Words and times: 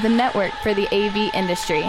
the 0.00 0.08
network 0.08 0.52
for 0.62 0.74
the 0.74 0.86
AV 0.94 1.34
industry. 1.34 1.82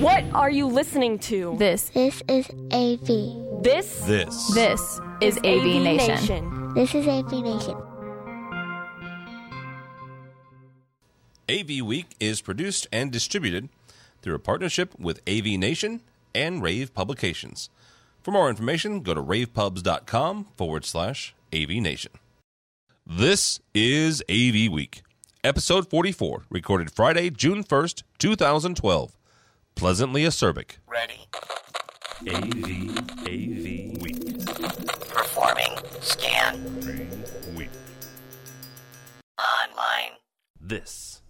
What 0.00 0.24
are 0.34 0.50
you 0.50 0.66
listening 0.66 1.18
to? 1.20 1.56
This 1.58 1.88
This 1.90 2.22
is 2.28 2.48
AV. 2.72 3.62
This 3.62 4.00
This. 4.00 4.54
this 4.54 5.00
is 5.20 5.38
AV, 5.38 5.82
Nation. 5.82 6.74
This 6.74 6.94
is 6.94 7.06
AV 7.06 7.32
Nation. 7.32 7.76
AV 11.48 11.86
Week 11.86 12.14
is 12.20 12.40
produced 12.42 12.86
and 12.92 13.10
distributed 13.10 13.68
through 14.20 14.34
a 14.34 14.38
partnership 14.38 14.98
with 14.98 15.20
AV 15.28 15.58
Nation 15.58 16.02
and 16.34 16.62
Rave 16.62 16.92
Publications. 16.94 17.70
For 18.22 18.30
more 18.30 18.48
information, 18.50 19.00
go 19.00 19.14
to 19.14 19.22
ravepubs.com 19.22 20.46
forward 20.56 20.84
slash 20.84 21.34
AV 21.54 21.70
Nation. 21.70 22.12
This 23.06 23.60
is 23.74 24.22
AV 24.30 24.70
Week, 24.72 25.02
episode 25.44 25.88
44, 25.88 26.46
recorded 26.48 26.90
Friday, 26.90 27.28
June 27.28 27.62
1st, 27.62 28.02
2012. 28.18 29.16
Pleasantly 29.74 30.22
acerbic. 30.24 30.78
Ready. 30.86 31.28
AV, 32.26 32.98
AV 33.20 34.00
Week. 34.00 34.46
Performing. 35.08 35.76
Scan. 36.00 36.64
Week. 37.54 37.68
Online. 39.38 40.12
This 40.58 41.20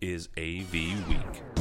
is 0.00 0.28
AV 0.38 0.72
Week. 1.08 1.53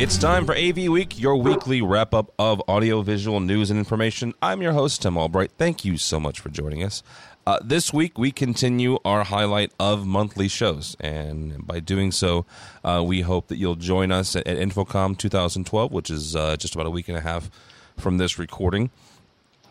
It's 0.00 0.16
time 0.16 0.46
for 0.46 0.56
AV 0.56 0.88
Week, 0.88 1.20
your 1.20 1.36
weekly 1.36 1.82
wrap 1.82 2.14
up 2.14 2.32
of 2.38 2.62
audiovisual 2.62 3.38
news 3.40 3.70
and 3.70 3.78
information. 3.78 4.32
I'm 4.40 4.62
your 4.62 4.72
host, 4.72 5.02
Tim 5.02 5.18
Albright. 5.18 5.50
Thank 5.58 5.84
you 5.84 5.98
so 5.98 6.18
much 6.18 6.40
for 6.40 6.48
joining 6.48 6.82
us. 6.82 7.02
Uh, 7.46 7.58
this 7.62 7.92
week, 7.92 8.16
we 8.16 8.32
continue 8.32 8.96
our 9.04 9.24
highlight 9.24 9.72
of 9.78 10.06
monthly 10.06 10.48
shows, 10.48 10.96
and 11.00 11.66
by 11.66 11.80
doing 11.80 12.12
so, 12.12 12.46
uh, 12.82 13.04
we 13.06 13.20
hope 13.20 13.48
that 13.48 13.58
you'll 13.58 13.74
join 13.74 14.10
us 14.10 14.34
at, 14.34 14.46
at 14.46 14.56
InfoComm 14.56 15.18
2012, 15.18 15.92
which 15.92 16.08
is 16.08 16.34
uh, 16.34 16.56
just 16.56 16.74
about 16.74 16.86
a 16.86 16.90
week 16.90 17.10
and 17.10 17.18
a 17.18 17.20
half 17.20 17.50
from 17.98 18.16
this 18.16 18.38
recording. 18.38 18.88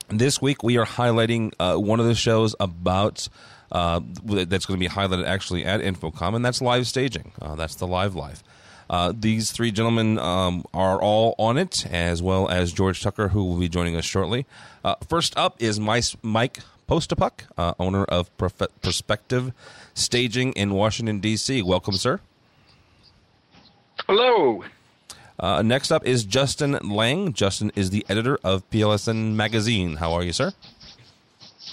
This 0.09 0.39
week 0.39 0.61
we 0.61 0.77
are 0.77 0.85
highlighting 0.85 1.53
uh, 1.59 1.77
one 1.77 1.99
of 1.99 2.05
the 2.05 2.13
shows 2.13 2.55
about 2.59 3.27
uh, 3.71 3.99
that's 4.23 4.67
going 4.67 4.79
to 4.79 4.87
be 4.87 4.93
highlighted 4.93 5.25
actually 5.25 5.65
at 5.65 5.81
InfoComm, 5.81 6.35
and 6.35 6.45
that's 6.45 6.61
live 6.61 6.85
staging. 6.85 7.31
Uh, 7.41 7.55
that's 7.55 7.73
the 7.73 7.87
Live 7.87 8.13
Life. 8.13 8.43
Uh, 8.89 9.13
these 9.15 9.51
three 9.51 9.71
gentlemen 9.71 10.17
um, 10.17 10.65
are 10.73 10.99
all 11.01 11.35
on 11.37 11.57
it, 11.57 11.85
as 11.87 12.21
well 12.21 12.49
as 12.49 12.73
George 12.73 13.01
Tucker, 13.01 13.29
who 13.29 13.45
will 13.45 13.59
be 13.59 13.69
joining 13.69 13.95
us 13.95 14.05
shortly. 14.05 14.45
Uh, 14.83 14.95
first 15.07 15.37
up 15.37 15.61
is 15.61 15.79
my, 15.79 16.01
Mike 16.23 16.59
Postapuck, 16.87 17.41
uh, 17.57 17.73
owner 17.79 18.03
of 18.05 18.35
Perfe- 18.37 18.69
Perspective 18.81 19.53
Staging 19.93 20.53
in 20.53 20.73
Washington, 20.73 21.19
D.C. 21.19 21.61
Welcome, 21.61 21.95
sir. 21.95 22.19
Hello. 24.07 24.63
Uh, 25.39 25.61
next 25.61 25.91
up 25.91 26.05
is 26.05 26.23
Justin 26.23 26.79
Lang. 26.83 27.33
Justin 27.33 27.71
is 27.75 27.91
the 27.91 28.05
editor 28.09 28.39
of 28.43 28.67
PLSN 28.71 29.33
Magazine. 29.35 29.97
How 29.97 30.13
are 30.13 30.23
you, 30.23 30.33
sir? 30.33 30.53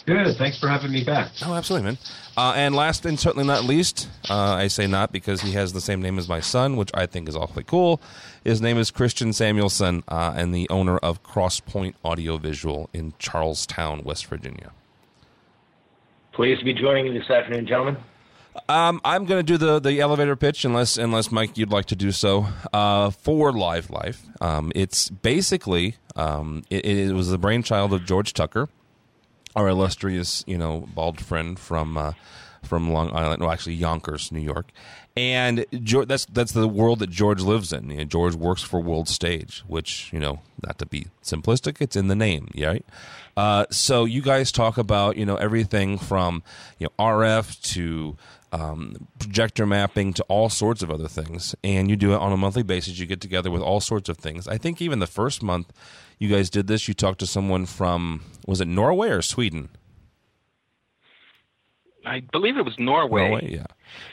Good. 0.07 0.37
Thanks 0.37 0.59
for 0.59 0.69
having 0.69 0.93
me 0.93 1.03
back. 1.03 1.33
Oh, 1.45 1.55
absolutely, 1.55 1.87
man. 1.87 1.99
Uh, 2.37 2.53
and 2.55 2.77
last 2.77 3.05
and 3.05 3.19
certainly 3.19 3.47
not 3.47 3.65
least, 3.65 4.09
uh, 4.31 4.35
I 4.35 4.69
say 4.69 4.87
not 4.87 5.11
because 5.11 5.41
he 5.41 5.53
has 5.53 5.73
the 5.73 5.81
same 5.81 6.01
name 6.01 6.17
as 6.17 6.29
my 6.29 6.39
son, 6.39 6.77
which 6.77 6.91
I 6.95 7.07
think 7.07 7.29
is 7.29 7.35
awfully 7.35 7.65
cool. 7.65 8.01
His 8.45 8.61
name 8.61 8.79
is 8.79 8.93
Christian 8.93 9.33
Samuelson, 9.33 10.05
uh, 10.07 10.33
and 10.37 10.55
the 10.55 10.69
owner 10.71 10.99
of 10.99 11.25
Crosspoint 11.25 11.95
Audiovisual 12.05 12.89
in 12.93 13.15
Charlestown, 13.19 14.03
West 14.05 14.27
Virginia. 14.27 14.71
Pleased 16.33 16.61
to 16.61 16.65
be 16.65 16.75
joining 16.75 17.07
you 17.07 17.19
this 17.19 17.29
afternoon, 17.29 17.67
gentlemen. 17.67 17.97
Um, 18.69 19.01
I'm 19.05 19.25
going 19.25 19.45
to 19.45 19.53
do 19.53 19.59
the, 19.59 19.81
the 19.81 20.01
elevator 20.01 20.37
pitch, 20.37 20.65
unless 20.65 20.97
unless 20.97 21.33
Mike 21.33 21.59
you'd 21.59 21.73
like 21.73 21.87
to 21.87 21.97
do 21.97 22.13
so 22.13 22.47
uh, 22.73 23.11
for 23.11 23.53
Live 23.53 23.91
Life. 23.91 24.25
Um, 24.41 24.73
it's 24.75 25.11
basically 25.11 25.97
um, 26.15 26.63
it, 26.71 26.85
it 26.85 27.13
was 27.13 27.29
the 27.29 27.39
brainchild 27.39 27.93
of 27.93 28.05
George 28.05 28.33
Tucker, 28.33 28.69
our 29.57 29.69
illustrious 29.69 30.45
you 30.47 30.59
know 30.59 30.87
bald 30.95 31.21
friend 31.21 31.59
from 31.59 31.97
uh, 31.97 32.13
from 32.63 32.93
Long 32.93 33.15
Island, 33.15 33.41
no, 33.41 33.51
actually 33.51 33.75
Yonkers, 33.75 34.31
New 34.31 34.41
York, 34.41 34.71
and 35.17 35.65
George, 35.83 36.09
that's 36.09 36.27
that's 36.27 36.53
the 36.53 36.69
world 36.69 36.99
that 36.99 37.11
George 37.11 37.41
lives 37.41 37.73
in. 37.73 37.91
You 37.91 37.99
know, 37.99 38.05
George 38.05 38.35
works 38.35 38.63
for 38.63 38.81
World 38.81 39.09
Stage, 39.09 39.65
which 39.67 40.13
you 40.13 40.21
know, 40.21 40.41
not 40.65 40.79
to 40.79 40.87
be 40.87 41.07
simplistic, 41.23 41.81
it's 41.81 41.97
in 41.97 42.09
the 42.09 42.15
name, 42.15 42.51
right? 42.59 42.85
Uh, 43.37 43.67
so 43.71 44.05
you 44.05 44.23
guys 44.23 44.53
talk 44.53 44.77
about 44.77 45.17
you 45.17 45.25
know 45.25 45.37
everything 45.37 45.99
from 45.99 46.43
you 46.79 46.87
know 46.87 47.05
RF 47.05 47.61
to 47.73 48.17
um, 48.57 49.09
projector 49.19 49.67
mapping 49.67 50.13
to 50.15 50.23
all 50.25 50.49
sorts 50.49 50.83
of 50.83 50.91
other 50.91 51.09
things, 51.09 51.55
and 51.63 51.91
you 51.91 51.97
do 51.97 52.15
it 52.15 52.17
on 52.17 52.33
a 52.33 52.37
monthly 52.37 52.63
basis. 52.63 52.99
You 52.99 53.07
get 53.07 53.21
together 53.21 53.51
with 53.51 53.63
all 53.63 53.81
sorts 53.81 54.09
of 54.09 54.17
things. 54.17 54.49
I 54.49 54.57
think 54.57 54.81
even 54.81 54.99
the 54.99 55.07
first 55.07 55.43
month 55.43 55.73
you 56.19 56.29
guys 56.29 56.49
did 56.49 56.67
this, 56.67 56.89
you 56.89 56.95
talked 56.95 57.19
to 57.21 57.27
someone 57.27 57.67
from 57.67 58.23
was 58.47 58.61
it 58.61 58.69
Norway 58.69 59.09
or 59.09 59.21
Sweden? 59.23 59.69
I 62.07 62.21
believe 62.21 62.57
it 62.57 62.65
was 62.65 62.79
Norway. 62.79 63.29
Norway, 63.29 63.53
yeah. 63.53 63.67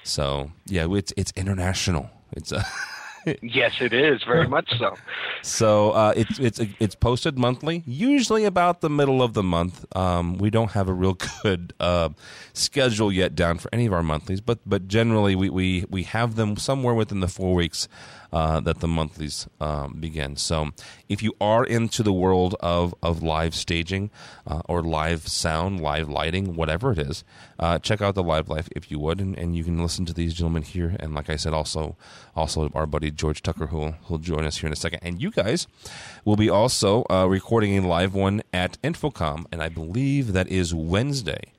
So 0.03 0.51
yeah, 0.65 0.87
it's 0.89 1.13
it's 1.15 1.31
international. 1.35 2.09
It's 2.33 2.51
uh, 2.51 2.63
Yes, 3.41 3.73
it 3.79 3.94
is 3.94 4.23
very 4.23 4.47
much 4.47 4.69
so. 4.78 4.95
so 5.41 5.91
uh, 5.91 6.13
it's 6.16 6.39
it's 6.39 6.59
it's 6.79 6.95
posted 6.95 7.38
monthly, 7.38 7.84
usually 7.85 8.45
about 8.45 8.81
the 8.81 8.89
middle 8.89 9.22
of 9.22 9.34
the 9.34 9.44
month. 9.44 9.85
Um, 9.95 10.38
we 10.38 10.50
don't 10.50 10.72
have 10.72 10.89
a 10.89 10.94
real 10.94 11.17
good 11.44 11.73
uh, 11.79 12.09
schedule 12.53 13.12
yet 13.12 13.35
down 13.35 13.57
for 13.57 13.69
any 13.73 13.85
of 13.85 13.94
our 13.94 14.03
monthlies, 14.03 14.41
but 14.41 14.59
but 14.66 14.88
generally 14.88 15.35
we 15.35 15.50
we, 15.50 15.85
we 15.89 16.03
have 16.03 16.35
them 16.35 16.57
somewhere 16.57 16.94
within 16.94 17.19
the 17.19 17.28
four 17.28 17.53
weeks 17.53 17.88
uh, 18.33 18.59
that 18.59 18.79
the 18.79 18.88
monthlies 18.88 19.47
um, 19.61 19.94
begin. 19.99 20.35
So 20.35 20.71
if 21.07 21.21
you 21.21 21.35
are 21.39 21.63
into 21.63 22.01
the 22.01 22.11
world 22.11 22.55
of 22.59 22.95
of 23.03 23.21
live 23.21 23.53
staging 23.53 24.09
uh, 24.47 24.61
or 24.67 24.81
live 24.81 25.27
sound, 25.27 25.79
live 25.79 26.09
lighting, 26.09 26.55
whatever 26.55 26.91
it 26.91 26.99
is, 26.99 27.23
uh, 27.59 27.77
check 27.79 28.01
out 28.01 28.16
the 28.16 28.23
Live 28.23 28.49
Life 28.49 28.67
if 28.75 28.89
you 28.89 28.99
would, 28.99 29.21
and, 29.21 29.38
and 29.38 29.55
you 29.55 29.63
can 29.63 29.77
listen 29.77 30.05
to 30.05 30.13
these 30.13 30.33
gentlemen 30.33 30.63
here. 30.63 30.95
And 30.99 31.13
like 31.13 31.29
I 31.29 31.35
said, 31.35 31.53
also 31.53 31.95
also 32.35 32.69
our 32.73 32.88
buddy 32.88 33.11
George 33.11 33.44
Tucker 33.44 33.67
who 33.67 33.77
will 33.77 33.91
who'll 34.05 34.17
join 34.17 34.45
us 34.45 34.57
here 34.57 34.67
in 34.67 34.73
a 34.73 34.77
second. 34.77 35.00
And 35.03 35.21
you 35.21 35.29
guys 35.29 35.67
will 36.25 36.35
be 36.35 36.50
also 36.50 37.05
uh, 37.11 37.27
recording 37.27 37.77
a 37.77 37.88
live 37.88 38.15
one 38.15 38.41
at 38.51 38.81
InfoComm, 38.81 39.45
and 39.51 39.61
I 39.61 39.69
believe 39.69 40.33
that 40.33 40.47
is 40.47 40.73
Wednesday. 40.73 41.52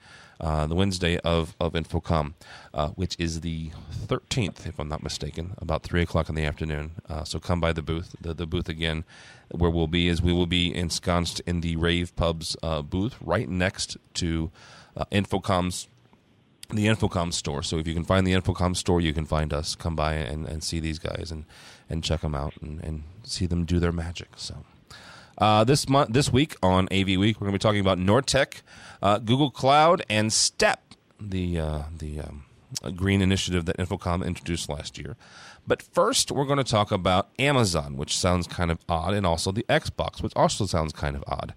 Uh, 0.45 0.67
the 0.67 0.75
Wednesday 0.75 1.17
of, 1.21 1.57
of 1.59 1.73
InfoComm, 1.73 2.35
uh, 2.75 2.89
which 2.89 3.17
is 3.19 3.41
the 3.41 3.71
13th, 4.07 4.67
if 4.67 4.79
I'm 4.79 4.91
not 4.91 5.03
mistaken, 5.03 5.55
about 5.57 5.83
3 5.85 6.03
o'clock 6.03 6.29
in 6.29 6.35
the 6.35 6.45
afternoon. 6.45 6.91
Uh, 7.09 7.25
so 7.25 7.41
come 7.41 7.63
by 7.63 7.73
the 7.73 7.81
booth. 7.81 8.15
The, 8.21 8.35
the 8.35 8.45
booth 8.45 8.69
again, 8.69 9.05
where 9.51 9.71
we'll 9.71 9.87
be, 9.87 10.07
is 10.07 10.21
we 10.21 10.35
will 10.35 10.45
be 10.45 10.75
ensconced 10.75 11.41
in 11.47 11.63
the 11.63 11.77
Rave 11.77 12.15
Pubs 12.15 12.59
uh, 12.63 12.83
booth 12.83 13.17
right 13.23 13.49
next 13.49 13.97
to 14.15 14.51
uh, 14.95 15.07
InfoComm's 15.11 15.89
the 16.69 16.87
InfoComm 16.89 17.33
store. 17.33 17.63
So 17.63 17.79
if 17.79 17.87
you 17.87 17.95
can 17.95 18.05
find 18.05 18.27
the 18.27 18.35
InfoComm 18.35 18.77
store, 18.77 19.01
you 19.01 19.15
can 19.15 19.25
find 19.25 19.51
us. 19.51 19.75
Come 19.75 19.97
by 19.97 20.13
and, 20.13 20.47
and 20.47 20.63
see 20.63 20.79
these 20.79 20.99
guys 20.99 21.31
and, 21.31 21.47
and 21.89 22.05
check 22.05 22.21
them 22.21 22.35
out 22.35 22.53
and, 22.61 22.85
and 22.85 23.05
see 23.23 23.47
them 23.47 23.65
do 23.65 23.79
their 23.79 23.93
magic. 23.93 24.29
So 24.37 24.65
uh, 25.39 25.65
this 25.65 25.89
month, 25.89 26.13
this 26.13 26.33
week 26.33 26.57
on 26.63 26.89
AV 26.93 27.07
Week, 27.19 27.41
we're 27.41 27.47
going 27.47 27.53
to 27.53 27.59
be 27.59 27.63
talking 27.63 27.81
about 27.81 27.99
Nortec, 27.99 28.63
uh, 29.03 29.19
Google 29.19 29.51
Cloud, 29.51 30.03
and 30.09 30.33
Step, 30.33 30.83
the 31.21 31.59
uh, 31.59 31.83
the 31.97 32.21
um, 32.21 32.45
green 32.95 33.21
initiative 33.23 33.65
that 33.67 33.77
InfoComm 33.79 34.25
introduced 34.25 34.69
last 34.69 34.99
year. 34.99 35.17
But 35.67 35.83
first, 35.83 36.31
we're 36.31 36.45
going 36.45 36.59
to 36.59 36.65
talk 36.65 36.93
about 36.93 37.31
Amazon, 37.39 37.97
which 37.97 38.19
sounds 38.19 38.47
kind 38.47 38.71
of 38.71 38.79
odd, 38.89 39.15
and 39.15 39.27
also 39.27 39.51
the 39.51 39.65
Xbox, 39.69 40.23
which 40.23 40.35
also 40.37 40.67
sounds 40.67 40.93
kind 40.93 41.17
of 41.17 41.25
odd 41.27 41.55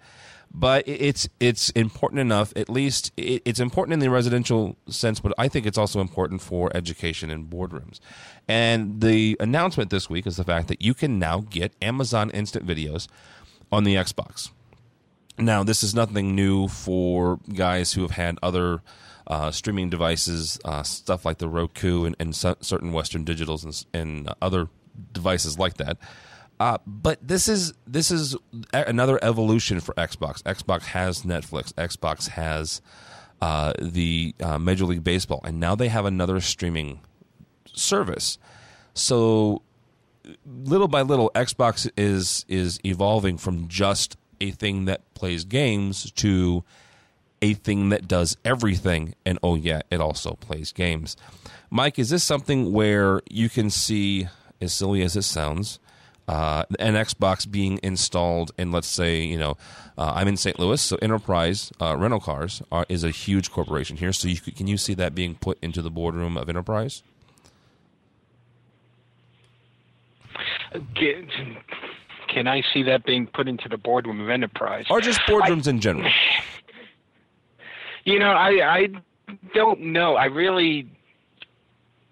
but 0.53 0.87
it's 0.87 1.27
it's 1.39 1.69
important 1.71 2.19
enough. 2.19 2.53
At 2.55 2.69
least 2.69 3.11
it's 3.17 3.59
important 3.59 3.93
in 3.93 3.99
the 3.99 4.09
residential 4.09 4.77
sense, 4.89 5.19
but 5.19 5.33
I 5.37 5.47
think 5.47 5.65
it's 5.65 5.77
also 5.77 5.99
important 5.99 6.41
for 6.41 6.75
education 6.75 7.29
in 7.29 7.45
boardrooms. 7.45 7.99
And 8.47 9.01
the 9.01 9.37
announcement 9.39 9.89
this 9.89 10.09
week 10.09 10.25
is 10.25 10.37
the 10.37 10.43
fact 10.43 10.67
that 10.69 10.81
you 10.81 10.93
can 10.93 11.19
now 11.19 11.41
get 11.41 11.73
Amazon 11.81 12.29
Instant 12.31 12.65
Videos 12.65 13.07
on 13.71 13.83
the 13.83 13.95
Xbox. 13.95 14.49
Now, 15.37 15.63
this 15.63 15.83
is 15.83 15.93
nothing 15.93 16.35
new 16.35 16.67
for 16.67 17.39
guys 17.53 17.93
who 17.93 18.01
have 18.01 18.11
had 18.11 18.39
other 18.41 18.81
uh, 19.27 19.51
streaming 19.51 19.89
devices, 19.89 20.59
uh, 20.65 20.83
stuff 20.83 21.25
like 21.25 21.37
the 21.37 21.49
Roku 21.49 22.05
and, 22.05 22.15
and 22.19 22.35
certain 22.35 22.91
Western 22.91 23.23
Digitals 23.25 23.63
and, 23.63 23.85
and 23.93 24.33
other 24.41 24.69
devices 25.11 25.59
like 25.59 25.75
that. 25.77 25.97
Uh, 26.59 26.77
but 26.87 27.19
this 27.21 27.47
is 27.47 27.73
this 27.85 28.09
is 28.09 28.35
another 28.73 29.19
evolution 29.23 29.79
for 29.79 29.93
Xbox. 29.93 30.41
Xbox 30.41 30.85
has 30.85 31.21
Netflix. 31.21 31.71
Xbox 31.73 32.29
has 32.29 32.81
uh, 33.41 33.73
the 33.79 34.33
uh, 34.41 34.57
Major 34.57 34.85
League 34.85 35.03
Baseball, 35.03 35.41
and 35.43 35.59
now 35.59 35.75
they 35.75 35.89
have 35.89 36.05
another 36.05 36.39
streaming 36.39 37.01
service. 37.73 38.39
So 38.95 39.61
little 40.45 40.87
by 40.87 41.01
little, 41.01 41.31
Xbox 41.35 41.89
is 41.97 42.45
is 42.47 42.79
evolving 42.85 43.37
from 43.37 43.67
just 43.67 44.17
a 44.39 44.51
thing 44.51 44.85
that 44.85 45.01
plays 45.13 45.45
games 45.45 46.11
to 46.11 46.63
a 47.41 47.53
thing 47.53 47.89
that 47.89 48.07
does 48.07 48.37
everything. 48.43 49.15
And 49.25 49.39
oh 49.43 49.55
yeah, 49.55 49.81
it 49.91 50.01
also 50.01 50.33
plays 50.33 50.71
games. 50.71 51.15
Mike, 51.69 51.99
is 51.99 52.09
this 52.09 52.23
something 52.23 52.71
where 52.71 53.21
you 53.29 53.49
can 53.49 53.69
see, 53.69 54.27
as 54.61 54.73
silly 54.73 55.01
as 55.01 55.15
it 55.15 55.23
sounds, 55.23 55.79
uh, 56.27 56.63
an 56.79 56.95
Xbox 56.95 57.49
being 57.49 57.79
installed 57.83 58.51
in, 58.57 58.71
let's 58.71 58.87
say, 58.87 59.21
you 59.21 59.37
know, 59.37 59.55
uh, 59.97 60.13
I'm 60.15 60.27
in 60.27 60.37
St. 60.37 60.59
Louis, 60.59 60.81
so 60.81 60.97
Enterprise 61.01 61.71
uh, 61.81 61.95
Rental 61.97 62.19
Cars 62.19 62.61
are, 62.71 62.85
is 62.89 63.03
a 63.03 63.11
huge 63.11 63.49
corporation 63.51 63.97
here. 63.97 64.11
So 64.13 64.27
you, 64.27 64.37
can 64.37 64.67
you 64.67 64.77
see 64.77 64.93
that 64.95 65.15
being 65.15 65.35
put 65.35 65.57
into 65.61 65.81
the 65.81 65.89
boardroom 65.89 66.37
of 66.37 66.49
Enterprise? 66.49 67.01
Can, 70.95 71.29
can 72.27 72.47
I 72.47 72.61
see 72.73 72.83
that 72.83 73.05
being 73.05 73.27
put 73.27 73.47
into 73.47 73.69
the 73.69 73.77
boardroom 73.77 74.19
of 74.21 74.29
Enterprise? 74.29 74.85
Or 74.89 75.01
just 75.01 75.19
boardrooms 75.21 75.67
I, 75.67 75.71
in 75.71 75.79
general? 75.79 76.11
You 78.03 78.19
know, 78.19 78.29
I 78.29 78.51
I 78.63 78.87
don't 79.53 79.81
know. 79.81 80.15
I 80.15 80.27
really 80.27 80.89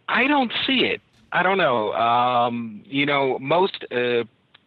I 0.10 0.28
don't 0.28 0.52
see 0.68 0.80
it. 0.80 1.00
I 1.32 1.42
don't 1.42 1.58
know. 1.58 1.94
Um, 1.94 2.84
you 2.86 3.06
know, 3.06 3.40
most 3.40 3.86
uh, 3.92 4.26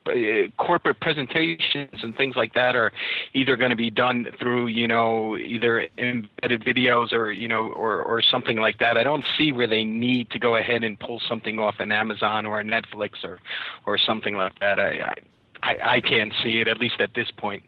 uh, 0.09 0.63
corporate 0.63 1.01
presentations 1.01 2.03
and 2.03 2.17
things 2.17 2.37
like 2.37 2.55
that 2.55 2.77
are 2.77 2.93
either 3.35 3.57
going 3.57 3.71
to 3.71 3.77
be 3.77 3.91
done 3.91 4.27
through 4.39 4.67
you 4.69 4.89
know 4.89 5.37
either 5.37 5.89
embedded 5.99 6.63
videos 6.65 7.13
or 7.13 7.31
you 7.31 7.49
know 7.49 7.69
or 7.73 8.03
or 8.03 8.23
something 8.23 8.59
like 8.59 8.79
that. 8.79 8.97
I 8.97 9.03
don't 9.03 9.25
see 9.37 9.53
where 9.53 9.67
they 9.67 9.85
need 9.85 10.31
to 10.31 10.39
go 10.39 10.57
ahead 10.57 10.85
and 10.85 10.99
pull 10.99 11.21
something 11.29 11.59
off 11.59 11.77
an 11.79 11.93
Amazon 11.93 12.47
or 12.47 12.61
a 12.61 12.65
Netflix 12.65 13.25
or 13.25 13.39
or 13.87 13.99
something 13.99 14.35
like 14.35 14.59
that. 14.61 14.79
I 14.79 15.15
I, 15.63 15.77
I 15.83 16.01
can't 16.01 16.33
see 16.43 16.61
it 16.61 16.69
at 16.69 16.79
least 16.79 17.01
at 17.01 17.15
this 17.15 17.31
point. 17.31 17.63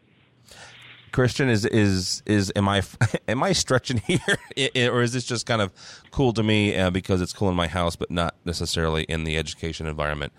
Christian 1.11 1.49
is 1.49 1.65
is 1.65 2.23
is 2.25 2.51
am 2.55 2.69
I 2.69 2.83
am 3.27 3.43
I 3.43 3.53
stretching 3.53 3.97
here, 4.07 4.91
or 4.91 5.01
is 5.01 5.13
this 5.13 5.25
just 5.25 5.45
kind 5.45 5.61
of 5.61 5.73
cool 6.11 6.33
to 6.33 6.43
me 6.43 6.75
uh, 6.75 6.89
because 6.89 7.21
it's 7.21 7.33
cool 7.33 7.49
in 7.49 7.55
my 7.55 7.67
house, 7.67 7.95
but 7.95 8.11
not 8.11 8.35
necessarily 8.45 9.03
in 9.03 9.23
the 9.23 9.37
education 9.37 9.87
environment? 9.87 10.33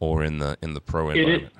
Or 0.00 0.24
in 0.24 0.38
the 0.38 0.56
in 0.62 0.74
the 0.74 0.80
pro 0.80 1.10
environment? 1.10 1.52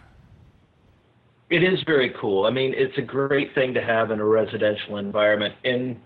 It, 1.50 1.62
it 1.62 1.64
is 1.64 1.82
very 1.87 2.14
cool. 2.20 2.44
I 2.44 2.50
mean, 2.50 2.75
it's 2.76 2.96
a 2.99 3.02
great 3.02 3.55
thing 3.55 3.73
to 3.75 3.82
have 3.82 4.11
in 4.11 4.20
a 4.20 4.25
residential 4.25 4.99
environment. 4.99 5.55
In 5.64 6.00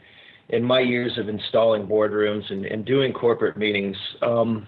in 0.49 0.62
my 0.62 0.81
years 0.81 1.17
of 1.19 1.29
installing 1.29 1.87
boardrooms 1.87 2.50
and, 2.50 2.67
and 2.67 2.84
doing 2.84 3.12
corporate 3.12 3.56
meetings, 3.56 3.96
um, 4.20 4.67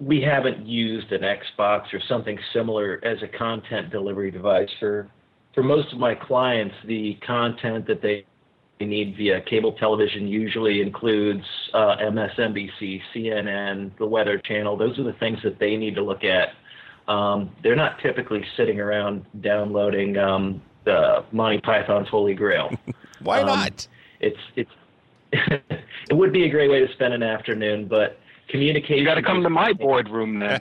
we 0.00 0.20
haven't 0.20 0.66
used 0.66 1.12
an 1.12 1.22
Xbox 1.22 1.92
or 1.92 2.00
something 2.08 2.38
similar 2.52 3.00
as 3.04 3.18
a 3.22 3.38
content 3.38 3.90
delivery 3.90 4.30
device 4.30 4.70
for 4.80 5.08
for 5.54 5.62
most 5.62 5.92
of 5.92 5.98
my 5.98 6.14
clients. 6.14 6.74
The 6.86 7.14
content 7.26 7.86
that 7.86 8.02
they 8.02 8.26
need 8.84 9.16
via 9.16 9.40
cable 9.42 9.72
television 9.72 10.28
usually 10.28 10.82
includes 10.82 11.44
uh, 11.72 11.96
MSNBC, 12.02 13.00
CNN, 13.14 13.96
the 13.98 14.06
Weather 14.06 14.38
Channel. 14.38 14.76
Those 14.76 14.98
are 14.98 15.04
the 15.04 15.14
things 15.14 15.38
that 15.44 15.58
they 15.58 15.76
need 15.76 15.94
to 15.94 16.02
look 16.02 16.24
at 16.24 16.48
um, 17.08 17.50
they're 17.62 17.76
not 17.76 17.98
typically 18.00 18.44
sitting 18.56 18.80
around 18.80 19.24
downloading 19.40 20.16
um, 20.18 20.60
the 20.84 21.24
Monty 21.32 21.60
Python's 21.60 22.08
Holy 22.08 22.34
Grail. 22.34 22.70
Why 23.20 23.40
um, 23.40 23.46
not? 23.46 23.86
It's 24.20 24.38
it's 24.56 24.70
it 25.32 26.12
would 26.12 26.32
be 26.32 26.44
a 26.44 26.48
great 26.48 26.70
way 26.70 26.84
to 26.84 26.92
spend 26.92 27.14
an 27.14 27.22
afternoon, 27.22 27.86
but 27.86 28.18
communication. 28.48 28.98
You 28.98 29.04
got 29.04 29.14
to 29.14 29.22
come 29.22 29.42
to 29.42 29.50
my 29.50 29.72
boardroom 29.78 30.38
then. 30.38 30.60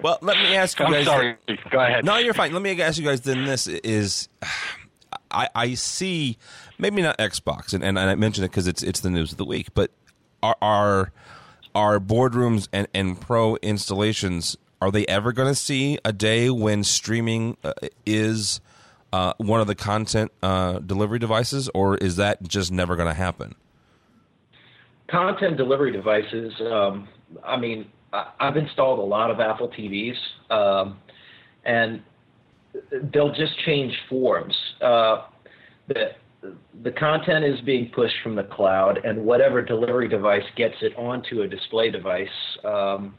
well, 0.00 0.18
let 0.20 0.36
me 0.36 0.56
ask 0.56 0.78
you 0.78 0.86
I'm 0.86 0.92
guys. 0.92 1.04
sorry. 1.06 1.36
Go 1.70 1.80
ahead. 1.80 2.04
No, 2.04 2.16
you're 2.18 2.34
fine. 2.34 2.52
Let 2.52 2.62
me 2.62 2.80
ask 2.80 2.98
you 2.98 3.04
guys. 3.04 3.22
Then 3.22 3.44
this 3.44 3.66
is, 3.66 4.28
I, 5.30 5.48
I 5.54 5.74
see, 5.74 6.38
maybe 6.78 7.02
not 7.02 7.16
Xbox, 7.18 7.72
and, 7.72 7.84
and 7.84 7.98
I 7.98 8.14
mentioned 8.14 8.44
it 8.44 8.50
because 8.50 8.66
it's 8.66 8.82
it's 8.82 9.00
the 9.00 9.10
news 9.10 9.32
of 9.32 9.38
the 9.38 9.44
week, 9.44 9.68
but 9.74 9.90
are, 10.42 10.56
are 10.60 11.12
are 11.74 11.98
boardrooms 12.00 12.68
and, 12.72 12.86
and 12.94 13.20
pro 13.20 13.56
installations 13.56 14.56
are 14.80 14.90
they 14.90 15.06
ever 15.06 15.32
going 15.32 15.48
to 15.48 15.54
see 15.54 15.98
a 16.04 16.12
day 16.12 16.50
when 16.50 16.84
streaming 16.84 17.56
uh, 17.64 17.72
is 18.04 18.60
uh, 19.12 19.32
one 19.38 19.60
of 19.60 19.66
the 19.66 19.74
content 19.74 20.30
uh, 20.42 20.78
delivery 20.80 21.18
devices 21.18 21.70
or 21.74 21.96
is 21.96 22.16
that 22.16 22.42
just 22.42 22.70
never 22.70 22.96
going 22.96 23.08
to 23.08 23.14
happen? 23.14 23.54
Content 25.08 25.56
delivery 25.56 25.92
devices 25.92 26.52
um, 26.60 27.08
i 27.44 27.56
mean 27.56 27.86
I, 28.12 28.30
have 28.38 28.56
installed 28.56 28.98
a 28.98 29.02
lot 29.02 29.30
of 29.30 29.40
apple 29.40 29.68
tvs 29.68 30.16
um, 30.50 30.98
and 31.64 32.02
they'll 32.90 33.32
just 33.32 33.58
change 33.64 33.92
forms. 34.08 34.56
Uh, 34.80 35.22
the 35.88 36.12
the 36.82 36.92
content 36.92 37.44
is 37.44 37.60
being 37.62 37.90
pushed 37.94 38.16
from 38.22 38.36
the 38.36 38.44
cloud, 38.44 39.04
and 39.04 39.24
whatever 39.24 39.62
delivery 39.62 40.08
device 40.08 40.44
gets 40.56 40.76
it 40.82 40.96
onto 40.96 41.42
a 41.42 41.48
display 41.48 41.90
device 41.90 42.28
um, 42.64 43.18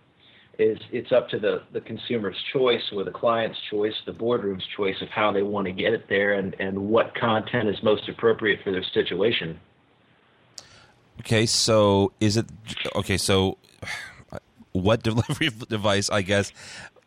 is 0.60 0.78
it's 0.92 1.12
up 1.12 1.30
to 1.30 1.40
the, 1.40 1.64
the 1.74 1.82
consumer's 1.82 2.38
choice 2.54 2.84
or 2.94 3.04
the 3.04 3.12
client's 3.12 3.58
choice, 3.70 3.94
the 4.06 4.14
boardroom's 4.14 4.66
choice 4.76 4.96
of 5.02 5.10
how 5.10 5.32
they 5.32 5.44
want 5.44 5.66
to 5.66 5.74
get 5.74 5.94
it 5.94 6.06
there 6.10 6.34
and, 6.34 6.56
and 6.60 6.78
what 6.78 7.14
content 7.16 7.68
is 7.68 7.76
most 7.84 8.08
appropriate 8.08 8.60
for 8.64 8.72
their 8.72 8.84
situation. 8.94 9.60
Okay, 11.22 11.46
so 11.46 12.12
is 12.20 12.38
it 12.38 12.46
okay? 12.96 13.18
So 13.18 13.58
what 14.72 15.04
delivery 15.04 15.50
device, 15.68 16.10
I 16.10 16.22
guess, 16.22 16.52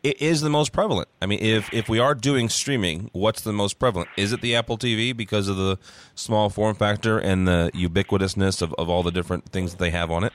it 0.03 0.21
is 0.21 0.41
the 0.41 0.49
most 0.49 0.71
prevalent. 0.71 1.09
I 1.21 1.25
mean, 1.25 1.39
if 1.41 1.73
if 1.73 1.89
we 1.89 1.99
are 1.99 2.15
doing 2.15 2.49
streaming, 2.49 3.09
what's 3.13 3.41
the 3.41 3.51
most 3.51 3.79
prevalent? 3.79 4.09
Is 4.17 4.31
it 4.31 4.41
the 4.41 4.55
Apple 4.55 4.77
TV 4.77 5.15
because 5.15 5.47
of 5.47 5.57
the 5.57 5.77
small 6.15 6.49
form 6.49 6.75
factor 6.75 7.17
and 7.19 7.47
the 7.47 7.71
ubiquitousness 7.73 8.61
of, 8.61 8.73
of 8.77 8.89
all 8.89 9.03
the 9.03 9.11
different 9.11 9.49
things 9.49 9.71
that 9.71 9.79
they 9.79 9.89
have 9.89 10.09
on 10.09 10.23
it? 10.23 10.33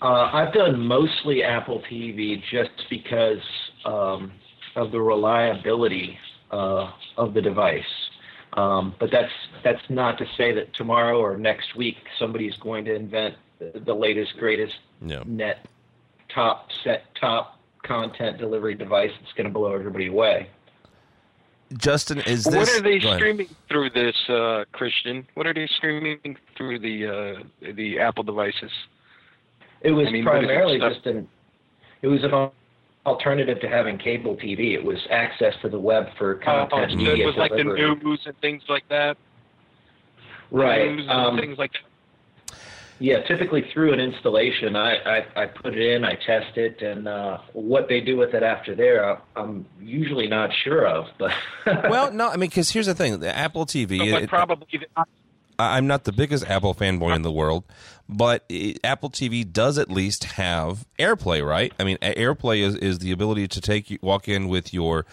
Uh, 0.00 0.30
I've 0.32 0.52
done 0.52 0.80
mostly 0.80 1.42
Apple 1.42 1.82
TV 1.90 2.42
just 2.50 2.70
because 2.88 3.42
um, 3.84 4.32
of 4.76 4.92
the 4.92 5.00
reliability 5.00 6.18
uh, 6.50 6.90
of 7.16 7.34
the 7.34 7.42
device. 7.42 7.82
Um, 8.54 8.94
but 8.98 9.10
that's 9.12 9.32
that's 9.62 9.82
not 9.88 10.18
to 10.18 10.26
say 10.36 10.52
that 10.52 10.74
tomorrow 10.74 11.20
or 11.20 11.36
next 11.36 11.76
week 11.76 11.96
somebody's 12.18 12.56
going 12.56 12.84
to 12.86 12.94
invent 12.94 13.34
the 13.58 13.94
latest, 13.94 14.36
greatest 14.38 14.74
net 15.00 15.66
top 16.34 16.68
set 16.84 17.04
top 17.20 17.58
content 17.82 18.38
delivery 18.38 18.74
device 18.74 19.10
that's 19.20 19.32
going 19.32 19.46
to 19.46 19.52
blow 19.52 19.74
everybody 19.74 20.08
away. 20.08 20.48
Justin, 21.76 22.20
is 22.20 22.44
this? 22.44 22.54
What 22.54 22.68
are 22.70 22.80
they 22.80 22.98
streaming 22.98 23.48
through 23.68 23.90
this, 23.90 24.16
uh, 24.28 24.64
Christian? 24.72 25.26
What 25.34 25.46
are 25.46 25.52
they 25.52 25.68
streaming 25.76 26.36
through 26.56 26.78
the 26.78 27.06
uh, 27.06 27.72
the 27.74 27.98
Apple 27.98 28.22
devices? 28.24 28.70
It 29.82 29.90
was 29.90 30.08
I 30.08 30.10
mean, 30.10 30.24
primarily 30.24 30.78
just 30.78 31.04
an. 31.06 31.28
It 32.00 32.08
was 32.08 32.24
an 32.24 32.50
alternative 33.04 33.60
to 33.60 33.68
having 33.68 33.98
cable 33.98 34.36
TV. 34.36 34.74
It 34.74 34.84
was 34.84 34.98
access 35.10 35.54
to 35.62 35.68
the 35.68 35.78
web 35.78 36.06
for 36.16 36.36
content. 36.36 36.92
Oh, 36.96 37.10
it 37.10 37.26
was 37.26 37.36
like 37.36 37.50
the 37.50 37.64
news 37.64 38.20
and 38.24 38.38
things 38.40 38.62
like 38.68 38.88
that. 38.88 39.16
Right. 40.50 40.92
News 40.92 41.06
and 41.08 41.10
um, 41.10 41.36
things 41.38 41.58
like 41.58 41.72
that. 41.72 41.87
Yeah, 43.00 43.22
typically 43.22 43.64
through 43.72 43.92
an 43.92 44.00
installation, 44.00 44.74
I, 44.74 44.96
I, 44.96 45.42
I 45.42 45.46
put 45.46 45.74
it 45.74 45.94
in, 45.94 46.04
I 46.04 46.14
test 46.14 46.56
it, 46.56 46.82
and 46.82 47.06
uh, 47.06 47.38
what 47.52 47.88
they 47.88 48.00
do 48.00 48.16
with 48.16 48.34
it 48.34 48.42
after 48.42 48.74
there, 48.74 49.20
I'm 49.36 49.66
usually 49.80 50.26
not 50.26 50.50
sure 50.64 50.86
of. 50.86 51.06
But 51.18 51.32
well, 51.88 52.12
no, 52.12 52.28
I 52.28 52.36
mean, 52.36 52.50
because 52.50 52.70
here's 52.70 52.86
the 52.86 52.94
thing: 52.94 53.20
the 53.20 53.34
Apple 53.34 53.66
TV. 53.66 53.98
So, 53.98 54.16
it, 54.16 54.28
probably. 54.28 54.66
I'm 55.60 55.88
not 55.88 56.04
the 56.04 56.12
biggest 56.12 56.46
Apple 56.46 56.72
fanboy 56.72 57.16
in 57.16 57.22
the 57.22 57.32
world, 57.32 57.64
but 58.08 58.44
it, 58.48 58.78
Apple 58.84 59.10
TV 59.10 59.50
does 59.50 59.76
at 59.76 59.90
least 59.90 60.24
have 60.24 60.86
AirPlay, 60.98 61.44
right? 61.44 61.72
I 61.80 61.84
mean, 61.84 61.98
AirPlay 61.98 62.60
is, 62.60 62.76
is 62.76 63.00
the 63.00 63.10
ability 63.10 63.48
to 63.48 63.60
take 63.60 63.90
you 63.90 63.98
walk 64.00 64.28
in 64.28 64.48
with 64.48 64.72
your 64.72 65.04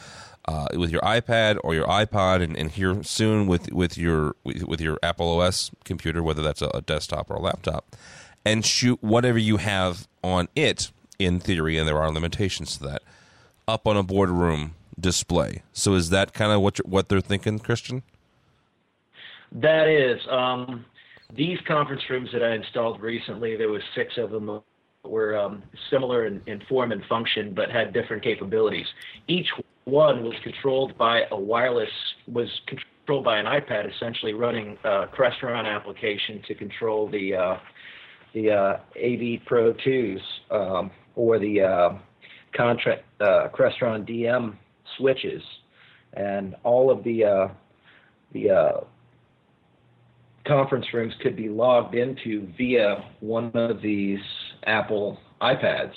uh, 0.48 0.68
with 0.74 0.92
your 0.92 1.02
iPad 1.02 1.58
or 1.64 1.74
your 1.74 1.88
iPod, 1.88 2.42
and, 2.42 2.56
and 2.58 2.72
here 2.72 3.04
soon 3.04 3.48
with 3.48 3.72
with 3.72 3.98
your 3.98 4.36
with 4.44 4.82
your 4.82 4.98
Apple 5.02 5.40
OS 5.40 5.72
computer, 5.84 6.22
whether 6.22 6.42
that's 6.42 6.62
a, 6.62 6.70
a 6.74 6.82
desktop 6.82 7.30
or 7.30 7.36
a 7.36 7.42
laptop, 7.42 7.96
and 8.46 8.66
shoot 8.66 9.02
whatever 9.02 9.38
you 9.38 9.58
have 9.58 10.08
on 10.24 10.48
it. 10.56 10.92
In 11.18 11.40
theory, 11.40 11.78
and 11.78 11.88
there 11.88 11.98
are 11.98 12.12
limitations 12.12 12.78
to 12.78 12.84
that, 12.84 13.02
up 13.70 13.88
on 13.88 13.96
a 13.96 14.04
boardroom 14.04 14.75
display. 15.00 15.64
So 15.72 15.94
is 15.94 16.10
that 16.10 16.34
kind 16.34 16.52
of 16.52 16.60
what 16.62 16.78
what 16.86 17.08
they're 17.08 17.22
thinking, 17.22 17.60
Christian? 17.60 18.04
That 19.54 19.88
is. 19.88 20.20
Um, 20.30 20.86
these 21.34 21.58
conference 21.68 22.02
rooms 22.10 22.30
that 22.34 22.44
I 22.44 22.54
installed 22.54 23.02
recently, 23.02 23.56
there 23.56 23.70
was 23.70 23.82
six 23.96 24.18
of 24.18 24.32
them 24.32 24.62
were 25.04 25.38
um, 25.38 25.64
similar 25.90 26.25
in, 26.25 26.42
in, 26.48 26.62
form 26.68 26.92
and 26.92 27.04
function, 27.06 27.54
but 27.54 27.70
had 27.70 27.94
different 27.94 28.24
capabilities. 28.24 28.88
Each 29.28 29.48
one 29.96 30.25
was 30.25 30.34
controlled 30.44 30.98
by 30.98 31.22
a 31.32 31.40
wireless, 31.40 31.90
was 32.28 32.50
controlled 32.68 33.24
by 33.24 33.38
an 33.38 33.46
iPad, 33.46 33.90
essentially 33.96 34.34
running 34.34 34.78
a 34.84 35.06
Crestron 35.08 35.66
application 35.66 36.44
to 36.50 36.54
control 36.54 37.10
the 37.10 37.34
uh, 37.34 37.58
the 38.34 38.52
uh, 38.52 38.78
AV 38.98 39.46
Pro 39.46 39.74
2s 39.74 40.20
um, 40.52 40.92
or 41.16 41.40
the 41.40 41.62
uh, 41.62 41.90
contract 42.54 43.06
uh, 43.22 43.48
Crestron 43.58 44.06
DM 44.06 44.58
switches, 44.98 45.42
and 46.14 46.56
all 46.66 46.92
of 46.92 47.02
the 47.06 47.24
uh, 47.24 47.48
the 48.34 48.50
uh, 48.50 48.82
conference 50.46 50.88
rooms 50.94 51.14
could 51.24 51.38
be 51.38 51.48
logged 51.48 51.96
into 51.96 52.52
via 52.58 53.02
one 53.22 53.50
of 53.56 53.82
these 53.82 54.20
Apple 54.66 55.18
iPads. 55.42 55.94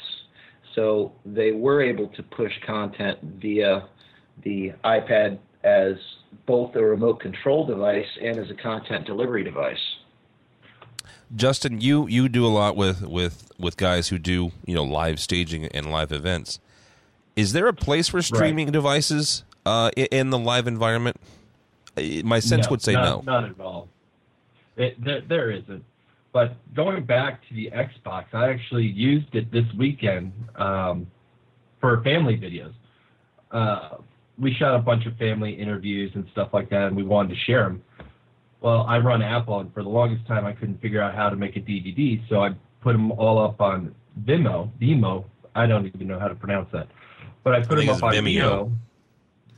So 0.78 1.10
they 1.26 1.50
were 1.50 1.82
able 1.82 2.06
to 2.06 2.22
push 2.22 2.52
content 2.64 3.18
via 3.40 3.88
the 4.44 4.74
iPad 4.84 5.38
as 5.64 5.96
both 6.46 6.76
a 6.76 6.84
remote 6.84 7.18
control 7.18 7.66
device 7.66 8.06
and 8.22 8.38
as 8.38 8.48
a 8.48 8.54
content 8.54 9.04
delivery 9.04 9.42
device. 9.42 9.80
Justin, 11.34 11.80
you 11.80 12.06
you 12.06 12.28
do 12.28 12.46
a 12.46 12.48
lot 12.48 12.76
with 12.76 13.02
with 13.02 13.50
with 13.58 13.76
guys 13.76 14.10
who 14.10 14.18
do 14.18 14.52
you 14.66 14.74
know 14.76 14.84
live 14.84 15.18
staging 15.18 15.66
and 15.66 15.90
live 15.90 16.12
events. 16.12 16.60
Is 17.34 17.54
there 17.54 17.66
a 17.66 17.72
place 17.72 18.06
for 18.08 18.22
streaming 18.22 18.68
right. 18.68 18.72
devices 18.72 19.42
uh, 19.66 19.90
in 19.96 20.30
the 20.30 20.38
live 20.38 20.68
environment? 20.68 21.16
My 22.22 22.38
sense 22.38 22.66
no, 22.66 22.70
would 22.70 22.82
say 22.82 22.92
not, 22.92 23.26
no. 23.26 23.32
Not 23.32 23.50
at 23.50 23.60
all. 23.60 23.88
It, 24.76 25.04
there, 25.04 25.22
there 25.22 25.50
isn't. 25.50 25.84
But 26.32 26.56
going 26.74 27.04
back 27.04 27.40
to 27.48 27.54
the 27.54 27.70
Xbox, 27.70 28.26
I 28.32 28.50
actually 28.50 28.86
used 28.86 29.34
it 29.34 29.50
this 29.50 29.64
weekend 29.76 30.32
um, 30.56 31.06
for 31.80 32.02
family 32.02 32.36
videos. 32.36 32.74
Uh, 33.50 33.96
we 34.38 34.54
shot 34.54 34.74
a 34.74 34.78
bunch 34.78 35.06
of 35.06 35.16
family 35.16 35.52
interviews 35.52 36.12
and 36.14 36.26
stuff 36.32 36.50
like 36.52 36.70
that, 36.70 36.88
and 36.88 36.96
we 36.96 37.02
wanted 37.02 37.30
to 37.30 37.40
share 37.46 37.64
them. 37.64 37.82
Well, 38.60 38.82
I 38.82 38.98
run 38.98 39.22
Apple, 39.22 39.60
and 39.60 39.72
for 39.72 39.82
the 39.82 39.88
longest 39.88 40.26
time, 40.26 40.44
I 40.44 40.52
couldn't 40.52 40.80
figure 40.80 41.00
out 41.00 41.14
how 41.14 41.30
to 41.30 41.36
make 41.36 41.56
a 41.56 41.60
DVD, 41.60 42.20
so 42.28 42.42
I 42.42 42.50
put 42.82 42.92
them 42.92 43.10
all 43.12 43.42
up 43.42 43.60
on 43.60 43.94
Vimeo. 44.24 44.70
Vimeo. 44.80 45.24
I 45.54 45.66
don't 45.66 45.86
even 45.86 46.06
know 46.06 46.18
how 46.18 46.28
to 46.28 46.34
pronounce 46.34 46.68
that, 46.72 46.88
but 47.42 47.54
I 47.54 47.62
put 47.62 47.78
I 47.78 47.86
them 47.86 47.94
up 47.94 48.02
on 48.02 48.12
Vimeo. 48.12 48.72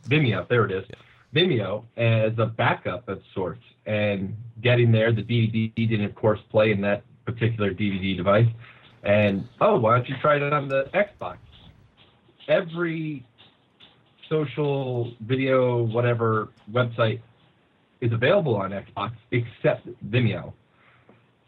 Vimeo. 0.08 0.48
There 0.48 0.64
it 0.66 0.72
is. 0.72 0.84
Yeah. 0.88 0.96
Vimeo 1.34 1.84
as 1.96 2.32
a 2.38 2.46
backup 2.46 3.08
of 3.08 3.20
sorts, 3.34 3.62
and 3.86 4.36
getting 4.62 4.92
there, 4.92 5.12
the 5.12 5.22
DVD 5.22 5.74
didn't, 5.74 6.04
of 6.04 6.14
course, 6.14 6.40
play 6.50 6.70
in 6.72 6.80
that 6.82 7.04
particular 7.24 7.72
DVD 7.72 8.16
device. 8.16 8.48
And 9.02 9.48
oh, 9.60 9.78
why 9.78 9.96
don't 9.96 10.08
you 10.08 10.16
try 10.20 10.36
it 10.36 10.52
on 10.52 10.68
the 10.68 10.90
Xbox? 10.94 11.38
Every 12.48 13.26
social 14.28 15.12
video, 15.20 15.82
whatever 15.82 16.48
website 16.70 17.20
is 18.00 18.12
available 18.12 18.56
on 18.56 18.70
Xbox 18.70 19.12
except 19.30 19.88
Vimeo. 20.08 20.52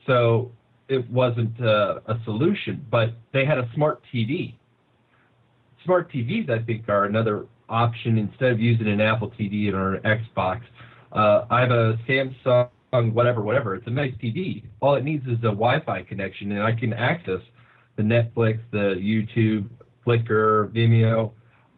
So 0.07 0.51
it 0.89 1.09
wasn't 1.11 1.61
uh, 1.61 2.01
a 2.07 2.19
solution, 2.25 2.85
but 2.91 3.13
they 3.33 3.45
had 3.45 3.59
a 3.59 3.69
smart 3.75 4.03
TV. 4.13 4.55
Smart 5.85 6.13
TVs, 6.13 6.51
I 6.51 6.63
think, 6.63 6.89
are 6.89 7.05
another 7.05 7.47
option 7.69 8.19
instead 8.19 8.53
of 8.53 8.61
using 8.61 8.87
an 8.89 9.01
Apple 9.01 9.31
TV 9.31 9.73
or 9.73 9.95
an 9.95 10.03
Xbox. 10.03 10.61
Uh, 11.13 11.45
I 11.51 11.61
have 11.61 11.71
a 11.71 11.99
Samsung, 12.09 12.69
whatever, 13.13 13.43
whatever. 13.43 13.75
It's 13.75 13.87
a 13.87 13.91
nice 13.91 14.15
TV. 14.23 14.65
All 14.81 14.95
it 14.95 15.05
needs 15.05 15.27
is 15.27 15.39
a 15.39 15.53
Wi-Fi 15.53 16.03
connection, 16.05 16.53
and 16.53 16.63
I 16.63 16.73
can 16.73 16.93
access 16.93 17.41
the 17.97 18.03
Netflix, 18.03 18.61
the 18.71 18.97
YouTube, 18.97 19.69
Flickr, 20.07 20.71
Vimeo, 20.73 21.33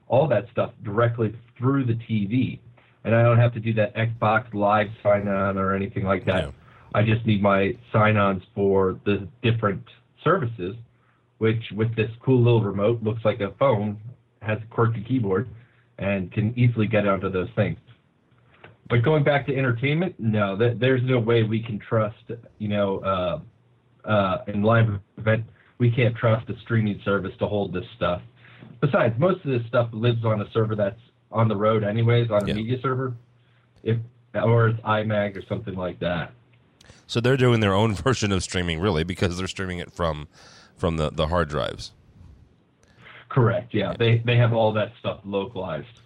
all 0.08 0.28
that 0.28 0.46
stuff 0.52 0.72
directly 0.84 1.34
through 1.58 1.84
the 1.84 1.94
TV. 1.94 2.60
And 3.04 3.14
I 3.14 3.22
don't 3.22 3.38
have 3.38 3.52
to 3.54 3.60
do 3.60 3.74
that 3.74 3.94
Xbox 3.96 4.52
Live 4.54 4.88
sign 5.02 5.28
on 5.28 5.58
or 5.58 5.74
anything 5.74 6.04
like 6.04 6.24
that. 6.26 6.52
I 6.94 7.02
just 7.02 7.26
need 7.26 7.42
my 7.42 7.76
sign 7.92 8.16
ons 8.16 8.42
for 8.54 9.00
the 9.04 9.28
different 9.42 9.82
services, 10.22 10.76
which 11.38 11.62
with 11.74 11.94
this 11.96 12.10
cool 12.24 12.38
little 12.38 12.62
remote 12.62 13.02
looks 13.02 13.24
like 13.24 13.40
a 13.40 13.50
phone, 13.58 13.98
has 14.42 14.58
a 14.62 14.74
QWERTY 14.74 15.06
keyboard, 15.06 15.48
and 15.98 16.32
can 16.32 16.56
easily 16.56 16.86
get 16.86 17.06
onto 17.06 17.30
those 17.30 17.48
things. 17.56 17.78
But 18.88 19.02
going 19.02 19.24
back 19.24 19.46
to 19.46 19.56
entertainment, 19.56 20.14
no, 20.18 20.56
th- 20.58 20.78
there's 20.78 21.02
no 21.04 21.18
way 21.18 21.42
we 21.42 21.62
can 21.62 21.78
trust, 21.78 22.30
you 22.58 22.68
know, 22.68 22.98
uh, 22.98 24.08
uh, 24.08 24.44
in 24.46 24.62
live 24.62 25.00
event, 25.16 25.44
we 25.78 25.90
can't 25.90 26.14
trust 26.16 26.48
a 26.50 26.58
streaming 26.60 27.00
service 27.04 27.32
to 27.38 27.46
hold 27.46 27.72
this 27.72 27.84
stuff. 27.96 28.20
Besides, 28.80 29.18
most 29.18 29.44
of 29.44 29.50
this 29.50 29.66
stuff 29.68 29.88
lives 29.92 30.24
on 30.24 30.42
a 30.42 30.50
server 30.52 30.76
that's 30.76 31.00
on 31.32 31.48
the 31.48 31.56
road 31.56 31.82
anyways, 31.82 32.30
on 32.30 32.44
a 32.44 32.46
yeah. 32.46 32.54
media 32.54 32.78
server, 32.82 33.14
if 33.82 33.98
or 34.34 34.68
it's 34.68 34.80
iMag 34.80 35.36
or 35.36 35.42
something 35.48 35.74
like 35.74 35.98
that. 36.00 36.32
So 37.06 37.20
they're 37.20 37.36
doing 37.36 37.60
their 37.60 37.74
own 37.74 37.94
version 37.94 38.32
of 38.32 38.42
streaming, 38.42 38.80
really, 38.80 39.04
because 39.04 39.38
they're 39.38 39.46
streaming 39.46 39.78
it 39.78 39.92
from 39.92 40.28
from 40.76 40.96
the, 40.96 41.10
the 41.10 41.28
hard 41.28 41.48
drives. 41.48 41.92
Correct. 43.28 43.72
Yeah, 43.72 43.90
yeah. 43.90 43.96
they 43.98 44.18
they 44.24 44.36
have 44.36 44.52
all 44.52 44.72
that 44.74 44.92
stuff 45.00 45.20
localized. 45.24 46.00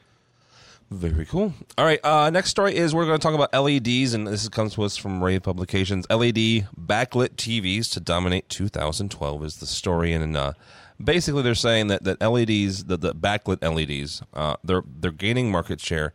Very 0.91 1.27
cool. 1.27 1.53
All 1.77 1.85
right. 1.85 2.03
Uh, 2.03 2.31
next 2.31 2.49
story 2.49 2.75
is 2.75 2.95
we're 2.95 3.05
going 3.05 3.19
to 3.19 3.23
talk 3.23 3.35
about 3.35 3.53
LEDs, 3.53 4.15
and 4.15 4.27
this 4.27 4.49
comes 4.49 4.75
to 4.75 4.85
us 4.85 4.97
from 4.97 5.23
Rave 5.23 5.43
Publications. 5.43 6.07
LED 6.09 6.67
backlit 6.81 7.37
TVs 7.37 7.93
to 7.93 8.01
dominate 8.01 8.49
2012 8.49 9.45
is 9.45 9.57
the 9.57 9.67
story, 9.67 10.15
and 10.15 10.35
uh, 10.35 10.55
basically 11.03 11.43
they're 11.43 11.55
saying 11.55 11.89
that, 11.89 12.05
that 12.05 12.23
LEDs, 12.23 12.85
the, 12.85 12.97
the 12.97 13.15
backlit 13.15 13.63
LEDs, 13.63 14.23
uh, 14.33 14.57
they're 14.65 14.83
they're 14.87 15.11
gaining 15.11 15.51
market 15.51 15.79
share, 15.79 16.15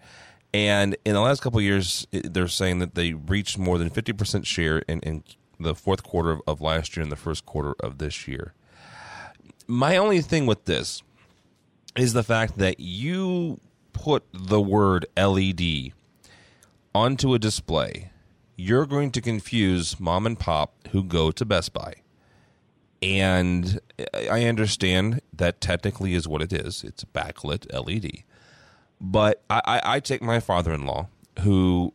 and 0.55 0.97
in 1.05 1.13
the 1.13 1.21
last 1.21 1.43
couple 1.43 1.61
years, 1.61 2.07
they're 2.11 2.47
saying 2.47 2.79
that 2.79 2.95
they 2.95 3.13
reached 3.13 3.59
more 3.59 3.77
than 3.77 3.91
50 3.91 4.13
percent 4.13 4.47
share 4.47 4.79
in, 4.79 5.01
in 5.01 5.23
the 5.59 5.75
fourth 5.75 6.01
quarter 6.01 6.31
of, 6.31 6.41
of 6.47 6.61
last 6.61 6.97
year 6.97 7.03
and 7.03 7.11
the 7.11 7.15
first 7.15 7.45
quarter 7.45 7.75
of 7.79 7.99
this 7.99 8.27
year. 8.27 8.53
My 9.67 9.97
only 9.97 10.21
thing 10.21 10.47
with 10.47 10.65
this 10.65 11.03
is 11.95 12.13
the 12.13 12.23
fact 12.23 12.57
that 12.57 12.79
you 12.79 13.59
put 13.93 14.23
the 14.33 14.61
word 14.61 15.05
LED 15.15 15.93
onto 16.93 17.33
a 17.33 17.39
display, 17.39 18.11
you're 18.55 18.85
going 18.85 19.11
to 19.11 19.21
confuse 19.21 19.99
mom 19.99 20.25
and 20.25 20.39
pop 20.39 20.73
who 20.91 21.03
go 21.03 21.31
to 21.31 21.45
Best 21.45 21.73
Buy. 21.73 21.95
And 23.01 23.79
I 24.13 24.45
understand 24.45 25.21
that 25.33 25.59
technically 25.59 26.13
is 26.13 26.27
what 26.27 26.41
it 26.41 26.53
is. 26.53 26.83
It's 26.83 27.03
backlit 27.03 27.67
LED. 27.73 28.23
But 29.01 29.43
I, 29.49 29.81
I 29.83 29.99
take 29.99 30.21
my 30.21 30.39
father 30.39 30.73
in 30.73 30.85
law, 30.85 31.07
who, 31.41 31.91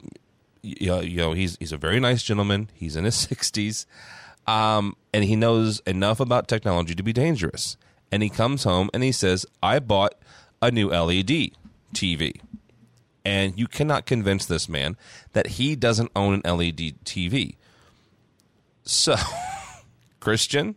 you 0.63 1.17
know, 1.17 1.33
he's, 1.33 1.57
he's 1.59 1.73
a 1.73 1.79
very 1.79 1.99
nice 1.99 2.23
gentleman. 2.23 2.69
He's 2.75 2.97
in 2.97 3.05
his 3.05 3.15
60s. 3.27 3.87
Um, 4.47 4.97
and 5.15 5.25
he 5.25 5.37
knows 5.37 5.81
enough 5.87 6.21
about 6.21 6.49
technology 6.49 6.95
to 6.95 7.03
be 7.03 7.13
dangerous. 7.13 7.77
And 8.13 8.23
he 8.23 8.29
comes 8.29 8.65
home 8.65 8.91
and 8.93 9.03
he 9.03 9.13
says, 9.13 9.47
I 9.63 9.79
bought 9.79 10.15
a 10.61 10.71
new 10.71 10.89
LED. 10.89 11.53
TV. 11.95 12.41
And 13.25 13.59
you 13.59 13.67
cannot 13.67 14.07
convince 14.07 14.47
this 14.47 14.69
man 14.69 14.97
that 15.33 15.49
he 15.49 15.77
doesn't 15.77 16.11
own 16.17 16.35
an 16.35 16.59
LED 16.59 17.05
TV. 17.05 17.57
So, 18.85 19.17
Christian, 20.21 20.77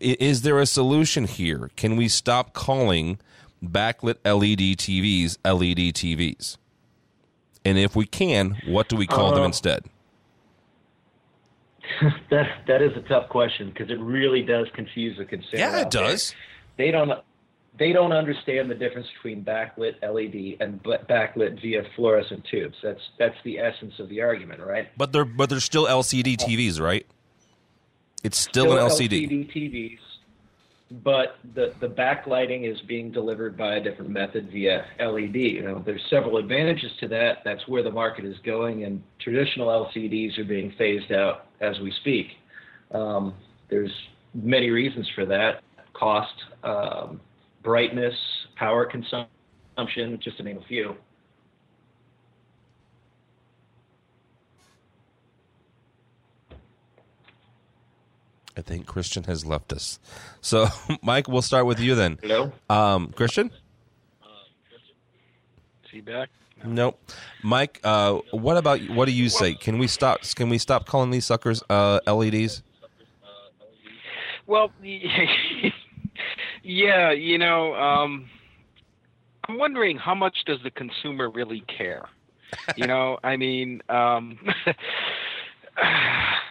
is 0.00 0.42
there 0.42 0.58
a 0.58 0.66
solution 0.66 1.24
here? 1.24 1.70
Can 1.76 1.96
we 1.96 2.08
stop 2.08 2.52
calling 2.52 3.18
backlit 3.64 4.16
LED 4.24 4.76
TVs 4.76 5.38
LED 5.44 5.94
TVs? 5.94 6.56
And 7.64 7.78
if 7.78 7.94
we 7.94 8.06
can, 8.06 8.60
what 8.66 8.88
do 8.88 8.96
we 8.96 9.06
call 9.06 9.32
uh, 9.32 9.34
them 9.36 9.44
instead? 9.44 9.84
that 12.30 12.48
that 12.66 12.82
is 12.82 12.96
a 12.96 13.08
tough 13.08 13.28
question 13.28 13.68
because 13.68 13.90
it 13.90 14.00
really 14.00 14.42
does 14.42 14.66
confuse 14.74 15.16
the 15.16 15.24
consumer. 15.24 15.58
Yeah, 15.58 15.80
it 15.80 15.90
does. 15.90 16.34
They 16.76 16.90
don't 16.90 17.12
they 17.78 17.92
don't 17.92 18.12
understand 18.12 18.70
the 18.70 18.74
difference 18.74 19.06
between 19.16 19.44
backlit 19.44 19.94
LED 20.02 20.60
and 20.60 20.82
backlit 20.82 21.60
via 21.60 21.82
fluorescent 21.96 22.44
tubes. 22.50 22.76
That's 22.82 23.00
that's 23.18 23.36
the 23.44 23.58
essence 23.58 23.98
of 23.98 24.08
the 24.08 24.20
argument, 24.20 24.60
right? 24.60 24.88
But 24.96 25.12
they're 25.12 25.24
but 25.24 25.48
they're 25.48 25.60
still 25.60 25.86
LCD 25.86 26.36
TVs, 26.36 26.80
right? 26.80 27.06
It's 28.22 28.38
still, 28.38 28.66
still 28.66 28.78
an 28.78 28.90
LCD. 28.90 29.28
LCD 29.28 29.52
TVs, 29.52 29.98
but 31.02 31.38
the 31.54 31.74
the 31.80 31.88
backlighting 31.88 32.70
is 32.70 32.80
being 32.82 33.10
delivered 33.10 33.56
by 33.56 33.76
a 33.76 33.82
different 33.82 34.10
method 34.10 34.50
via 34.50 34.84
LED. 35.00 35.36
You 35.36 35.62
know, 35.62 35.82
there's 35.84 36.04
several 36.10 36.36
advantages 36.36 36.92
to 37.00 37.08
that. 37.08 37.38
That's 37.44 37.66
where 37.66 37.82
the 37.82 37.90
market 37.90 38.26
is 38.26 38.36
going, 38.44 38.84
and 38.84 39.02
traditional 39.18 39.68
LCDs 39.68 40.38
are 40.38 40.44
being 40.44 40.72
phased 40.76 41.10
out 41.10 41.46
as 41.60 41.80
we 41.80 41.90
speak. 42.00 42.32
Um, 42.90 43.34
there's 43.70 43.92
many 44.34 44.68
reasons 44.68 45.08
for 45.14 45.24
that: 45.24 45.62
cost. 45.94 46.34
Um, 46.62 47.20
brightness, 47.62 48.14
power 48.56 48.84
consumption, 48.84 50.18
just 50.20 50.36
to 50.38 50.42
name 50.42 50.58
a 50.58 50.66
few. 50.66 50.96
I 58.56 58.60
think 58.60 58.86
Christian 58.86 59.24
has 59.24 59.46
left 59.46 59.72
us. 59.72 59.98
So, 60.40 60.66
Mike, 61.02 61.26
we'll 61.26 61.42
start 61.42 61.66
with 61.66 61.80
you 61.80 61.94
then. 61.94 62.18
Hello, 62.20 62.52
um, 62.68 63.12
Christian. 63.12 63.50
Is 65.84 65.90
he 65.90 66.00
back? 66.00 66.28
No. 66.64 66.70
Nope. 66.70 67.10
Mike. 67.42 67.80
Uh, 67.82 68.18
what 68.30 68.56
about 68.56 68.80
what 68.90 69.06
do 69.06 69.12
you 69.12 69.28
say? 69.28 69.54
Can 69.54 69.78
we 69.78 69.86
stop? 69.86 70.20
Can 70.36 70.48
we 70.48 70.58
stop 70.58 70.86
calling 70.86 71.10
these 71.10 71.26
suckers 71.26 71.62
uh, 71.68 72.00
LEDs? 72.06 72.62
Well, 74.46 74.70
yeah, 76.62 77.12
you 77.12 77.38
know, 77.38 77.74
um, 77.74 78.28
I'm 79.48 79.58
wondering 79.58 79.98
how 79.98 80.14
much 80.14 80.44
does 80.46 80.58
the 80.62 80.70
consumer 80.70 81.28
really 81.28 81.60
care? 81.62 82.04
You 82.76 82.86
know, 82.86 83.18
I 83.24 83.36
mean, 83.36 83.82
um, 83.88 84.38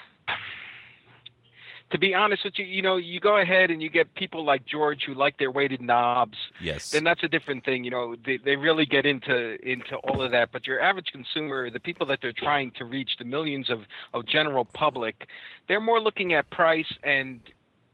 to 1.92 1.98
be 1.98 2.14
honest 2.14 2.44
with 2.44 2.58
you, 2.58 2.66
you 2.66 2.82
know, 2.82 2.98
you 2.98 3.20
go 3.20 3.38
ahead 3.38 3.70
and 3.70 3.82
you 3.82 3.90
get 3.90 4.14
people 4.16 4.44
like 4.44 4.66
George 4.66 5.04
who 5.06 5.14
like 5.14 5.38
their 5.38 5.52
weighted 5.52 5.82
knobs. 5.82 6.38
Yes. 6.60 6.92
Then 6.92 7.04
that's 7.04 7.24
a 7.24 7.28
different 7.28 7.64
thing. 7.64 7.84
You 7.84 7.92
know, 7.92 8.16
they 8.26 8.38
they 8.38 8.56
really 8.56 8.86
get 8.86 9.06
into 9.06 9.58
into 9.68 9.96
all 10.04 10.22
of 10.22 10.32
that. 10.32 10.52
But 10.52 10.68
your 10.68 10.82
average 10.82 11.08
consumer, 11.12 11.70
the 11.70 11.80
people 11.80 12.06
that 12.08 12.20
they're 12.22 12.34
trying 12.34 12.72
to 12.78 12.86
reach, 12.86 13.12
the 13.18 13.26
millions 13.26 13.70
of 13.70 13.82
of 14.14 14.26
general 14.26 14.66
public, 14.66 15.28
they're 15.68 15.82
more 15.82 16.02
looking 16.02 16.34
at 16.34 16.50
price 16.50 16.92
and, 17.04 17.40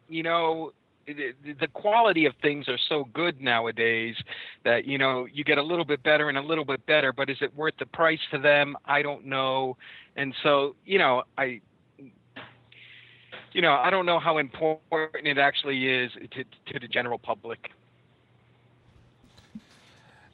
you 0.07 0.23
know, 0.23 0.71
the, 1.07 1.67
quality 1.73 2.25
of 2.25 2.33
things 2.41 2.67
are 2.67 2.77
so 2.89 3.05
good 3.13 3.41
nowadays 3.41 4.15
that 4.65 4.85
you 4.85 4.97
know 4.97 5.25
you 5.31 5.43
get 5.43 5.57
a 5.57 5.63
little 5.63 5.85
bit 5.85 6.03
better 6.03 6.27
and 6.27 6.37
a 6.37 6.41
little 6.41 6.65
bit 6.65 6.85
better 6.85 7.13
but 7.13 7.29
is 7.29 7.37
it 7.41 7.55
worth 7.55 7.73
the 7.79 7.85
price 7.85 8.19
to 8.29 8.37
them 8.37 8.75
i 8.85 9.01
don't 9.01 9.25
know 9.25 9.77
and 10.17 10.33
so 10.43 10.75
you 10.85 10.99
know 10.99 11.23
i 11.37 11.61
you 13.57 13.63
know, 13.63 13.73
I 13.73 13.89
don't 13.89 14.05
know 14.05 14.19
how 14.19 14.37
important 14.37 15.25
it 15.25 15.39
actually 15.39 15.87
is 15.89 16.11
to, 16.13 16.43
to 16.43 16.79
the 16.79 16.87
general 16.87 17.17
public. 17.17 17.71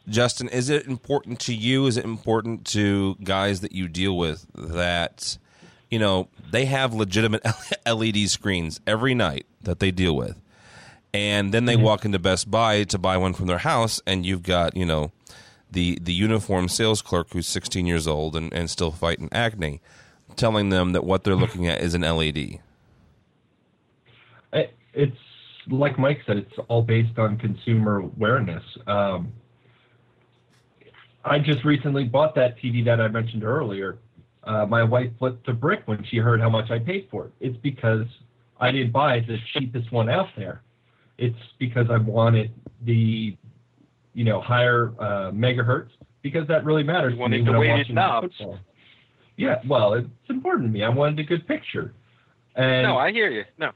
Justin, 0.10 0.50
is 0.50 0.70
it 0.70 0.86
important 0.88 1.39
to 1.42 1.53
you? 1.53 1.88
Is 1.88 1.96
it 1.96 2.03
important 2.03 2.65
to 2.68 3.15
guys 3.24 3.62
that 3.62 3.72
you 3.72 3.88
deal 3.88 4.18
with 4.18 4.46
that, 4.53 5.38
you 5.89 6.00
know, 6.00 6.27
they 6.51 6.65
have 6.65 6.94
legitimate 6.94 7.46
LED 7.86 8.30
screens 8.30 8.82
every 8.86 9.15
night 9.15 9.46
that 9.62 9.80
they 9.80 9.92
deal 9.92 10.18
with? 10.18 10.43
And 11.13 11.53
then 11.53 11.65
they 11.65 11.75
mm-hmm. 11.75 11.84
walk 11.84 12.05
into 12.05 12.20
Best 12.20 12.50
Buy 12.50 12.84
to 12.86 12.98
buy 12.98 13.17
one 13.17 13.34
from 13.34 13.46
their 13.46 13.60
house, 13.60 14.01
and 14.08 14.25
you've 14.25 14.43
got, 14.43 14.75
you 14.75 14.86
know, 14.86 15.12
the, 15.70 16.00
the 16.01 16.13
uniform 16.13 16.67
sales 16.67 17.01
clerk 17.01 17.27
who's 17.32 17.48
16 17.48 17.86
years 17.86 18.08
old 18.08 18.36
and, 18.36 18.51
and 18.53 18.70
still 18.70 18.91
fighting 18.91 19.29
acne 19.32 19.82
telling 20.36 20.70
them 20.70 20.93
that 20.93 21.03
what 21.03 21.24
they're 21.24 21.36
looking 21.36 21.67
at 21.67 21.82
is 21.82 21.93
an 21.93 22.01
LED 22.01 22.60
it's 24.93 25.17
like 25.67 25.98
Mike 25.98 26.20
said, 26.25 26.38
it's 26.38 26.53
all 26.67 26.82
based 26.82 27.17
on 27.17 27.38
consumer 27.38 27.98
awareness. 27.98 28.63
Um, 28.88 29.34
I 31.25 31.39
just 31.39 31.63
recently 31.63 32.03
bought 32.03 32.36
that 32.36 32.58
TV 32.60 32.84
that 32.86 33.00
I 33.00 33.08
mentioned 33.08 33.43
earlier. 33.43 33.98
Uh, 34.43 34.65
my 34.65 34.84
wife 34.84 35.10
flipped 35.20 35.48
a 35.48 35.53
brick 35.53 35.84
when 35.86 36.03
she 36.10 36.17
heard 36.17 36.41
how 36.41 36.50
much 36.50 36.70
I 36.70 36.79
paid 36.79 37.08
for 37.10 37.27
it. 37.27 37.32
It's 37.39 37.58
because 37.58 38.05
I 38.60 38.72
didn't 38.72 38.91
buy 38.91 39.22
the 39.22 39.38
cheapest 39.53 39.91
one 39.91 40.10
out 40.10 40.27
there. 40.36 40.62
It's 41.24 41.36
because 41.60 41.88
I 41.89 41.98
wanted 41.98 42.51
the, 42.86 43.38
you 44.13 44.24
know, 44.24 44.42
higher 44.42 44.94
uh, 45.00 45.32
megahertz 45.32 45.89
because 46.22 46.48
that 46.48 46.65
really 46.65 46.84
matters 46.84 47.13
to 47.13 47.30
me 47.30 47.42
when 47.42 47.56
I'm 47.56 47.68
watching 47.68 47.96
football. 48.22 48.60
Yeah, 49.36 49.56
well, 49.68 49.94
it's 49.94 50.08
important 50.30 50.68
to 50.68 50.72
me. 50.72 50.84
I 50.84 50.89
wanted 50.89 51.20
a 51.20 51.24
good 51.24 51.48
picture. 51.48 51.94
And 52.56 52.84
no, 52.84 52.98
I 52.98 53.12
hear 53.12 53.32
you. 53.32 53.44
No 53.58 53.72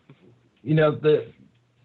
you 0.67 0.75
know, 0.75 0.91
the 0.91 1.31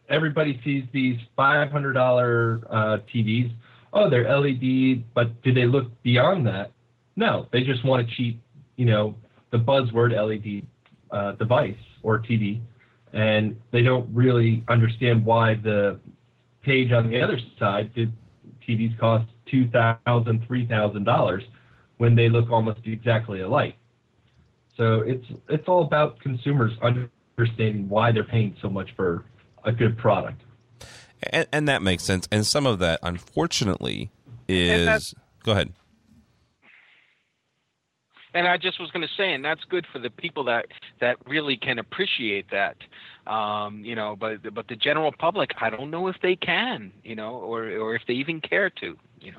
everybody 0.09 0.61
sees 0.65 0.85
these 0.93 1.17
five 1.37 1.71
hundred 1.71 1.93
dollar 1.93 2.63
uh, 2.69 2.99
TVs. 3.15 3.53
Oh, 3.93 4.11
they're 4.11 4.29
LED, 4.37 5.05
but 5.15 5.41
do 5.43 5.55
they 5.55 5.67
look 5.67 5.87
beyond 6.03 6.47
that? 6.49 6.73
No, 7.15 7.47
they 7.53 7.63
just 7.63 7.85
want 7.85 8.03
a 8.03 8.17
cheap, 8.17 8.41
you 8.77 8.87
know, 8.87 9.15
the 9.53 9.59
buzzword 9.59 10.13
LED 10.13 10.67
uh, 11.13 11.33
device 11.33 11.77
or 12.03 12.19
TV, 12.19 12.61
and 13.13 13.57
they 13.71 13.83
don't 13.83 14.09
really 14.15 14.65
understand 14.69 15.25
why 15.25 15.55
the 15.55 15.99
page 16.63 16.93
on 16.93 17.11
the 17.11 17.21
other 17.21 17.39
side 17.59 17.95
did 17.95 18.13
TVs 18.67 18.99
cost 18.99 19.29
two 19.47 19.69
thousand, 19.69 20.47
three 20.47 20.67
thousand 20.67 21.05
dollars 21.05 21.43
when 21.99 22.15
they 22.15 22.29
look 22.29 22.51
almost 22.51 22.81
exactly 22.85 23.41
alike. 23.41 23.77
So 24.77 25.01
it's 25.01 25.27
it's 25.49 25.69
all 25.69 25.85
about 25.85 26.21
consumers 26.21 26.73
understanding 26.83 27.89
why 27.89 28.13
they're 28.13 28.25
paying 28.25 28.57
so 28.63 28.69
much 28.69 28.95
for 28.97 29.25
a 29.65 29.73
good 29.73 29.99
product. 29.99 30.43
And, 31.25 31.47
and 31.53 31.69
that 31.69 31.83
makes 31.83 32.03
sense. 32.03 32.27
And 32.33 32.47
some 32.47 32.67
of 32.67 32.79
that, 32.81 32.99
unfortunately, 33.03 34.11
is. 34.49 35.15
Go 35.45 35.53
ahead. 35.53 35.73
And 38.35 38.49
I 38.49 38.57
just 38.57 38.81
was 38.81 38.91
going 38.91 39.07
to 39.07 39.13
say, 39.15 39.33
and 39.35 39.45
that's 39.45 39.63
good 39.65 39.87
for 39.93 39.99
the 39.99 40.11
people 40.11 40.45
that 40.45 40.67
that 41.01 41.17
really 41.27 41.57
can 41.57 41.79
appreciate 41.79 42.47
that, 42.51 42.77
um, 43.31 43.85
you 43.85 43.95
know. 43.95 44.17
But 44.17 44.55
but 44.55 44.69
the 44.69 44.77
general 44.77 45.13
public, 45.13 45.51
I 45.61 45.69
don't 45.71 45.91
know 45.91 46.09
if 46.09 46.17
they 46.23 46.37
can, 46.37 46.93
you 47.05 47.15
know, 47.15 47.35
or 47.35 47.65
or 47.65 47.95
if 47.95 48.03
they 48.07 48.15
even 48.15 48.41
care 48.41 48.71
to, 48.71 48.97
you 49.21 49.33
know. 49.33 49.39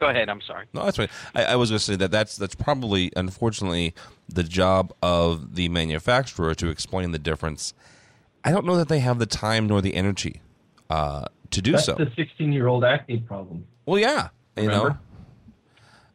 Go 0.00 0.08
ahead. 0.08 0.28
I'm 0.28 0.40
sorry. 0.40 0.66
No, 0.74 0.84
that's 0.84 0.98
right. 0.98 1.10
I, 1.34 1.44
I 1.44 1.56
was 1.56 1.70
going 1.70 1.78
to 1.78 1.84
say 1.84 1.96
that 1.96 2.10
that's 2.10 2.36
that's 2.36 2.54
probably, 2.54 3.12
unfortunately, 3.16 3.94
the 4.28 4.42
job 4.42 4.92
of 5.02 5.54
the 5.54 5.68
manufacturer 5.68 6.54
to 6.56 6.68
explain 6.68 7.12
the 7.12 7.18
difference. 7.18 7.72
I 8.44 8.50
don't 8.50 8.66
know 8.66 8.76
that 8.76 8.88
they 8.88 8.98
have 8.98 9.18
the 9.18 9.26
time 9.26 9.66
nor 9.66 9.80
the 9.80 9.94
energy 9.94 10.42
uh, 10.90 11.26
to 11.50 11.62
do 11.62 11.72
that's 11.72 11.86
so. 11.86 11.94
That's 11.94 12.10
the 12.16 12.24
16 12.24 12.52
year 12.52 12.66
old 12.66 12.84
acne 12.84 13.18
problem. 13.20 13.66
Well, 13.86 13.98
yeah, 13.98 14.28
you 14.56 14.64
Remember? 14.64 14.90
know. 14.90 14.98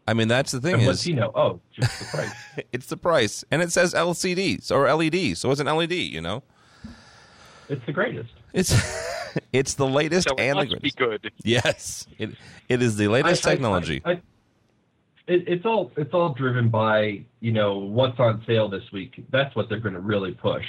I 0.10 0.14
mean, 0.16 0.28
that's 0.28 0.52
the 0.52 0.60
thing. 0.60 0.74
And 0.74 0.82
is, 0.82 0.88
what's 0.88 1.04
he 1.04 1.14
know? 1.14 1.32
Oh, 1.36 1.60
just 1.72 2.00
the 2.00 2.18
price. 2.18 2.34
it's 2.72 2.86
the 2.88 2.98
price, 2.98 3.46
and 3.52 3.62
it 3.62 3.72
says 3.72 3.94
LCDs 3.94 4.72
or 4.72 4.92
LED, 4.92 5.38
so 5.38 5.52
it's 5.52 5.62
an 5.62 5.68
LED. 5.68 5.92
You 5.92 6.20
know, 6.20 6.42
it's 7.70 7.86
the 7.86 7.92
greatest. 7.92 8.32
It's 8.52 8.74
it's 9.54 9.76
the 9.76 9.86
latest 9.86 10.28
so 10.28 10.36
and 10.38 10.58
the 10.58 10.66
greatest. 10.66 10.82
Be 10.82 11.06
good. 11.06 11.32
Yes, 11.44 12.08
it 12.18 12.32
it 12.68 12.82
is 12.82 12.98
the 12.98 13.08
latest 13.08 13.46
I, 13.46 13.52
technology. 13.52 14.02
I, 14.04 14.10
I, 14.10 14.14
it, 15.28 15.48
it's 15.48 15.66
all 15.68 15.92
it's 15.96 16.12
all 16.16 16.34
driven 16.34 16.70
by 16.70 17.24
you 17.40 17.52
know 17.52 17.78
what's 17.78 18.20
on 18.20 18.44
sale 18.48 18.68
this 18.68 18.92
week. 18.92 19.24
That's 19.30 19.56
what 19.56 19.70
they're 19.70 19.80
going 19.80 19.94
to 19.94 20.02
really 20.02 20.32
push. 20.32 20.66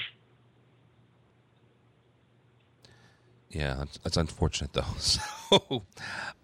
Yeah, 3.49 3.77
that's, 3.79 3.99
that's 4.05 4.17
unfortunate 4.19 4.75
though. 4.75 4.85
So, 4.99 5.83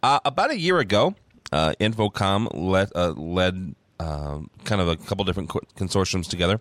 uh, 0.03 0.19
about 0.25 0.51
a 0.51 0.59
year 0.59 0.81
ago, 0.81 1.15
uh, 1.53 1.75
InfoComm 1.81 2.49
led 2.53 2.91
uh, 2.95 3.13
led 3.13 3.75
um, 3.99 4.51
kind 4.65 4.81
of 4.81 4.89
a 4.89 4.97
couple 4.97 5.25
different 5.25 5.51
consortiums 5.51 6.29
together, 6.29 6.61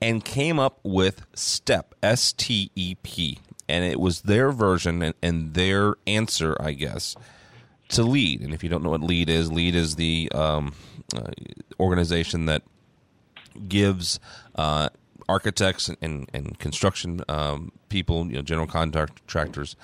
and 0.00 0.24
came 0.24 0.58
up 0.58 0.78
with 0.82 1.26
STEP 1.34 1.94
S 2.02 2.32
T 2.32 2.70
E 2.74 2.96
P, 3.02 3.38
and 3.68 3.84
it 3.84 3.98
was 4.00 4.22
their 4.22 4.52
version 4.52 5.02
and, 5.02 5.14
and, 5.22 5.54
their 5.54 5.94
answer, 6.06 6.56
I 6.60 6.72
guess, 6.72 7.16
to 7.88 8.02
LEED. 8.02 8.42
And 8.42 8.52
if 8.52 8.62
you 8.62 8.68
don't 8.68 8.82
know 8.82 8.90
what 8.90 9.00
LEED 9.00 9.30
is, 9.30 9.50
LEED 9.50 9.74
is 9.74 9.96
the 9.96 10.30
um, 10.34 10.74
uh, 11.14 11.30
organization 11.80 12.46
that 12.46 12.62
gives 13.68 14.20
uh, 14.56 14.90
architects 15.28 15.88
and, 15.88 15.96
and, 16.02 16.30
and 16.34 16.58
construction 16.58 17.22
um, 17.28 17.72
people, 17.88 18.26
you 18.26 18.34
know, 18.34 18.42
general 18.42 18.66
contractors, 18.66 19.76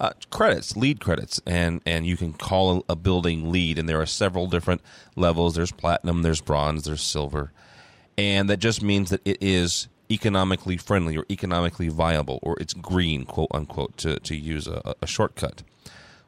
uh, 0.00 0.12
credits, 0.30 0.76
LEED 0.76 1.00
credits, 1.00 1.40
and 1.46 1.80
and 1.86 2.06
you 2.06 2.16
can 2.16 2.32
call 2.32 2.84
a, 2.88 2.96
building 2.96 3.52
LEED. 3.52 3.78
and 3.78 3.88
there 3.88 4.00
are 4.00 4.06
several 4.06 4.46
different 4.46 4.80
levels. 5.14 5.54
There's 5.54 5.72
platinum, 5.72 6.22
there's 6.22 6.40
bronze, 6.40 6.84
there's 6.84 7.02
silver, 7.02 7.52
and 8.18 8.48
that 8.48 8.58
just 8.58 8.82
means 8.82 9.10
that 9.10 9.20
it 9.24 9.38
is 9.40 9.88
economically 10.10 10.76
friendly 10.76 11.16
or 11.16 11.24
economically 11.30 11.88
viable, 11.88 12.40
or 12.42 12.58
it's 12.58 12.74
green, 12.74 13.24
quote 13.24 13.50
unquote, 13.52 13.96
to 13.98 14.18
to 14.20 14.34
use 14.34 14.66
a, 14.66 14.94
a 15.02 15.06
shortcut. 15.06 15.62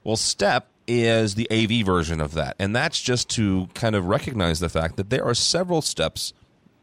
Well, 0.05 0.17
STEP 0.17 0.67
is 0.87 1.37
the 1.37 1.49
AV 1.51 1.87
version 1.87 2.21
of 2.21 2.35
that. 2.35 2.57
And 2.59 2.75
that's 2.75 3.01
just 3.01 3.29
to 3.31 3.69
kind 3.75 3.95
of 3.95 4.07
recognize 4.07 4.61
the 4.61 4.69
fact 4.69 4.97
that 4.97 5.11
there 5.11 5.25
are 5.25 5.35
several 5.35 5.81
steps, 5.81 6.33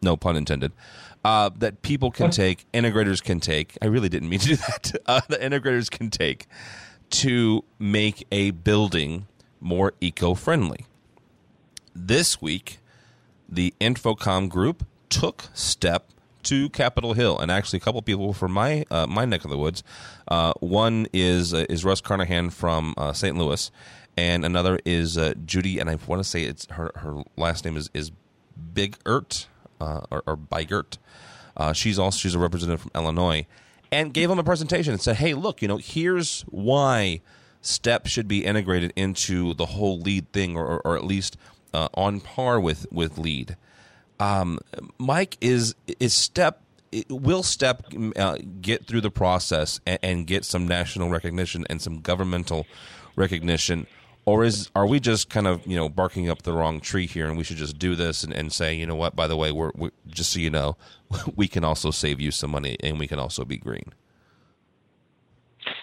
no 0.02 0.16
pun 0.16 0.36
intended, 0.36 0.72
uh, 1.24 1.50
that 1.58 1.82
people 1.82 2.12
can 2.12 2.32
take, 2.32 2.66
integrators 2.74 3.24
can 3.24 3.40
take. 3.40 3.78
I 3.82 3.88
really 3.88 4.10
didn't 4.10 4.30
mean 4.30 4.40
to 4.40 4.48
do 4.48 4.56
that. 4.56 4.96
Uh, 5.06 5.22
the 5.28 5.38
integrators 5.38 5.90
can 5.90 6.10
take 6.10 6.46
to 7.10 7.64
make 7.80 8.28
a 8.32 8.52
building 8.52 9.28
more 9.60 9.94
eco 10.00 10.36
friendly. 10.36 10.86
This 11.96 12.42
week, 12.42 12.78
the 13.48 13.74
InfoComm 13.82 14.50
group 14.50 14.86
took 15.10 15.50
step 15.54 16.12
to 16.44 16.70
Capitol 16.70 17.14
Hill, 17.14 17.38
and 17.40 17.52
actually 17.52 17.78
a 17.78 17.82
couple 17.82 18.02
people 18.02 18.34
from 18.34 18.52
my 18.52 18.86
uh, 18.92 19.08
my 19.08 19.26
neck 19.26 19.44
of 19.44 19.50
the 19.50 19.58
woods. 19.58 19.84
Uh, 20.28 20.54
one 20.60 21.08
is 21.12 21.54
uh, 21.54 21.66
is 21.70 21.84
Russ 21.84 22.02
Carnahan 22.02 22.50
from 22.50 22.94
uh, 22.98 23.14
St. 23.14 23.36
Louis, 23.36 23.72
and 24.16 24.46
another 24.46 24.80
is 24.86 25.18
uh, 25.18 25.34
Judy, 25.46 25.80
and 25.80 25.90
I 25.90 25.98
want 26.08 26.22
to 26.22 26.28
say 26.28 26.44
it's 26.44 26.68
her 26.72 26.92
her 26.96 27.24
last 27.36 27.66
name 27.66 27.76
is 27.76 27.90
is 27.94 28.12
Biggert 28.74 29.48
uh, 29.80 30.02
or, 30.12 30.24
or 30.26 30.38
Biggert. 30.38 30.98
she's 31.74 32.00
also 32.00 32.18
she's 32.18 32.36
a 32.36 32.40
representative 32.40 32.82
from 32.82 32.92
Illinois, 32.96 33.46
and 33.92 34.14
gave 34.14 34.30
them 34.30 34.40
a 34.40 34.44
presentation 34.44 34.94
and 34.94 35.02
said, 35.02 35.18
"Hey, 35.18 35.34
look, 35.34 35.62
you 35.62 35.68
know, 35.68 35.78
here's 35.78 36.42
why." 36.44 37.22
STEP 37.62 38.08
should 38.08 38.30
be 38.30 38.46
integrated 38.46 38.94
into 38.96 39.54
the 39.54 39.66
whole 39.66 40.00
LEED 40.00 40.32
thing, 40.32 40.56
or, 40.56 40.66
or, 40.66 40.82
or 40.88 40.96
at 40.96 41.04
least 41.04 41.36
on 41.74 42.22
par 42.22 42.58
with 42.60 42.88
with 42.90 43.18
LEED." 43.18 43.58
Um, 44.18 44.60
Mike, 44.98 45.38
is 45.42 45.76
is 46.00 46.14
Step 46.14 46.62
will 47.10 47.44
step 47.44 47.84
uh, 48.16 48.38
get 48.62 48.86
through 48.86 49.02
the 49.02 49.12
process 49.12 49.80
and, 49.86 50.00
and, 50.02 50.28
get 50.28 50.44
some 50.44 50.68
national 50.68 51.10
recognition 51.10 51.66
and 51.70 51.82
some 51.82 52.02
governmental 52.02 52.66
recognition 53.16 53.86
or 54.30 54.44
is 54.44 54.70
are 54.76 54.86
we 54.86 55.00
just 55.00 55.30
kind 55.30 55.48
of 55.48 55.66
you 55.66 55.76
know 55.76 55.90
barking 55.90 56.30
up 56.30 56.44
the 56.44 56.54
wrong 56.54 56.80
tree 56.80 57.08
here 57.08 57.28
and 57.28 57.38
we 57.38 57.44
should 57.44 57.58
just 57.58 57.80
do 57.80 57.96
this 57.96 58.24
and, 58.24 58.32
and 58.32 58.54
say 58.54 58.74
you 58.76 58.86
know 58.86 58.96
what 58.96 59.16
by 59.16 59.28
the 59.28 59.36
way 59.36 59.52
we're, 59.52 59.72
we're 59.76 59.92
just 60.08 60.32
so 60.32 60.40
you 60.40 60.50
know 60.52 60.78
we 61.36 61.48
can 61.48 61.64
also 61.64 61.90
save 61.90 62.22
you 62.22 62.30
some 62.30 62.52
money 62.52 62.78
and 62.82 63.00
we 63.00 63.08
can 63.08 63.20
also 63.20 63.44
be 63.44 63.58
green 63.58 63.92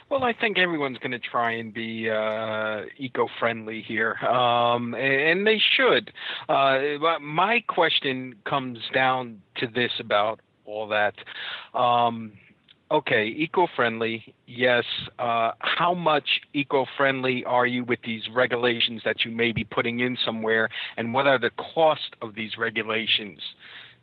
well, 0.08 0.22
I 0.22 0.32
think 0.32 0.56
everyone's 0.56 0.98
going 0.98 1.12
to 1.12 1.18
try 1.18 1.52
and 1.52 1.74
be 1.74 2.08
uh, 2.08 2.82
eco-friendly 2.96 3.82
here, 3.82 4.14
um, 4.24 4.94
and 4.94 5.44
they 5.46 5.58
should. 5.58 6.12
Uh, 6.48 6.78
my 7.20 7.62
question 7.66 8.36
comes 8.44 8.78
down 8.94 9.42
to 9.56 9.66
this 9.66 9.90
about 9.98 10.40
all 10.64 10.86
that. 10.88 11.14
Um, 11.74 12.32
okay, 12.90 13.26
eco-friendly, 13.26 14.34
yes. 14.46 14.84
Uh, 15.18 15.52
how 15.58 15.94
much 15.94 16.40
eco-friendly 16.52 17.44
are 17.44 17.66
you 17.66 17.84
with 17.84 18.00
these 18.04 18.22
regulations 18.32 19.02
that 19.04 19.24
you 19.24 19.30
may 19.30 19.52
be 19.52 19.64
putting 19.64 20.00
in 20.00 20.16
somewhere, 20.24 20.68
and 20.96 21.12
what 21.12 21.26
are 21.26 21.38
the 21.38 21.50
cost 21.50 22.14
of 22.22 22.34
these 22.34 22.56
regulations 22.58 23.40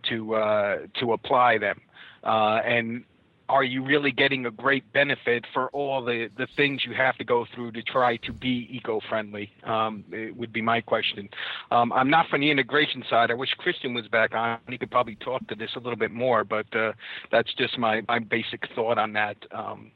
to 0.09 0.35
uh, 0.35 0.77
to 0.99 1.13
apply 1.13 1.57
them? 1.57 1.79
Uh, 2.23 2.59
and 2.65 3.03
are 3.49 3.63
you 3.63 3.83
really 3.83 4.11
getting 4.11 4.45
a 4.45 4.51
great 4.51 4.91
benefit 4.93 5.45
for 5.53 5.69
all 5.69 6.03
the, 6.03 6.29
the 6.37 6.47
things 6.55 6.83
you 6.85 6.93
have 6.93 7.17
to 7.17 7.23
go 7.23 7.45
through 7.53 7.71
to 7.73 7.83
try 7.83 8.17
to 8.17 8.31
be 8.31 8.67
eco-friendly? 8.71 9.51
Um, 9.63 10.03
it 10.11 10.35
would 10.35 10.53
be 10.53 10.61
my 10.61 10.81
question. 10.81 11.29
Um, 11.71 11.91
I'm 11.91 12.09
not 12.09 12.27
from 12.29 12.41
the 12.41 12.49
integration 12.49 13.03
side. 13.09 13.31
I 13.31 13.33
wish 13.33 13.49
Christian 13.57 13.93
was 13.93 14.07
back 14.07 14.33
on. 14.33 14.59
He 14.69 14.77
could 14.77 14.91
probably 14.91 15.15
talk 15.15 15.45
to 15.47 15.55
this 15.55 15.71
a 15.75 15.79
little 15.79 15.97
bit 15.97 16.11
more, 16.11 16.43
but 16.43 16.73
uh, 16.75 16.93
that's 17.31 17.53
just 17.55 17.77
my, 17.77 18.01
my 18.07 18.19
basic 18.19 18.61
thought 18.75 18.97
on 18.97 19.13
that. 19.13 19.37
Um, 19.51 19.91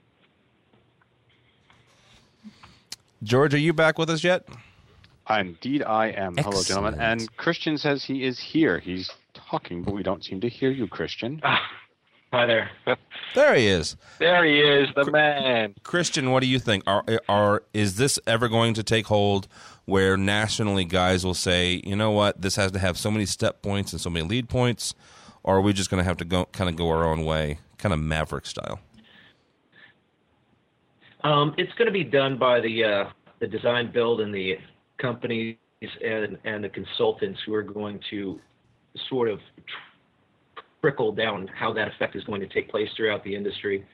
George, 3.23 3.53
are 3.53 3.59
you 3.59 3.73
back 3.73 3.97
with 3.97 4.09
us 4.09 4.23
yet? 4.23 4.47
Indeed, 5.29 5.83
I 5.83 6.07
am. 6.07 6.35
Excellent. 6.37 6.45
Hello, 6.45 6.63
gentlemen. 6.63 6.99
And 6.99 7.37
Christian 7.37 7.77
says 7.77 8.03
he 8.03 8.23
is 8.23 8.39
here. 8.39 8.79
He's 8.79 9.11
talking, 9.33 9.83
but 9.83 9.93
we 9.93 10.03
don't 10.03 10.23
seem 10.23 10.39
to 10.41 10.49
hear 10.49 10.71
you, 10.71 10.87
Christian. 10.87 11.41
Hi 12.33 12.45
there. 12.45 12.69
there 13.35 13.55
he 13.55 13.67
is. 13.67 13.95
There 14.19 14.43
he 14.43 14.59
is, 14.59 14.89
the 14.95 15.09
man. 15.09 15.75
Christian, 15.83 16.31
what 16.31 16.41
do 16.41 16.47
you 16.47 16.59
think? 16.59 16.83
Are 16.85 17.03
are 17.29 17.63
is 17.73 17.95
this 17.95 18.19
ever 18.27 18.49
going 18.49 18.73
to 18.73 18.83
take 18.83 19.07
hold 19.07 19.47
where 19.85 20.17
nationally 20.17 20.83
guys 20.83 21.25
will 21.25 21.33
say, 21.33 21.81
you 21.85 21.95
know 21.95 22.11
what, 22.11 22.41
this 22.41 22.57
has 22.57 22.73
to 22.73 22.79
have 22.79 22.97
so 22.97 23.09
many 23.09 23.25
step 23.25 23.61
points 23.61 23.93
and 23.93 24.01
so 24.01 24.09
many 24.09 24.27
LEED 24.27 24.49
points, 24.49 24.93
or 25.43 25.55
are 25.55 25.61
we 25.61 25.71
just 25.71 25.89
going 25.89 25.99
to 25.99 26.03
have 26.03 26.17
to 26.17 26.25
go 26.25 26.45
kind 26.51 26.69
of 26.69 26.75
go 26.75 26.89
our 26.89 27.05
own 27.05 27.23
way, 27.23 27.59
kind 27.77 27.93
of 27.93 27.99
maverick 27.99 28.45
style? 28.45 28.81
Um, 31.23 31.55
it's 31.57 31.73
going 31.73 31.85
to 31.85 31.93
be 31.93 32.03
done 32.03 32.37
by 32.37 32.59
the 32.59 32.83
uh, 32.83 33.09
the 33.39 33.47
design 33.47 33.89
build 33.93 34.19
and 34.19 34.35
the 34.35 34.57
companies 34.97 35.55
and 35.81 36.37
and 36.43 36.61
the 36.61 36.69
consultants 36.69 37.39
who 37.45 37.53
are 37.53 37.63
going 37.63 38.01
to 38.09 38.37
sort 39.07 39.29
of 39.29 39.39
trickle 40.87 41.11
down 41.11 41.49
how 41.53 41.73
that 41.73 41.89
effect 41.89 42.15
is 42.15 42.23
going 42.23 42.39
to 42.39 42.47
take 42.47 42.69
place 42.69 42.87
throughout 42.95 43.21
the 43.25 43.35
industry. 43.35 43.85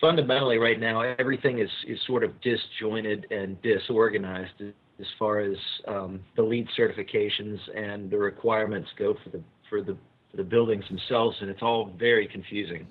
Fundamentally, 0.00 0.56
right 0.56 0.78
now, 0.78 1.00
everything 1.18 1.58
is, 1.58 1.68
is 1.88 1.98
sort 2.06 2.22
of 2.22 2.30
disjointed 2.40 3.26
and 3.32 3.60
disorganized 3.62 4.52
as 5.00 5.06
far 5.18 5.40
as 5.40 5.56
um, 5.88 6.20
the 6.36 6.42
LEED 6.42 6.68
certifications 6.78 7.58
and 7.74 8.08
the 8.08 8.16
requirements 8.16 8.88
go 8.96 9.16
for 9.24 9.30
the 9.30 9.42
for 9.68 9.82
the 9.82 9.96
for 10.30 10.36
the 10.36 10.44
buildings 10.44 10.84
themselves, 10.88 11.36
and 11.40 11.50
it's 11.50 11.62
all 11.62 11.90
very 11.98 12.28
confusing. 12.28 12.86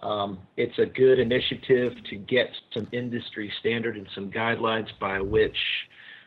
Um, 0.00 0.38
it's 0.56 0.78
a 0.78 0.86
good 0.86 1.18
initiative 1.18 1.92
to 2.10 2.16
get 2.16 2.46
some 2.72 2.86
industry 2.92 3.52
standard 3.58 3.96
and 3.96 4.06
some 4.14 4.30
guidelines 4.30 4.86
by 5.00 5.20
which 5.20 5.56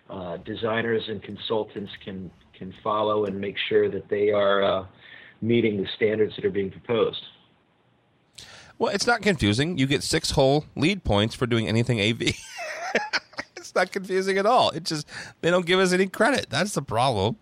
uh, 0.10 0.36
designers 0.38 1.04
and 1.08 1.24
consultants 1.24 1.92
can 2.04 2.30
can 2.58 2.74
follow 2.84 3.26
and 3.26 3.40
make 3.40 3.56
sure 3.70 3.90
that 3.90 4.10
they 4.10 4.32
are 4.32 4.64
uh, 4.64 4.86
meeting 5.41 5.82
the 5.82 5.88
standards 5.95 6.36
that 6.36 6.45
are 6.45 6.51
being 6.51 6.71
proposed. 6.71 7.23
Well, 8.77 8.93
it's 8.93 9.06
not 9.06 9.21
confusing. 9.21 9.77
You 9.77 9.86
get 9.86 10.04
six 10.04 10.32
whole 10.32 10.65
LEED 10.75 11.04
points 11.04 11.36
for 11.36 11.45
doing 11.45 11.67
anything 11.67 12.01
AV. 12.01 12.21
it's 13.56 13.75
not 13.75 13.91
confusing 13.91 14.38
at 14.38 14.45
all. 14.45 14.71
It 14.71 14.86
just 14.86 15.08
they 15.41 15.51
don't 15.51 15.65
give 15.65 15.80
us 15.80 15.93
any 15.93 16.08
credit. 16.08 16.47
That's 16.49 16.73
the 16.73 16.82
problem. 16.82 17.38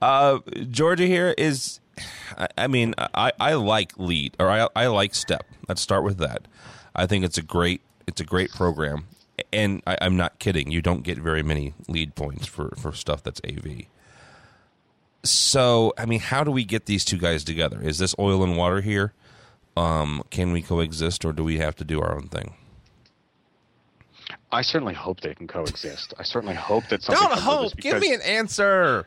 Uh, 0.00 0.38
Georgia 0.70 1.04
here 1.04 1.34
is, 1.36 1.80
I, 2.38 2.48
I 2.56 2.66
mean, 2.66 2.94
I, 2.96 3.32
I 3.38 3.54
like 3.54 3.98
LEED 3.98 4.36
or 4.38 4.48
I 4.48 4.68
I 4.74 4.86
like 4.86 5.14
step. 5.14 5.44
Let's 5.68 5.82
start 5.82 6.02
with 6.02 6.16
that. 6.18 6.48
I 6.94 7.06
think 7.06 7.24
it's 7.24 7.36
a 7.36 7.42
great 7.42 7.82
it's 8.06 8.20
a 8.20 8.24
great 8.24 8.50
program, 8.50 9.06
and 9.52 9.82
I, 9.86 9.98
I'm 10.00 10.16
not 10.16 10.38
kidding. 10.38 10.70
You 10.70 10.80
don't 10.80 11.02
get 11.02 11.18
very 11.18 11.42
many 11.42 11.74
LEED 11.88 12.14
points 12.14 12.46
for 12.46 12.70
for 12.78 12.92
stuff 12.92 13.22
that's 13.22 13.40
AV. 13.46 13.84
So, 15.22 15.92
I 15.98 16.06
mean, 16.06 16.20
how 16.20 16.44
do 16.44 16.50
we 16.50 16.64
get 16.64 16.86
these 16.86 17.04
two 17.04 17.18
guys 17.18 17.44
together? 17.44 17.80
Is 17.82 17.98
this 17.98 18.14
oil 18.18 18.42
and 18.42 18.56
water 18.56 18.80
here? 18.80 19.12
Um, 19.76 20.22
can 20.30 20.52
we 20.52 20.62
coexist, 20.62 21.24
or 21.24 21.32
do 21.32 21.44
we 21.44 21.58
have 21.58 21.76
to 21.76 21.84
do 21.84 22.00
our 22.00 22.14
own 22.14 22.28
thing? 22.28 22.54
I 24.52 24.62
certainly 24.62 24.94
hope 24.94 25.20
they 25.20 25.34
can 25.34 25.46
coexist. 25.46 26.14
I 26.18 26.22
certainly 26.22 26.56
hope 26.56 26.88
that 26.88 27.02
something. 27.02 27.28
Don't 27.28 27.38
hope. 27.38 27.76
Give 27.76 28.00
me 28.00 28.12
an 28.12 28.22
answer. 28.22 29.06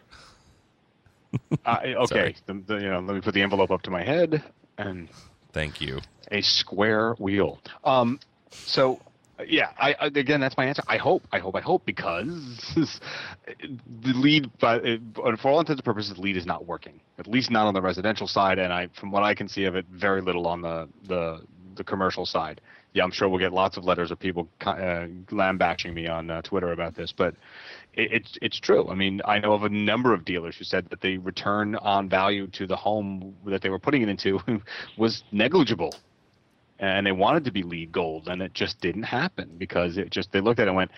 uh, 1.65 1.77
okay, 1.83 2.35
the, 2.45 2.53
the, 2.65 2.75
you 2.75 2.89
know, 2.89 2.99
let 2.99 3.15
me 3.15 3.21
put 3.21 3.33
the 3.33 3.41
envelope 3.41 3.71
up 3.71 3.81
to 3.83 3.91
my 3.91 4.03
head 4.03 4.43
and. 4.77 5.09
Thank 5.51 5.81
you. 5.81 5.99
A 6.31 6.41
square 6.41 7.13
wheel. 7.15 7.59
Um, 7.83 8.19
so 8.51 8.99
yeah, 9.47 9.71
I, 9.77 9.95
again, 9.99 10.39
that's 10.41 10.57
my 10.57 10.65
answer. 10.65 10.83
I 10.87 10.97
hope, 10.97 11.23
I 11.31 11.39
hope, 11.39 11.55
I 11.55 11.61
hope, 11.61 11.85
because 11.85 12.37
the 12.75 14.13
LEED, 14.13 14.51
but 14.59 14.81
for 15.39 15.49
all 15.49 15.59
intents 15.59 15.79
and 15.79 15.85
purposes, 15.85 16.15
the 16.15 16.21
LEED 16.21 16.37
is 16.37 16.45
not 16.45 16.65
working. 16.65 16.99
At 17.19 17.27
least 17.27 17.51
not 17.51 17.67
on 17.67 17.73
the 17.73 17.81
residential 17.81 18.27
side, 18.27 18.59
and 18.59 18.73
I, 18.73 18.89
from 18.99 19.11
what 19.11 19.23
I 19.23 19.33
can 19.33 19.47
see 19.47 19.65
of 19.65 19.75
it, 19.75 19.85
very 19.91 20.21
little 20.21 20.47
on 20.47 20.61
the 20.61 20.89
the, 21.07 21.41
the 21.75 21.83
commercial 21.83 22.25
side. 22.25 22.61
Yeah, 22.93 23.03
I'm 23.03 23.11
sure 23.11 23.27
we'll 23.27 23.39
get 23.39 23.53
lots 23.53 23.75
of 23.77 23.85
letters 23.85 24.11
of 24.11 24.19
people 24.19 24.47
uh, 24.61 25.07
lambashing 25.31 25.93
me 25.93 26.07
on 26.07 26.29
uh, 26.29 26.43
Twitter 26.43 26.71
about 26.73 26.95
this, 26.95 27.11
but 27.15 27.33
it, 27.93 28.11
it's 28.11 28.37
it's 28.41 28.59
true. 28.59 28.87
I 28.89 28.95
mean, 28.95 29.21
I 29.25 29.39
know 29.39 29.53
of 29.53 29.63
a 29.63 29.69
number 29.69 30.13
of 30.13 30.25
dealers 30.25 30.57
who 30.57 30.63
said 30.63 30.89
that 30.89 31.01
the 31.01 31.17
return 31.17 31.75
on 31.75 32.07
value 32.07 32.47
to 32.47 32.67
the 32.67 32.75
home 32.75 33.35
that 33.45 33.61
they 33.61 33.69
were 33.69 33.79
putting 33.79 34.01
it 34.03 34.09
into 34.09 34.39
was 34.97 35.23
negligible 35.31 35.95
and 36.79 37.05
they 37.05 37.11
wanted 37.11 37.45
to 37.45 37.51
be 37.51 37.63
LEED 37.63 37.91
gold, 37.91 38.27
and 38.27 38.41
it 38.41 38.53
just 38.53 38.79
didn't 38.81 39.03
happen 39.03 39.55
because 39.57 39.97
it 39.97 40.09
just 40.09 40.31
they 40.31 40.41
looked 40.41 40.59
at 40.59 40.67
it 40.67 40.69
and 40.69 40.75
went, 40.75 40.91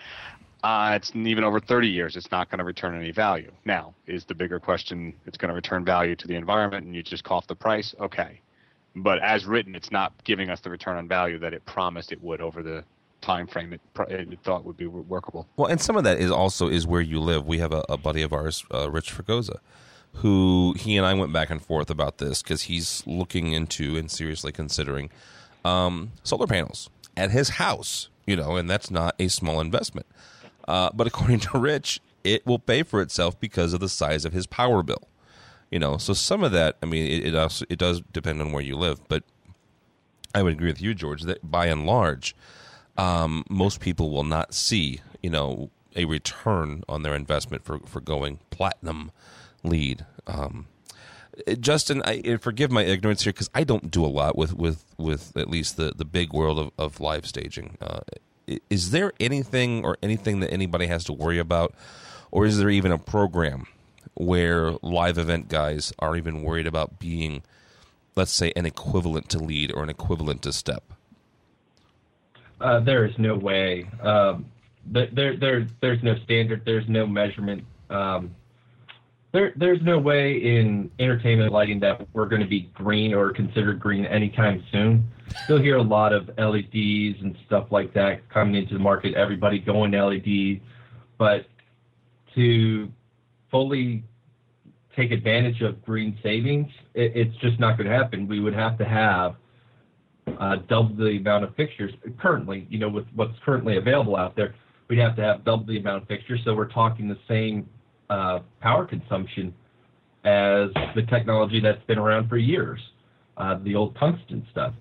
uh, 0.64 0.92
it's 0.96 1.14
even 1.14 1.44
over 1.44 1.60
30 1.60 1.88
years, 1.88 2.16
it's 2.16 2.30
not 2.30 2.50
going 2.50 2.58
to 2.58 2.64
return 2.64 2.96
any 2.96 3.12
value. 3.12 3.52
Now, 3.64 3.94
is 4.06 4.24
the 4.24 4.34
bigger 4.34 4.58
question, 4.58 5.14
it's 5.26 5.36
going 5.36 5.50
to 5.50 5.54
return 5.54 5.84
value 5.84 6.16
to 6.16 6.26
the 6.26 6.34
environment, 6.34 6.86
and 6.86 6.94
you 6.94 7.02
just 7.02 7.24
cough 7.24 7.46
the 7.46 7.54
price? 7.54 7.94
Okay, 8.00 8.40
but 8.96 9.22
as 9.22 9.44
written, 9.44 9.74
it's 9.74 9.92
not 9.92 10.12
giving 10.24 10.50
us 10.50 10.60
the 10.60 10.70
return 10.70 10.96
on 10.96 11.06
value 11.06 11.38
that 11.38 11.52
it 11.52 11.64
promised 11.66 12.12
it 12.12 12.22
would 12.22 12.40
over 12.40 12.62
the 12.62 12.82
time 13.20 13.46
frame 13.46 13.72
it, 13.72 13.80
it 14.08 14.38
thought 14.42 14.64
would 14.64 14.76
be 14.76 14.86
workable. 14.86 15.46
Well, 15.56 15.68
and 15.68 15.80
some 15.80 15.96
of 15.96 16.04
that 16.04 16.18
is 16.18 16.30
also 16.30 16.68
is 16.68 16.86
where 16.86 17.00
you 17.00 17.20
live. 17.20 17.46
We 17.46 17.58
have 17.58 17.72
a, 17.72 17.84
a 17.88 17.96
buddy 17.96 18.22
of 18.22 18.32
ours, 18.32 18.64
uh, 18.72 18.90
Rich 18.90 19.12
Fregosa, 19.12 19.58
who 20.14 20.74
he 20.78 20.96
and 20.96 21.04
I 21.04 21.14
went 21.14 21.32
back 21.32 21.50
and 21.50 21.60
forth 21.60 21.90
about 21.90 22.18
this 22.18 22.42
because 22.42 22.62
he's 22.62 23.02
looking 23.06 23.52
into 23.52 23.96
and 23.96 24.10
seriously 24.10 24.52
considering 24.52 25.10
um, 25.66 26.12
solar 26.22 26.46
panels 26.46 26.88
at 27.16 27.30
his 27.30 27.50
house, 27.50 28.08
you 28.26 28.36
know, 28.36 28.56
and 28.56 28.70
that's 28.70 28.90
not 28.90 29.14
a 29.18 29.28
small 29.28 29.60
investment. 29.60 30.06
Uh, 30.68 30.90
but 30.94 31.06
according 31.06 31.40
to 31.40 31.58
Rich, 31.58 32.00
it 32.24 32.46
will 32.46 32.58
pay 32.58 32.82
for 32.82 33.00
itself 33.00 33.38
because 33.40 33.72
of 33.72 33.80
the 33.80 33.88
size 33.88 34.24
of 34.24 34.32
his 34.32 34.46
power 34.46 34.82
bill. 34.82 35.08
You 35.70 35.80
know, 35.80 35.96
so 35.96 36.12
some 36.12 36.44
of 36.44 36.52
that, 36.52 36.76
I 36.82 36.86
mean, 36.86 37.10
it 37.10 37.26
it, 37.26 37.34
also, 37.34 37.64
it 37.68 37.78
does 37.78 38.00
depend 38.12 38.40
on 38.40 38.52
where 38.52 38.62
you 38.62 38.76
live, 38.76 39.00
but 39.08 39.24
I 40.34 40.42
would 40.42 40.52
agree 40.52 40.68
with 40.68 40.80
you, 40.80 40.94
George, 40.94 41.22
that 41.22 41.50
by 41.50 41.66
and 41.66 41.86
large, 41.86 42.36
um, 42.96 43.44
most 43.50 43.80
people 43.80 44.10
will 44.10 44.24
not 44.24 44.54
see, 44.54 45.00
you 45.22 45.30
know, 45.30 45.70
a 45.96 46.04
return 46.04 46.84
on 46.88 47.02
their 47.02 47.14
investment 47.14 47.64
for, 47.64 47.80
for 47.80 48.00
going 48.00 48.38
platinum 48.50 49.10
LEED. 49.64 50.06
Um, 50.26 50.68
Justin, 51.60 52.02
I, 52.04 52.36
forgive 52.38 52.70
my 52.70 52.82
ignorance 52.82 53.24
here 53.24 53.32
because 53.32 53.50
I 53.54 53.64
don't 53.64 53.90
do 53.90 54.04
a 54.04 54.08
lot 54.08 54.36
with, 54.36 54.54
with, 54.54 54.84
with 54.96 55.36
at 55.36 55.48
least 55.50 55.76
the, 55.76 55.92
the 55.94 56.04
big 56.04 56.32
world 56.32 56.58
of, 56.58 56.70
of 56.78 57.00
live 57.00 57.26
staging. 57.26 57.76
Uh, 57.80 58.00
is 58.70 58.90
there 58.90 59.12
anything 59.20 59.84
or 59.84 59.98
anything 60.02 60.40
that 60.40 60.52
anybody 60.52 60.86
has 60.86 61.04
to 61.04 61.12
worry 61.12 61.38
about, 61.38 61.74
or 62.30 62.46
is 62.46 62.58
there 62.58 62.70
even 62.70 62.92
a 62.92 62.98
program 62.98 63.66
where 64.14 64.72
live 64.82 65.18
event 65.18 65.48
guys 65.48 65.92
are 65.98 66.16
even 66.16 66.42
worried 66.42 66.66
about 66.66 66.98
being, 66.98 67.42
let's 68.14 68.32
say, 68.32 68.52
an 68.56 68.64
equivalent 68.64 69.28
to 69.30 69.38
LEED 69.38 69.72
or 69.72 69.82
an 69.82 69.88
equivalent 69.88 70.42
to 70.42 70.52
step? 70.52 70.84
Uh, 72.60 72.80
there 72.80 73.04
is 73.04 73.18
no 73.18 73.34
way. 73.34 73.86
Um, 74.00 74.46
there, 74.86 75.08
there, 75.12 75.66
there's 75.80 76.02
no 76.02 76.16
standard. 76.24 76.62
There's 76.64 76.88
no 76.88 77.06
measurement. 77.06 77.64
Um, 77.90 78.34
there, 79.36 79.52
there's 79.54 79.82
no 79.82 79.98
way 79.98 80.32
in 80.32 80.90
entertainment 80.98 81.52
lighting 81.52 81.78
that 81.80 82.08
we're 82.14 82.24
going 82.24 82.40
to 82.40 82.48
be 82.48 82.70
green 82.72 83.12
or 83.12 83.34
considered 83.34 83.78
green 83.78 84.06
anytime 84.06 84.64
soon. 84.72 85.06
You'll 85.46 85.60
hear 85.60 85.76
a 85.76 85.82
lot 85.82 86.14
of 86.14 86.28
LEDs 86.38 87.20
and 87.20 87.36
stuff 87.46 87.66
like 87.70 87.92
that 87.92 88.26
coming 88.30 88.54
into 88.54 88.72
the 88.72 88.80
market. 88.80 89.14
Everybody 89.14 89.58
going 89.58 89.90
LED, 89.92 90.62
but 91.18 91.44
to 92.34 92.90
fully 93.50 94.04
take 94.96 95.10
advantage 95.10 95.60
of 95.60 95.84
green 95.84 96.18
savings, 96.22 96.68
it, 96.94 97.12
it's 97.14 97.36
just 97.36 97.60
not 97.60 97.76
going 97.76 97.90
to 97.90 97.94
happen. 97.94 98.26
We 98.26 98.40
would 98.40 98.54
have 98.54 98.78
to 98.78 98.86
have 98.86 99.34
uh, 100.40 100.56
double 100.66 100.96
the 100.96 101.18
amount 101.18 101.44
of 101.44 101.54
fixtures 101.56 101.92
currently. 102.18 102.66
You 102.70 102.78
know, 102.78 102.88
with 102.88 103.04
what's 103.14 103.38
currently 103.44 103.76
available 103.76 104.16
out 104.16 104.34
there, 104.34 104.54
we'd 104.88 104.98
have 104.98 105.14
to 105.16 105.22
have 105.22 105.44
double 105.44 105.66
the 105.66 105.78
amount 105.78 106.04
of 106.04 106.08
fixtures. 106.08 106.40
So 106.42 106.54
we're 106.54 106.72
talking 106.72 107.06
the 107.06 107.18
same 107.28 107.68
uh, 108.10 108.40
power 108.60 108.84
consumption 108.84 109.54
as 110.24 110.70
the 110.94 111.02
technology 111.08 111.60
that's 111.60 111.82
been 111.84 111.98
around 111.98 112.28
for 112.28 112.36
years, 112.36 112.80
uh, 113.36 113.58
the 113.62 113.74
old 113.74 113.96
tungsten 113.96 114.46
stuff. 114.50 114.74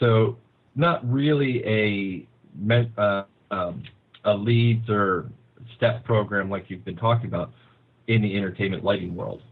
So 0.00 0.36
not 0.74 1.08
really 1.10 1.64
a 1.66 2.26
uh, 2.98 3.24
um, 3.50 3.82
a 4.24 4.34
leads 4.34 4.88
or 4.88 5.30
step 5.76 6.04
program 6.04 6.50
like 6.50 6.68
you've 6.68 6.84
been 6.84 6.96
talking 6.96 7.26
about 7.26 7.52
in 8.06 8.22
the 8.22 8.36
entertainment 8.36 8.84
lighting 8.84 9.14
world. 9.14 9.42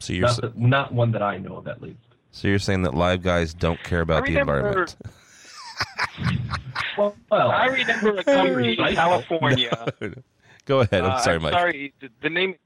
So 0.00 0.12
you're 0.12 0.26
not, 0.26 0.40
the, 0.40 0.52
not 0.56 0.92
one 0.92 1.12
that 1.12 1.22
I 1.22 1.38
know 1.38 1.56
of 1.56 1.68
at 1.68 1.80
least. 1.80 1.98
So 2.32 2.48
you're 2.48 2.58
saying 2.58 2.82
that 2.82 2.94
live 2.94 3.22
guys 3.22 3.54
don't 3.54 3.82
care 3.84 4.00
about 4.00 4.26
the 4.26 4.38
environment? 4.38 4.96
well, 6.98 7.14
well, 7.30 7.50
I 7.50 7.66
remember 7.66 8.18
a 8.18 8.24
company 8.24 8.78
in 8.78 8.94
California. 8.94 9.86
Go 10.66 10.80
ahead. 10.80 11.04
I'm 11.04 11.12
uh, 11.12 11.18
sorry, 11.18 11.36
I'm 11.36 11.42
Mike. 11.42 11.52
Sorry, 11.52 11.94
the, 12.00 12.08
the 12.22 12.30
name. 12.30 12.56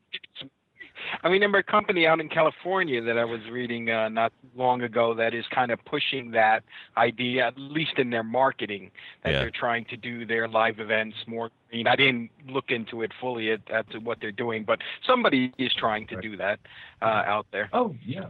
I 1.22 1.28
remember 1.28 1.58
a 1.58 1.62
company 1.62 2.06
out 2.06 2.20
in 2.20 2.28
California 2.28 3.00
that 3.02 3.16
I 3.16 3.24
was 3.24 3.40
reading 3.50 3.88
uh, 3.88 4.08
not 4.08 4.32
long 4.56 4.82
ago 4.82 5.14
that 5.14 5.32
is 5.32 5.44
kind 5.50 5.70
of 5.70 5.82
pushing 5.84 6.32
that 6.32 6.64
idea, 6.96 7.46
at 7.46 7.58
least 7.58 7.98
in 7.98 8.10
their 8.10 8.22
marketing, 8.22 8.90
that 9.22 9.32
Yeah. 9.32 9.38
they're 9.40 9.50
trying 9.50 9.86
to 9.86 9.96
do 9.96 10.26
their 10.26 10.48
live 10.48 10.80
events 10.80 11.16
more 11.26 11.50
green. 11.70 11.86
I 11.86 11.96
didn't 11.96 12.30
look 12.46 12.70
into 12.70 13.02
it 13.02 13.12
fully 13.20 13.52
at, 13.52 13.60
at 13.70 13.86
what 14.02 14.18
they're 14.20 14.32
doing, 14.32 14.64
but 14.64 14.80
somebody 15.06 15.52
is 15.56 15.72
trying 15.74 16.06
to 16.08 16.20
do 16.20 16.36
that 16.36 16.60
uh, 17.00 17.04
out 17.04 17.46
there. 17.52 17.70
Oh 17.72 17.94
yeah. 18.04 18.26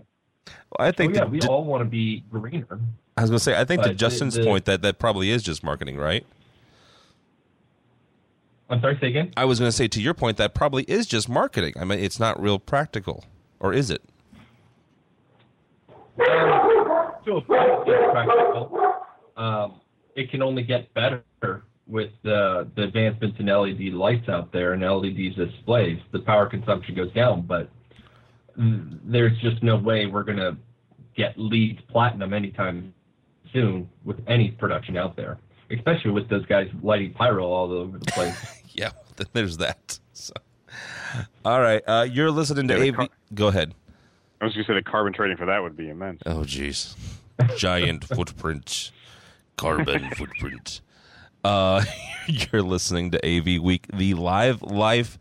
Well, 0.79 0.89
I 0.89 0.93
think 0.93 1.13
oh, 1.13 1.15
yeah, 1.15 1.21
that 1.21 1.31
we 1.31 1.41
all 1.43 1.65
want 1.65 1.81
to 1.83 1.89
be 1.89 2.23
greener. 2.31 2.79
I 3.17 3.23
was 3.23 3.31
going 3.31 3.39
to 3.39 3.45
say, 3.45 3.59
I 3.59 3.65
think 3.65 3.83
to 3.83 3.89
But 3.89 3.93
the- 3.93 3.99
Justin's 3.99 4.35
the- 4.35 4.45
point 4.45 4.67
that 4.67 4.83
that 4.83 4.99
probably 4.99 5.31
is 5.31 5.43
just 5.43 5.65
marketing, 5.65 5.97
right? 5.97 6.25
I'm 8.71 8.81
sorry, 8.81 8.99
say 9.01 9.09
again. 9.09 9.33
I 9.37 9.45
was 9.45 9.59
going 9.59 9.69
to 9.69 9.77
say 9.77 9.89
to 9.89 10.03
your 10.03 10.15
point 10.15 10.37
that 10.37 10.55
probably 10.55 10.85
is 10.85 11.07
just 11.07 11.29
marketing. 11.29 11.75
I 11.81 11.85
mean, 11.85 11.99
it's 11.99 12.21
not 12.21 12.41
real 12.41 12.59
practical, 12.59 13.25
or 13.61 13.73
is 13.73 13.91
it? 13.91 14.03
to 17.29 17.37
a 17.37 17.41
point, 17.43 17.71
it's 17.87 18.13
practical. 18.13 18.95
Um, 19.37 19.81
it 20.17 20.31
can 20.31 20.43
only 20.43 20.63
get 20.63 20.93
better 20.95 21.23
with 21.87 22.11
the, 22.23 22.69
the 22.77 22.83
advancements 22.83 23.39
in 23.39 23.47
LED 23.47 23.95
lights 23.95 24.29
out 24.29 24.53
there 24.53 24.73
and 24.73 24.83
LED 24.83 25.35
displays. 25.37 25.99
The 26.13 26.19
power 26.21 26.47
consumption 26.47 26.95
goes 26.95 27.13
down, 27.13 27.43
but 27.43 27.71
there's 28.57 29.39
just 29.41 29.63
no 29.63 29.77
way 29.77 30.07
we're 30.07 30.25
going 30.25 30.39
to 30.39 30.57
get 31.17 31.35
leads 31.39 31.81
platinum 31.89 32.33
anytime 32.35 32.93
soon 33.53 33.89
with 34.05 34.19
any 34.27 34.51
production 34.51 34.97
out 34.97 35.17
there, 35.17 35.39
especially 35.71 36.11
with 36.13 36.29
those 36.29 36.47
guys 36.47 36.69
lighting 36.83 37.13
pyro 37.15 37.45
all 37.47 37.71
over 37.73 37.99
the 37.99 38.07
place. 38.07 38.63
yeah, 38.73 38.91
then 39.17 39.27
there's 39.33 39.57
that. 39.59 39.99
So, 40.13 40.33
all 41.45 41.61
right, 41.61 41.83
uh, 41.87 42.07
you're 42.11 42.31
listening 42.31 42.69
to 42.69 42.75
Yeah, 42.79 42.91
AV. 42.91 42.97
car- 42.97 43.09
Go 43.35 43.49
ahead. 43.49 43.75
I 44.41 44.45
was 44.45 44.55
going 44.55 44.65
to 44.67 44.71
say 44.73 44.75
the 44.75 44.83
carbon 44.83 45.13
trading 45.13 45.37
for 45.37 45.47
that 45.47 45.63
would 45.63 45.77
be 45.77 45.89
immense. 45.89 46.23
Oh, 46.27 46.41
jeez. 46.41 46.95
Giant 47.57 48.05
footprint. 48.15 48.93
Carbon 49.57 50.11
footprint. 50.11 50.81
Uh, 51.43 51.85
you're 52.27 52.63
listening 52.63 53.11
to 53.13 53.27
AV 53.27 53.61
Week, 53.63 53.87
the 53.93 54.15
live 54.15 54.63
live 54.63 55.19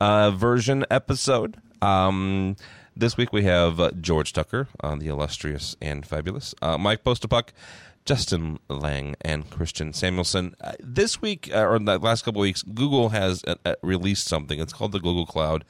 uh, 0.00 0.30
version 0.30 0.84
episode. 0.90 1.56
Um, 1.80 2.56
this 2.96 3.16
week 3.16 3.32
we 3.32 3.42
have 3.44 3.80
uh, 3.80 3.90
George 4.00 4.32
Tucker, 4.32 4.68
on 4.80 4.98
the 5.00 5.08
illustrious 5.08 5.74
and 5.80 6.06
fabulous, 6.06 6.54
uh, 6.62 6.78
Mike 6.78 7.02
Postapuck, 7.02 7.48
Justin 8.04 8.58
Lang, 8.68 9.14
and 9.20 9.48
Christian 9.48 9.92
Samuelson. 9.92 10.54
Uh, 10.60 10.72
this 10.80 11.22
week, 11.22 11.50
uh, 11.54 11.64
or 11.66 11.78
the 11.78 11.98
last 11.98 12.24
couple 12.24 12.40
weeks, 12.40 12.62
Google 12.62 13.10
has 13.10 13.44
uh, 13.46 13.54
uh, 13.64 13.74
released 13.82 14.26
something. 14.26 14.58
It's 14.60 14.72
called 14.72 14.92
the 14.92 14.98
Google 15.00 15.26
Cloud 15.26 15.64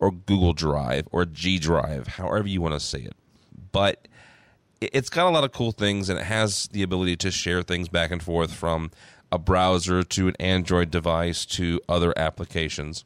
or 0.00 0.10
Google 0.10 0.52
Drive 0.52 1.06
or 1.12 1.24
G 1.24 1.58
Drive, 1.58 2.08
however 2.08 2.48
you 2.48 2.60
want 2.60 2.74
to 2.74 2.80
say 2.80 3.00
it. 3.00 3.14
But 3.72 4.08
it- 4.80 4.90
it's 4.92 5.08
got 5.08 5.28
a 5.28 5.30
lot 5.30 5.44
of 5.44 5.52
cool 5.52 5.72
things 5.72 6.08
and 6.08 6.18
it 6.18 6.24
has 6.26 6.68
the 6.72 6.82
ability 6.82 7.16
to 7.18 7.30
share 7.30 7.62
things 7.62 7.88
back 7.88 8.10
and 8.10 8.22
forth 8.22 8.52
from 8.52 8.90
a 9.32 9.38
browser 9.38 10.02
to 10.02 10.28
an 10.28 10.34
Android 10.40 10.90
device 10.90 11.44
to 11.46 11.80
other 11.88 12.12
applications. 12.18 13.04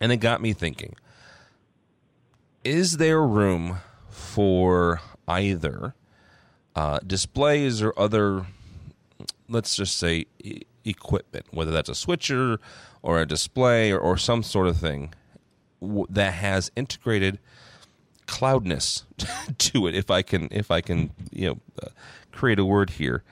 And 0.00 0.12
it 0.12 0.18
got 0.18 0.40
me 0.42 0.52
thinking 0.52 0.94
is 2.64 2.96
there 2.98 3.22
room 3.22 3.78
for 4.10 5.00
either 5.26 5.94
uh, 6.78 7.00
displays 7.04 7.82
or 7.82 7.92
other, 7.98 8.46
let's 9.48 9.74
just 9.74 9.96
say, 9.96 10.26
e- 10.38 10.62
equipment, 10.84 11.44
whether 11.50 11.72
that's 11.72 11.88
a 11.88 11.94
switcher 11.94 12.60
or 13.02 13.20
a 13.20 13.26
display 13.26 13.90
or, 13.90 13.98
or 13.98 14.16
some 14.16 14.44
sort 14.44 14.68
of 14.68 14.76
thing 14.76 15.12
w- 15.80 16.06
that 16.08 16.34
has 16.34 16.70
integrated 16.76 17.40
cloudness 18.26 19.02
to 19.58 19.86
it 19.86 19.94
if 19.94 20.10
i 20.10 20.20
can 20.20 20.48
if 20.50 20.70
i 20.70 20.82
can 20.82 21.10
you 21.32 21.48
know 21.48 21.58
uh, 21.82 21.88
create 22.30 22.58
a 22.58 22.64
word 22.64 22.90
here. 22.90 23.24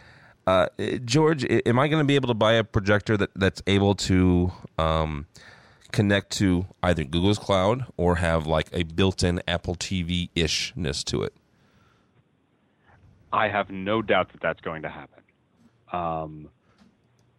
Uh, 0.46 0.66
george 1.04 1.44
am 1.66 1.78
i 1.78 1.86
going 1.86 2.00
to 2.00 2.06
be 2.06 2.14
able 2.14 2.28
to 2.28 2.34
buy 2.34 2.54
a 2.54 2.64
projector 2.64 3.16
that 3.16 3.30
that's 3.36 3.62
able 3.66 3.94
to 3.94 4.50
um, 4.78 5.26
connect 5.92 6.30
to 6.30 6.66
either 6.82 7.04
google's 7.04 7.38
cloud 7.38 7.84
or 7.96 8.16
have 8.16 8.46
like 8.46 8.68
a 8.72 8.84
built-in 8.84 9.40
apple 9.46 9.74
tv 9.74 10.30
ishness 10.34 11.04
to 11.04 11.22
it 11.22 11.34
I 13.36 13.48
have 13.48 13.70
no 13.70 14.00
doubt 14.00 14.32
that 14.32 14.40
that's 14.40 14.60
going 14.62 14.82
to 14.82 14.88
happen. 14.88 15.22
Um, 15.92 16.48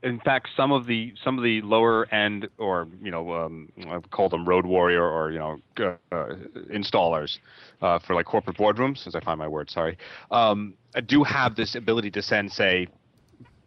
in 0.03 0.19
fact, 0.19 0.49
some 0.55 0.71
of 0.71 0.85
the 0.85 1.13
some 1.23 1.39
of 1.39 1.43
the 1.43 1.61
lower 1.61 2.05
end, 2.13 2.47
or 2.59 2.87
you 3.01 3.09
know, 3.09 3.33
um, 3.33 3.69
I've 3.89 4.09
called 4.11 4.31
them 4.31 4.47
road 4.47 4.65
warrior, 4.65 5.03
or 5.03 5.31
you 5.31 5.39
know, 5.39 5.57
uh, 5.79 6.35
installers 6.71 7.39
uh, 7.81 7.97
for 7.99 8.13
like 8.13 8.27
corporate 8.27 8.57
boardrooms, 8.57 9.07
as 9.07 9.15
I 9.15 9.21
find 9.21 9.39
my 9.39 9.47
word. 9.47 9.71
Sorry, 9.71 9.97
um, 10.29 10.75
do 11.07 11.23
have 11.23 11.55
this 11.55 11.73
ability 11.73 12.11
to 12.11 12.21
send, 12.21 12.51
say, 12.51 12.87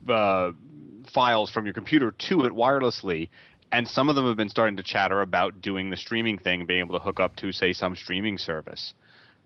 uh, 0.09 0.53
files 1.13 1.51
from 1.51 1.65
your 1.65 1.75
computer 1.75 2.13
to 2.13 2.45
it 2.45 2.53
wirelessly. 2.53 3.29
And 3.73 3.87
some 3.87 4.09
of 4.09 4.17
them 4.17 4.27
have 4.27 4.37
been 4.37 4.49
starting 4.49 4.77
to 4.79 4.83
chatter 4.83 5.21
about 5.21 5.61
doing 5.61 5.91
the 5.91 5.97
streaming 5.97 6.39
thing, 6.39 6.67
being 6.67 6.81
able 6.81 6.99
to 6.99 7.05
hook 7.05 7.21
up 7.21 7.37
to, 7.37 7.53
say, 7.53 7.73
some 7.73 7.95
streaming 7.95 8.37
service. 8.37 8.95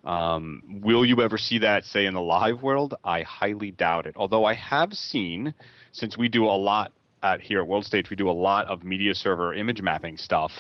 Um, 0.05 0.62
will 0.83 1.05
you 1.05 1.23
ever 1.23 1.38
see 1.38 1.59
that, 1.61 1.85
say, 1.85 2.07
in 2.07 2.14
the 2.14 2.21
live 2.21 2.62
world? 2.62 2.95
I 3.05 3.23
highly 3.23 3.71
doubt 3.71 4.07
it. 4.07 4.14
Although 4.17 4.45
I 4.45 4.55
have 4.55 4.93
seen, 4.93 5.55
since 5.93 6.19
we 6.19 6.29
do 6.29 6.45
a 6.45 6.57
lot 6.57 6.93
at 7.23 7.40
here 7.40 7.61
at 7.61 7.67
World 7.67 7.87
Stage, 7.87 8.11
we 8.11 8.17
do 8.17 8.29
a 8.29 8.33
lot 8.33 8.67
of 8.67 8.85
media 8.85 9.14
server 9.14 9.55
image 9.55 9.81
mapping 9.81 10.17
stuff. 10.17 10.53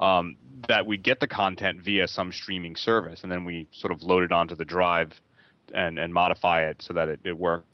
Um, 0.00 0.36
that 0.68 0.86
we 0.86 0.96
get 0.96 1.18
the 1.20 1.26
content 1.26 1.80
via 1.80 2.06
some 2.06 2.32
streaming 2.32 2.76
service, 2.76 3.22
and 3.22 3.32
then 3.32 3.44
we 3.44 3.68
sort 3.72 3.92
of 3.92 4.02
load 4.02 4.22
it 4.22 4.32
onto 4.32 4.54
the 4.54 4.64
drive 4.64 5.12
and 5.74 5.98
and 5.98 6.14
modify 6.14 6.68
it 6.68 6.80
so 6.80 6.94
that 6.94 7.08
it, 7.08 7.20
it 7.24 7.36
works 7.36 7.64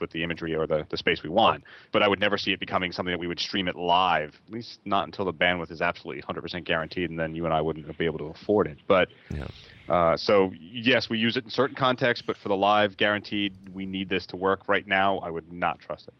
with 0.00 0.10
the 0.10 0.22
imagery 0.22 0.54
or 0.54 0.66
the, 0.66 0.86
the 0.90 0.96
space 0.96 1.22
we 1.22 1.30
want. 1.30 1.64
But 1.92 2.02
I 2.02 2.08
would 2.08 2.20
never 2.20 2.36
see 2.36 2.52
it 2.52 2.60
becoming 2.60 2.92
something 2.92 3.12
that 3.12 3.18
we 3.18 3.26
would 3.26 3.40
stream 3.40 3.68
it 3.68 3.76
live, 3.76 4.34
at 4.46 4.52
least 4.52 4.80
not 4.84 5.06
until 5.06 5.24
the 5.24 5.32
bandwidth 5.32 5.70
is 5.70 5.80
absolutely 5.80 6.22
100% 6.22 6.64
guaranteed, 6.64 7.08
and 7.08 7.18
then 7.18 7.34
you 7.34 7.44
and 7.44 7.54
I 7.54 7.60
wouldn't 7.60 7.96
be 7.96 8.04
able 8.04 8.18
to 8.18 8.26
afford 8.26 8.66
it. 8.66 8.78
But 8.86 9.08
yeah 9.30 9.46
uh, 9.88 10.16
so 10.16 10.52
yes, 10.58 11.08
we 11.08 11.18
use 11.18 11.36
it 11.36 11.44
in 11.44 11.50
certain 11.50 11.76
contexts, 11.76 12.24
but 12.26 12.36
for 12.36 12.48
the 12.48 12.56
live, 12.56 12.96
guaranteed, 12.96 13.54
we 13.72 13.86
need 13.86 14.08
this 14.08 14.26
to 14.26 14.36
work 14.36 14.68
right 14.68 14.86
now. 14.86 15.18
I 15.18 15.30
would 15.30 15.52
not 15.52 15.78
trust 15.78 16.08
it. 16.08 16.14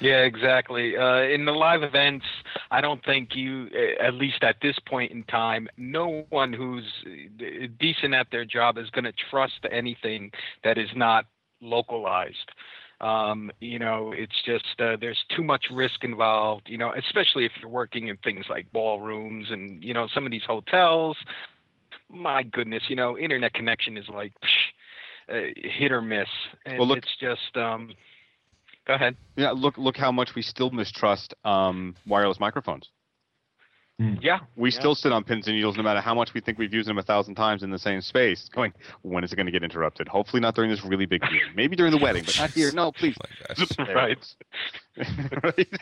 Yeah, 0.00 0.22
exactly. 0.22 0.96
Uh, 0.96 1.22
in 1.22 1.44
the 1.44 1.52
live 1.52 1.82
events, 1.82 2.24
I 2.70 2.80
don't 2.80 3.04
think 3.04 3.34
you, 3.34 3.68
at 4.00 4.14
least 4.14 4.42
at 4.42 4.56
this 4.62 4.78
point 4.86 5.10
in 5.10 5.24
time, 5.24 5.68
no 5.76 6.24
one 6.30 6.52
who's 6.52 6.84
uh, 7.04 7.66
decent 7.80 8.14
at 8.14 8.28
their 8.30 8.44
job 8.44 8.78
is 8.78 8.88
going 8.90 9.04
to 9.04 9.14
trust 9.30 9.66
anything 9.70 10.30
that 10.62 10.78
is 10.78 10.88
not 10.94 11.26
localized. 11.60 12.52
Um, 13.00 13.50
you 13.60 13.78
know, 13.78 14.12
it's 14.16 14.34
just 14.44 14.80
uh, 14.80 14.96
there's 15.00 15.18
too 15.34 15.42
much 15.42 15.66
risk 15.72 16.02
involved. 16.02 16.68
You 16.68 16.78
know, 16.78 16.92
especially 16.96 17.44
if 17.44 17.52
you're 17.60 17.70
working 17.70 18.08
in 18.08 18.16
things 18.18 18.46
like 18.48 18.70
ballrooms 18.72 19.48
and 19.50 19.82
you 19.82 19.94
know 19.94 20.08
some 20.12 20.24
of 20.26 20.32
these 20.32 20.44
hotels. 20.46 21.16
My 22.10 22.42
goodness, 22.42 22.82
you 22.88 22.96
know, 22.96 23.18
internet 23.18 23.52
connection 23.52 23.96
is 23.96 24.08
like 24.08 24.32
psh, 24.42 25.30
uh, 25.30 25.52
hit 25.56 25.92
or 25.92 26.00
miss, 26.00 26.28
and 26.64 26.78
Well, 26.78 26.88
look- 26.88 26.98
it's 26.98 27.16
just. 27.20 27.56
Um, 27.56 27.92
go 28.86 28.94
ahead. 28.94 29.16
Yeah, 29.36 29.50
look 29.50 29.76
look 29.76 29.96
how 29.96 30.10
much 30.10 30.34
we 30.34 30.42
still 30.42 30.70
mistrust 30.70 31.34
um, 31.44 31.94
wireless 32.06 32.40
microphones. 32.40 32.88
Yeah. 34.20 34.40
We 34.54 34.70
yeah. 34.70 34.78
still 34.78 34.94
sit 34.94 35.10
on 35.10 35.24
pins 35.24 35.48
and 35.48 35.56
needles 35.56 35.76
no 35.76 35.82
matter 35.82 36.00
how 36.00 36.14
much 36.14 36.32
we 36.32 36.40
think 36.40 36.56
we've 36.56 36.72
used 36.72 36.88
them 36.88 36.98
a 36.98 37.02
thousand 37.02 37.34
times 37.34 37.64
in 37.64 37.70
the 37.70 37.78
same 37.78 38.00
space. 38.00 38.48
Going, 38.54 38.72
when 39.02 39.24
is 39.24 39.32
it 39.32 39.36
going 39.36 39.46
to 39.46 39.52
get 39.52 39.64
interrupted? 39.64 40.06
Hopefully 40.06 40.40
not 40.40 40.54
during 40.54 40.70
this 40.70 40.84
really 40.84 41.06
big 41.06 41.22
meeting. 41.22 41.40
Maybe 41.56 41.74
during 41.74 41.90
the 41.90 41.98
wedding, 41.98 42.22
but 42.24 42.38
not 42.38 42.50
here. 42.50 42.70
No, 42.72 42.92
please. 42.92 43.16
Oh 43.50 43.84
right. 43.94 44.18
right. 45.42 45.68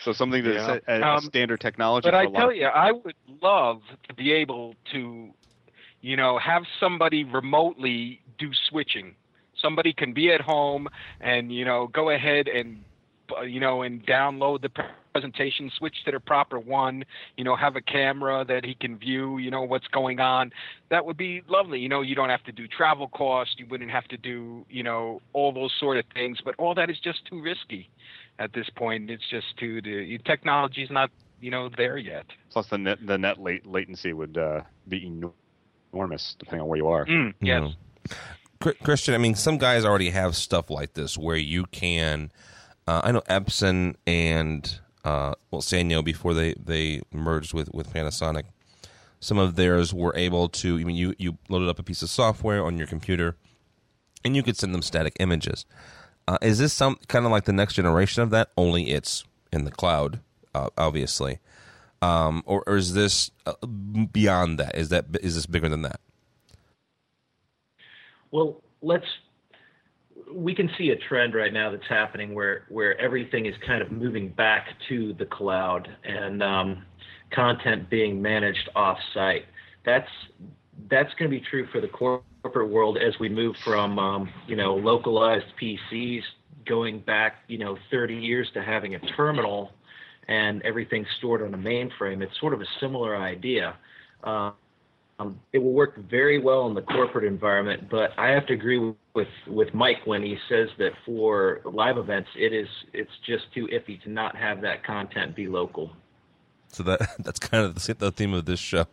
so 0.00 0.12
something 0.12 0.42
to 0.44 0.52
Yeah. 0.54 0.78
a, 0.86 1.00
a 1.00 1.16
Um, 1.16 1.20
standard 1.20 1.60
technology. 1.60 2.10
But 2.10 2.14
for 2.14 2.20
I 2.20 2.24
a 2.24 2.30
tell 2.30 2.52
you, 2.52 2.66
I 2.66 2.92
would 2.92 3.16
love 3.42 3.82
to 4.08 4.14
be 4.14 4.32
able 4.32 4.74
to, 4.92 5.30
you 6.00 6.16
know, 6.16 6.38
have 6.38 6.64
somebody 6.80 7.24
remotely 7.24 8.20
do 8.38 8.50
switching. 8.68 9.14
Somebody 9.60 9.92
can 9.92 10.12
be 10.12 10.32
at 10.32 10.40
home 10.40 10.88
and 11.20 11.52
you 11.52 11.64
know 11.64 11.88
go 11.88 12.10
ahead 12.10 12.48
and 12.48 12.84
uh, 13.36 13.42
you 13.42 13.60
know 13.60 13.82
and 13.82 14.04
download 14.06 14.62
the 14.62 14.68
presentation, 14.68 15.70
switch 15.76 16.04
to 16.04 16.12
the 16.12 16.20
proper 16.20 16.58
one. 16.58 17.04
You 17.36 17.44
know, 17.44 17.56
have 17.56 17.76
a 17.76 17.80
camera 17.80 18.44
that 18.46 18.64
he 18.64 18.74
can 18.74 18.96
view. 18.98 19.38
You 19.38 19.50
know 19.50 19.62
what's 19.62 19.88
going 19.88 20.20
on. 20.20 20.52
That 20.90 21.04
would 21.04 21.16
be 21.16 21.42
lovely. 21.48 21.80
You 21.80 21.88
know, 21.88 22.02
you 22.02 22.14
don't 22.14 22.28
have 22.30 22.44
to 22.44 22.52
do 22.52 22.66
travel 22.68 23.08
costs. 23.08 23.56
You 23.58 23.66
wouldn't 23.68 23.90
have 23.90 24.06
to 24.08 24.16
do 24.16 24.64
you 24.68 24.82
know 24.84 25.20
all 25.32 25.52
those 25.52 25.72
sort 25.80 25.96
of 25.98 26.04
things. 26.14 26.38
But 26.44 26.54
all 26.58 26.74
that 26.74 26.88
is 26.90 26.98
just 27.00 27.24
too 27.26 27.40
risky 27.42 27.88
at 28.38 28.52
this 28.52 28.68
point. 28.70 29.10
It's 29.10 29.28
just 29.30 29.56
too 29.58 29.80
the 29.80 30.18
technology's 30.24 30.90
not 30.90 31.10
you 31.40 31.50
know 31.50 31.68
there 31.76 31.96
yet. 31.96 32.26
Plus, 32.50 32.66
the 32.68 32.78
net 32.78 32.98
the 33.04 33.18
net 33.18 33.38
late, 33.40 33.66
latency 33.66 34.12
would 34.12 34.36
uh, 34.36 34.62
be 34.88 35.06
enormous 35.92 36.36
depending 36.38 36.62
on 36.62 36.68
where 36.68 36.78
you 36.78 36.88
are. 36.88 37.06
Mm, 37.06 37.34
yes. 37.40 37.62
No. 37.62 38.16
Chr- 38.60 38.82
Christian, 38.82 39.14
I 39.14 39.18
mean, 39.18 39.34
some 39.34 39.58
guys 39.58 39.84
already 39.84 40.10
have 40.10 40.36
stuff 40.36 40.70
like 40.70 40.94
this 40.94 41.16
where 41.16 41.36
you 41.36 41.64
can. 41.66 42.30
Uh, 42.86 43.02
I 43.04 43.12
know 43.12 43.20
Epson 43.28 43.96
and 44.06 44.80
uh, 45.04 45.34
well, 45.50 45.62
Sanyo 45.62 46.04
before 46.04 46.34
they 46.34 46.54
they 46.54 47.02
merged 47.12 47.54
with 47.54 47.72
with 47.72 47.92
Panasonic. 47.92 48.44
Some 49.20 49.38
of 49.38 49.56
theirs 49.56 49.92
were 49.92 50.14
able 50.16 50.48
to. 50.48 50.78
I 50.78 50.84
mean, 50.84 50.96
you 50.96 51.14
you 51.18 51.38
loaded 51.48 51.68
up 51.68 51.78
a 51.78 51.82
piece 51.82 52.02
of 52.02 52.10
software 52.10 52.64
on 52.64 52.78
your 52.78 52.86
computer, 52.86 53.36
and 54.24 54.34
you 54.34 54.42
could 54.42 54.56
send 54.56 54.74
them 54.74 54.82
static 54.82 55.16
images. 55.20 55.66
Uh, 56.28 56.36
is 56.42 56.58
this 56.58 56.74
some 56.74 56.98
kind 57.08 57.24
of 57.24 57.32
like 57.32 57.46
the 57.46 57.54
next 57.54 57.72
generation 57.72 58.22
of 58.22 58.28
that? 58.28 58.50
Only 58.54 58.90
it's 58.90 59.24
in 59.50 59.64
the 59.64 59.70
cloud, 59.70 60.20
uh, 60.54 60.68
obviously. 60.76 61.38
Um, 62.02 62.42
or, 62.44 62.62
or 62.66 62.76
is 62.76 62.92
this 62.92 63.30
uh, 63.46 63.54
beyond 63.66 64.58
that? 64.58 64.76
Is 64.76 64.90
that 64.90 65.06
is 65.22 65.36
this 65.36 65.46
bigger 65.46 65.70
than 65.70 65.80
that? 65.82 66.00
Well, 68.30 68.62
let's. 68.82 69.06
We 70.30 70.54
can 70.54 70.70
see 70.76 70.90
a 70.90 70.96
trend 70.96 71.34
right 71.34 71.50
now 71.52 71.70
that's 71.70 71.88
happening 71.88 72.34
where 72.34 72.66
where 72.68 73.00
everything 73.00 73.46
is 73.46 73.54
kind 73.66 73.80
of 73.80 73.90
moving 73.90 74.28
back 74.28 74.66
to 74.90 75.14
the 75.14 75.24
cloud 75.24 75.88
and 76.04 76.42
um, 76.42 76.84
content 77.30 77.88
being 77.88 78.20
managed 78.20 78.68
off-site. 78.76 79.46
That's 79.86 80.10
that's 80.90 81.14
going 81.14 81.30
to 81.30 81.34
be 81.34 81.42
true 81.50 81.66
for 81.72 81.80
the 81.80 81.88
corporate 82.42 82.70
world 82.70 82.98
as 82.98 83.18
we 83.18 83.28
move 83.28 83.56
from 83.64 83.98
um, 83.98 84.30
you 84.46 84.56
know 84.56 84.74
localized 84.74 85.46
PCs 85.60 86.22
going 86.66 87.00
back 87.00 87.36
you 87.48 87.58
know 87.58 87.76
30 87.90 88.14
years 88.14 88.50
to 88.54 88.62
having 88.62 88.94
a 88.94 88.98
terminal 89.16 89.72
and 90.28 90.62
everything 90.62 91.06
stored 91.16 91.42
on 91.42 91.54
a 91.54 91.58
mainframe. 91.58 92.22
It's 92.22 92.38
sort 92.38 92.52
of 92.52 92.60
a 92.60 92.66
similar 92.80 93.16
idea. 93.16 93.76
Uh, 94.22 94.52
um, 95.20 95.40
it 95.52 95.58
will 95.58 95.72
work 95.72 95.96
very 96.08 96.38
well 96.38 96.68
in 96.68 96.74
the 96.74 96.82
corporate 96.82 97.24
environment, 97.24 97.88
but 97.90 98.10
I 98.16 98.28
have 98.28 98.46
to 98.46 98.52
agree 98.52 98.94
with 99.14 99.28
with 99.48 99.74
Mike 99.74 100.06
when 100.06 100.22
he 100.22 100.36
says 100.48 100.68
that 100.78 100.92
for 101.04 101.60
live 101.64 101.98
events, 101.98 102.28
it 102.36 102.52
is 102.52 102.68
it's 102.92 103.10
just 103.26 103.52
too 103.52 103.66
iffy 103.66 104.00
to 104.04 104.10
not 104.10 104.36
have 104.36 104.60
that 104.60 104.84
content 104.84 105.34
be 105.34 105.48
local. 105.48 105.90
So 106.68 106.84
that 106.84 107.00
that's 107.18 107.40
kind 107.40 107.64
of 107.64 107.74
the, 107.74 107.94
the 107.94 108.12
theme 108.12 108.32
of 108.32 108.44
this 108.44 108.60
show. 108.60 108.86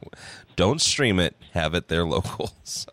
Don't 0.55 0.81
stream 0.81 1.19
it, 1.19 1.35
have 1.51 1.75
it 1.75 1.89
there 1.89 2.05
local. 2.05 2.53
So. 2.63 2.89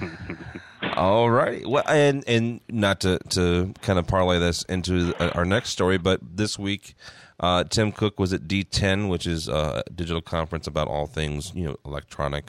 All 0.96 1.30
right. 1.30 1.66
Well, 1.66 1.84
and 1.88 2.22
and 2.28 2.60
not 2.68 3.00
to 3.00 3.18
to 3.30 3.74
kind 3.82 3.98
of 3.98 4.06
parlay 4.06 4.38
this 4.38 4.62
into 4.64 5.14
our 5.34 5.44
next 5.44 5.70
story, 5.70 5.98
but 5.98 6.20
this 6.22 6.58
week, 6.58 6.94
uh, 7.40 7.64
Tim 7.64 7.90
Cook 7.90 8.20
was 8.20 8.32
at 8.32 8.42
D10, 8.42 9.08
which 9.08 9.26
is 9.26 9.48
a 9.48 9.82
digital 9.94 10.22
conference 10.22 10.66
about 10.66 10.88
all 10.88 11.06
things 11.06 11.52
you 11.54 11.64
know 11.64 11.76
electronic. 11.84 12.46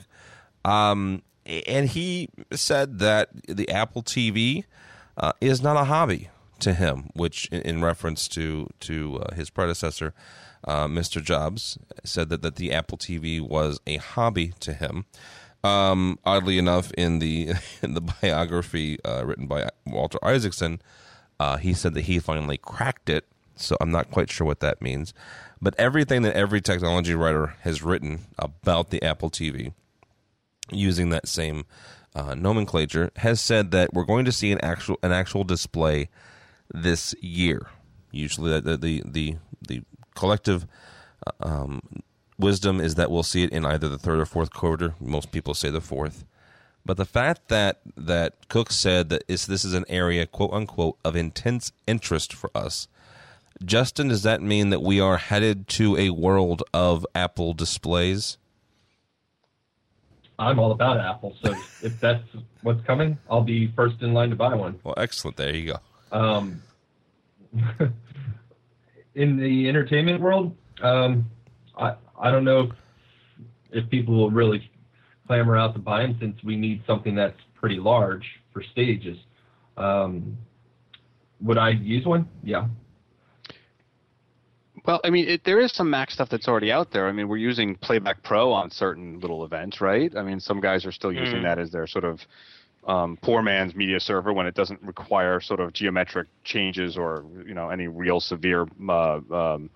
Um, 0.64 1.22
and 1.44 1.88
he 1.88 2.28
said 2.52 2.98
that 2.98 3.30
the 3.48 3.70
Apple 3.70 4.02
TV 4.02 4.64
uh, 5.16 5.32
is 5.40 5.62
not 5.62 5.76
a 5.76 5.84
hobby 5.84 6.28
to 6.60 6.72
him, 6.72 7.10
which 7.14 7.46
in, 7.46 7.62
in 7.62 7.82
reference 7.82 8.28
to 8.28 8.68
to 8.80 9.18
uh, 9.18 9.34
his 9.34 9.50
predecessor, 9.50 10.14
uh, 10.64 10.86
Mr. 10.86 11.22
Jobs, 11.22 11.78
said 12.04 12.28
that, 12.28 12.42
that 12.42 12.56
the 12.56 12.72
Apple 12.72 12.98
TV 12.98 13.40
was 13.40 13.80
a 13.86 13.96
hobby 13.96 14.52
to 14.60 14.72
him. 14.72 15.06
Um, 15.66 16.18
oddly 16.24 16.58
enough, 16.58 16.92
in 16.92 17.18
the 17.18 17.54
in 17.82 17.94
the 17.94 18.00
biography 18.00 18.98
uh, 19.04 19.24
written 19.24 19.46
by 19.46 19.68
Walter 19.86 20.18
Isaacson, 20.22 20.80
uh, 21.40 21.56
he 21.56 21.74
said 21.74 21.94
that 21.94 22.02
he 22.02 22.18
finally 22.18 22.58
cracked 22.58 23.08
it. 23.08 23.24
So 23.56 23.76
I'm 23.80 23.90
not 23.90 24.10
quite 24.10 24.30
sure 24.30 24.46
what 24.46 24.60
that 24.60 24.82
means, 24.82 25.14
but 25.62 25.74
everything 25.78 26.22
that 26.22 26.36
every 26.36 26.60
technology 26.60 27.14
writer 27.14 27.54
has 27.62 27.82
written 27.82 28.26
about 28.38 28.90
the 28.90 29.02
Apple 29.02 29.30
TV, 29.30 29.72
using 30.70 31.08
that 31.08 31.26
same 31.26 31.64
uh, 32.14 32.34
nomenclature, 32.34 33.10
has 33.16 33.40
said 33.40 33.70
that 33.70 33.94
we're 33.94 34.04
going 34.04 34.26
to 34.26 34.32
see 34.32 34.52
an 34.52 34.60
actual 34.62 34.98
an 35.02 35.12
actual 35.12 35.42
display 35.42 36.08
this 36.72 37.14
year. 37.20 37.66
Usually, 38.12 38.60
the 38.60 38.76
the 38.76 39.02
the, 39.04 39.36
the 39.66 39.82
collective 40.14 40.66
um, 41.40 41.80
wisdom 42.38 42.80
is 42.80 42.94
that 42.96 43.10
we'll 43.10 43.22
see 43.22 43.44
it 43.44 43.50
in 43.50 43.64
either 43.64 43.88
the 43.88 43.98
third 43.98 44.18
or 44.18 44.26
fourth 44.26 44.52
quarter. 44.52 44.94
Most 45.00 45.32
people 45.32 45.54
say 45.54 45.70
the 45.70 45.80
fourth. 45.80 46.24
But 46.84 46.96
the 46.96 47.04
fact 47.04 47.48
that 47.48 47.80
that 47.96 48.48
Cook 48.48 48.70
said 48.70 49.08
that 49.08 49.24
is, 49.26 49.46
this 49.46 49.64
is 49.64 49.74
an 49.74 49.84
area, 49.88 50.24
quote 50.26 50.52
unquote, 50.52 50.98
of 51.04 51.16
intense 51.16 51.72
interest 51.86 52.32
for 52.32 52.50
us. 52.54 52.86
Justin, 53.64 54.08
does 54.08 54.22
that 54.22 54.42
mean 54.42 54.70
that 54.70 54.82
we 54.82 55.00
are 55.00 55.16
headed 55.16 55.66
to 55.66 55.96
a 55.96 56.10
world 56.10 56.62
of 56.72 57.06
Apple 57.14 57.54
displays? 57.54 58.36
I'm 60.38 60.58
all 60.58 60.70
about 60.70 61.00
Apple, 61.00 61.34
so 61.42 61.54
if 61.82 61.98
that's 61.98 62.22
what's 62.62 62.84
coming, 62.86 63.18
I'll 63.30 63.42
be 63.42 63.72
first 63.74 64.02
in 64.02 64.12
line 64.12 64.30
to 64.30 64.36
buy 64.36 64.54
one. 64.54 64.78
Well, 64.84 64.94
excellent. 64.98 65.38
There 65.38 65.54
you 65.54 65.72
go. 65.72 65.78
Um, 66.12 66.62
in 69.14 69.38
the 69.38 69.68
entertainment 69.68 70.20
world, 70.20 70.54
um, 70.82 71.30
I 71.78 71.94
I 72.20 72.30
don't 72.30 72.44
know 72.44 72.60
if, 72.60 72.70
if 73.84 73.90
people 73.90 74.14
will 74.16 74.30
really 74.30 74.70
clamor 75.26 75.56
out 75.56 75.74
to 75.74 75.80
buy 75.80 76.02
them 76.02 76.16
since 76.20 76.42
we 76.44 76.56
need 76.56 76.82
something 76.86 77.14
that's 77.14 77.40
pretty 77.54 77.76
large 77.76 78.24
for 78.52 78.62
stages. 78.62 79.18
Um, 79.76 80.36
would 81.40 81.58
I 81.58 81.70
use 81.70 82.06
one? 82.06 82.28
Yeah. 82.42 82.68
Well, 84.86 85.00
I 85.04 85.10
mean, 85.10 85.28
it, 85.28 85.42
there 85.44 85.58
is 85.60 85.72
some 85.72 85.90
Mac 85.90 86.10
stuff 86.10 86.28
that's 86.30 86.46
already 86.46 86.70
out 86.70 86.92
there. 86.92 87.08
I 87.08 87.12
mean, 87.12 87.28
we're 87.28 87.38
using 87.38 87.74
Playback 87.76 88.22
Pro 88.22 88.52
on 88.52 88.70
certain 88.70 89.18
little 89.18 89.44
events, 89.44 89.80
right? 89.80 90.14
I 90.16 90.22
mean, 90.22 90.38
some 90.38 90.60
guys 90.60 90.86
are 90.86 90.92
still 90.92 91.12
using 91.12 91.40
Mm. 91.40 91.42
that 91.42 91.58
as 91.58 91.70
their 91.72 91.86
sort 91.88 92.04
of 92.04 92.20
um, 92.86 93.18
poor 93.20 93.42
man's 93.42 93.74
media 93.74 93.98
server 93.98 94.32
when 94.32 94.46
it 94.46 94.54
doesn't 94.54 94.80
require 94.82 95.40
sort 95.40 95.58
of 95.58 95.72
geometric 95.72 96.28
changes 96.44 96.96
or 96.96 97.24
you 97.44 97.52
know 97.52 97.70
any 97.70 97.88
real 97.88 98.20
severe 98.20 98.64
uh, 98.88 99.18
um, 99.32 99.70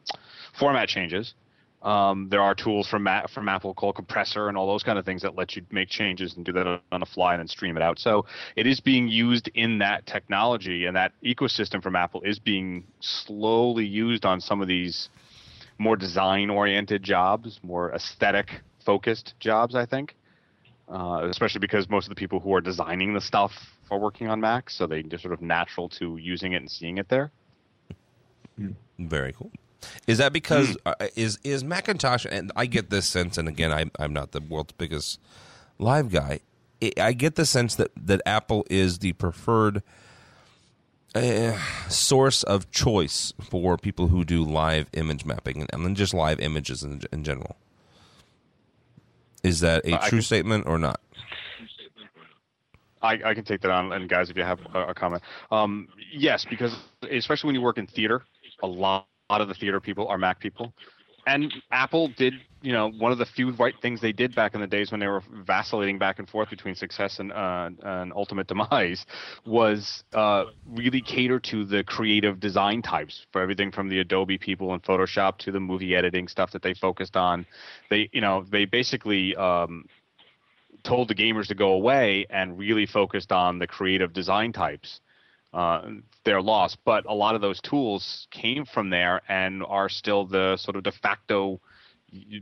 format 0.59 0.89
changes. 0.89 1.35
Um, 1.83 2.29
there 2.31 2.43
are 2.43 2.55
tools 2.55 2.87
from 2.87 3.09
from 3.33 3.49
Apple 3.49 3.73
called 3.73 3.95
Compressor 3.95 4.49
and 4.49 4.57
all 4.57 4.67
those 4.67 4.83
kind 4.83 4.99
of 4.99 5.07
things 5.07 5.23
that 5.23 5.35
let 5.35 5.57
you 5.57 5.63
make 5.71 5.89
changes 5.89 6.37
and 6.37 6.45
do 6.45 6.53
that 6.53 6.81
on 6.93 7.01
the 7.01 7.07
fly 7.07 7.33
and 7.33 7.41
then 7.41 7.49
stream 7.49 7.77
it 7.77 7.83
out. 7.83 7.99
So 7.99 8.27
it 8.55 8.67
is 8.67 8.81
being 8.81 9.09
used 9.09 9.49
in 9.55 9.79
that 9.79 10.05
technology 10.05 10.85
and 10.85 10.97
that 10.97 11.13
ecosystem 11.25 11.83
from 11.83 11.97
Apple 11.97 12.21
is 12.23 12.39
being 12.39 12.85
slowly 13.01 13.87
used 13.87 14.27
on 14.27 14.41
some 14.41 14.61
of 14.61 14.69
these 14.69 15.09
more 15.79 15.97
design 15.97 16.51
oriented 16.51 17.03
jobs, 17.03 17.59
more 17.63 17.93
aesthetic 17.93 18.61
focused 18.85 19.35
jobs. 19.41 19.75
I 19.75 19.87
think, 19.87 20.15
uh, 20.87 21.27
especially 21.31 21.61
because 21.61 21.89
most 21.89 22.05
of 22.05 22.11
the 22.11 22.15
people 22.15 22.41
who 22.41 22.55
are 22.55 22.61
designing 22.61 23.15
the 23.15 23.23
stuff 23.23 23.53
are 23.91 23.99
working 23.99 24.29
on 24.29 24.39
Mac, 24.39 24.69
so 24.69 24.87
they 24.87 25.03
just 25.03 25.23
sort 25.23 25.33
of 25.33 25.41
natural 25.41 25.89
to 25.89 26.19
using 26.19 26.53
it 26.53 26.57
and 26.57 26.71
seeing 26.71 26.99
it 26.99 27.09
there. 27.09 27.33
Very 28.99 29.33
cool. 29.33 29.51
Is 30.07 30.19
that 30.19 30.33
because 30.33 30.77
uh, 30.87 30.95
is 31.17 31.39
is 31.45 31.65
Macintosh? 31.65 32.27
And 32.31 32.53
I 32.57 32.67
get 32.67 32.91
this 32.91 33.07
sense, 33.07 33.39
and 33.39 33.49
again, 33.49 33.73
I, 33.73 33.87
I'm 33.99 34.13
not 34.13 34.33
the 34.33 34.41
world's 34.41 34.73
biggest 34.73 35.21
live 35.79 36.11
guy. 36.11 36.41
I 36.83 36.93
I 36.99 37.13
get 37.13 37.37
the 37.37 37.47
sense 37.47 37.75
that 37.77 37.91
that 37.97 38.23
Apple 38.27 38.67
is 38.71 38.99
the 38.99 39.13
preferred 39.15 39.83
uh, 41.15 41.59
source 41.89 42.43
of 42.45 42.71
choice 42.71 43.33
for 43.43 43.77
people 43.77 44.09
who 44.09 44.25
do 44.25 44.45
live 44.45 44.89
image 44.93 45.25
mapping 45.25 45.67
and, 45.73 45.85
and 45.85 45.97
just 45.97 46.15
live 46.15 46.41
images 46.41 46.83
in, 46.83 47.03
in 47.13 47.25
general. 47.25 47.57
Is 49.43 49.61
that 49.61 49.85
a 49.87 49.95
I 49.95 50.09
true 50.09 50.19
can- 50.19 50.23
statement 50.23 50.67
or 50.67 50.79
not? 50.79 51.01
I, 53.03 53.19
I 53.25 53.35
can 53.35 53.45
take 53.45 53.63
that 53.63 53.71
on, 53.71 53.93
and 53.93 54.09
guys, 54.11 54.29
if 54.29 54.37
you 54.37 54.43
have 54.43 54.61
a, 54.75 54.89
a 54.89 54.95
comment, 54.95 55.23
um, 55.51 55.89
yes, 56.13 56.45
because 56.45 56.77
especially 57.11 57.49
when 57.49 57.55
you 57.55 57.63
work 57.63 57.79
in 57.79 57.87
theater, 57.87 58.23
a 58.63 58.67
lot, 58.67 59.09
lot 59.31 59.41
of 59.41 59.49
the 59.49 59.55
theater 59.55 59.81
people 59.81 60.09
are 60.09 60.19
Mac 60.19 60.41
people, 60.41 60.73
and 61.27 61.53
Apple 61.71 62.09
did 62.17 62.35
you 62.63 62.73
know 62.73 62.91
one 62.99 63.13
of 63.13 63.19
the 63.19 63.27
few 63.27 63.53
right 63.53 63.75
things 63.81 64.01
they 64.01 64.13
did 64.13 64.35
back 64.35 64.55
in 64.55 64.61
the 64.61 64.67
days 64.67 64.91
when 64.91 65.01
they 65.01 65.07
were 65.07 65.23
vacillating 65.45 65.99
back 65.99 66.19
and 66.19 66.29
forth 66.29 66.51
between 66.51 66.75
success 66.75 67.19
and 67.19 67.33
uh, 67.33 67.71
and 67.83 68.13
ultimate 68.15 68.47
demise 68.47 69.07
was 69.47 70.05
uh, 70.13 70.45
really 70.67 71.01
cater 71.01 71.39
to 71.39 71.65
the 71.65 71.85
creative 71.85 72.41
design 72.41 72.83
types 72.83 73.27
for 73.33 73.41
everything 73.41 73.71
from 73.71 73.89
the 73.89 74.01
Adobe 74.01 74.39
people 74.39 74.73
and 74.73 74.83
Photoshop 74.83 75.39
to 75.39 75.53
the 75.53 75.61
movie 75.61 75.95
editing 75.95 76.29
stuff 76.29 76.51
that 76.53 76.63
they 76.63 76.75
focused 76.75 77.17
on. 77.17 77.47
They 77.89 78.09
you 78.13 78.21
know 78.21 78.45
they 78.51 78.65
basically 78.65 79.37
um, 79.37 79.87
told 80.83 81.09
the 81.09 81.15
gamers 81.15 81.47
to 81.49 81.55
go 81.55 81.73
away 81.73 82.27
and 82.31 82.59
really 82.59 82.87
focused 82.87 83.33
on 83.33 83.59
the 83.59 83.67
creative 83.67 84.13
design 84.13 84.53
types. 84.53 85.01
Uh, 85.53 85.83
they're 86.25 86.43
lost, 86.43 86.79
but 86.85 87.05
a 87.07 87.15
lot 87.15 87.35
of 87.35 87.41
those 87.41 87.61
tools 87.61 88.29
came 88.31 88.65
from 88.65 88.91
there 88.91 89.21
and 89.29 89.65
are 89.65 89.89
still 89.89 90.25
the 90.25 90.57
sort 90.57 90.77
of 90.77 90.83
de 90.85 90.93
facto 90.93 91.61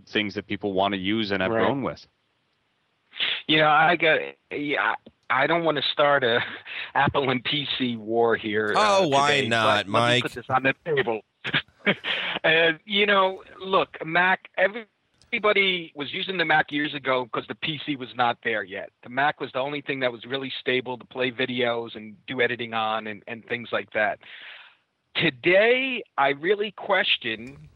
things 0.06 0.34
that 0.34 0.46
people 0.46 0.72
want 0.72 0.92
to 0.92 0.98
use 0.98 1.30
and 1.30 1.42
have 1.42 1.50
right. 1.50 1.64
grown 1.64 1.82
with. 1.82 2.06
You 3.46 3.58
know, 3.58 3.68
I 3.68 3.96
got 3.96 4.20
yeah. 4.50 4.94
I 5.30 5.46
don't 5.46 5.64
want 5.64 5.76
to 5.76 5.82
start 5.82 6.24
a 6.24 6.40
Apple 6.94 7.30
and 7.30 7.44
PC 7.44 7.98
war 7.98 8.36
here. 8.36 8.72
Uh, 8.76 9.00
oh, 9.00 9.08
why 9.08 9.42
not, 9.42 9.86
Mike? 9.86 10.22
put 10.22 10.32
this 10.32 10.46
on 10.48 10.62
the 10.62 10.74
table. 10.84 11.20
and 12.44 12.78
you 12.84 13.06
know, 13.06 13.42
look, 13.60 13.96
Mac. 14.04 14.48
Everybody 15.30 15.92
was 15.94 16.12
using 16.12 16.38
the 16.38 16.44
Mac 16.44 16.72
years 16.72 16.94
ago 16.94 17.24
because 17.24 17.46
the 17.48 17.54
PC 17.54 17.98
was 17.98 18.08
not 18.16 18.38
there 18.42 18.62
yet. 18.62 18.90
The 19.02 19.10
Mac 19.10 19.40
was 19.40 19.50
the 19.52 19.60
only 19.60 19.82
thing 19.82 20.00
that 20.00 20.10
was 20.10 20.24
really 20.24 20.52
stable 20.60 20.96
to 20.96 21.04
play 21.04 21.30
videos 21.30 21.96
and 21.96 22.16
do 22.26 22.40
editing 22.40 22.72
on 22.72 23.08
and, 23.08 23.22
and 23.26 23.44
things 23.46 23.68
like 23.70 23.92
that. 23.92 24.18
Today, 25.16 26.02
I 26.16 26.28
really 26.30 26.72
question 26.72 27.68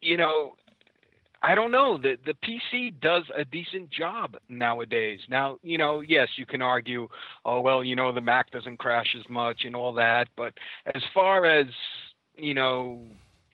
you 0.00 0.16
know, 0.16 0.54
I 1.42 1.54
don't 1.54 1.70
know. 1.70 1.98
The 1.98 2.16
the 2.26 2.34
PC 2.34 3.00
does 3.00 3.22
a 3.36 3.44
decent 3.44 3.90
job 3.90 4.36
nowadays. 4.48 5.20
Now, 5.28 5.58
you 5.62 5.78
know, 5.78 6.00
yes, 6.00 6.28
you 6.36 6.46
can 6.46 6.62
argue, 6.62 7.08
oh 7.44 7.60
well, 7.60 7.84
you 7.84 7.94
know, 7.94 8.12
the 8.12 8.20
Mac 8.20 8.50
doesn't 8.50 8.78
crash 8.78 9.14
as 9.16 9.28
much 9.28 9.62
and 9.64 9.76
all 9.76 9.92
that, 9.94 10.28
but 10.36 10.52
as 10.94 11.02
far 11.14 11.44
as 11.44 11.66
you 12.36 12.54
know, 12.54 13.02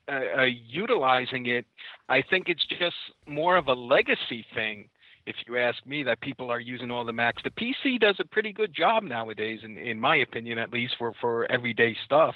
uh, 0.08 0.40
uh, 0.40 0.42
utilizing 0.44 1.46
it, 1.46 1.66
I 2.08 2.22
think 2.22 2.48
it's 2.48 2.64
just 2.66 2.96
more 3.26 3.56
of 3.56 3.68
a 3.68 3.74
legacy 3.74 4.44
thing. 4.54 4.88
If 5.26 5.36
you 5.46 5.56
ask 5.56 5.84
me, 5.86 6.02
that 6.02 6.20
people 6.20 6.50
are 6.50 6.60
using 6.60 6.90
all 6.90 7.04
the 7.04 7.12
Macs. 7.12 7.42
The 7.42 7.50
PC 7.50 7.98
does 7.98 8.16
a 8.20 8.26
pretty 8.26 8.52
good 8.52 8.74
job 8.74 9.04
nowadays, 9.04 9.60
in 9.62 9.78
in 9.78 9.98
my 9.98 10.16
opinion, 10.16 10.58
at 10.58 10.70
least 10.70 10.96
for 10.98 11.14
for 11.20 11.50
everyday 11.50 11.96
stuff. 12.04 12.34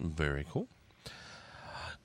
Very 0.00 0.46
cool. 0.48 0.68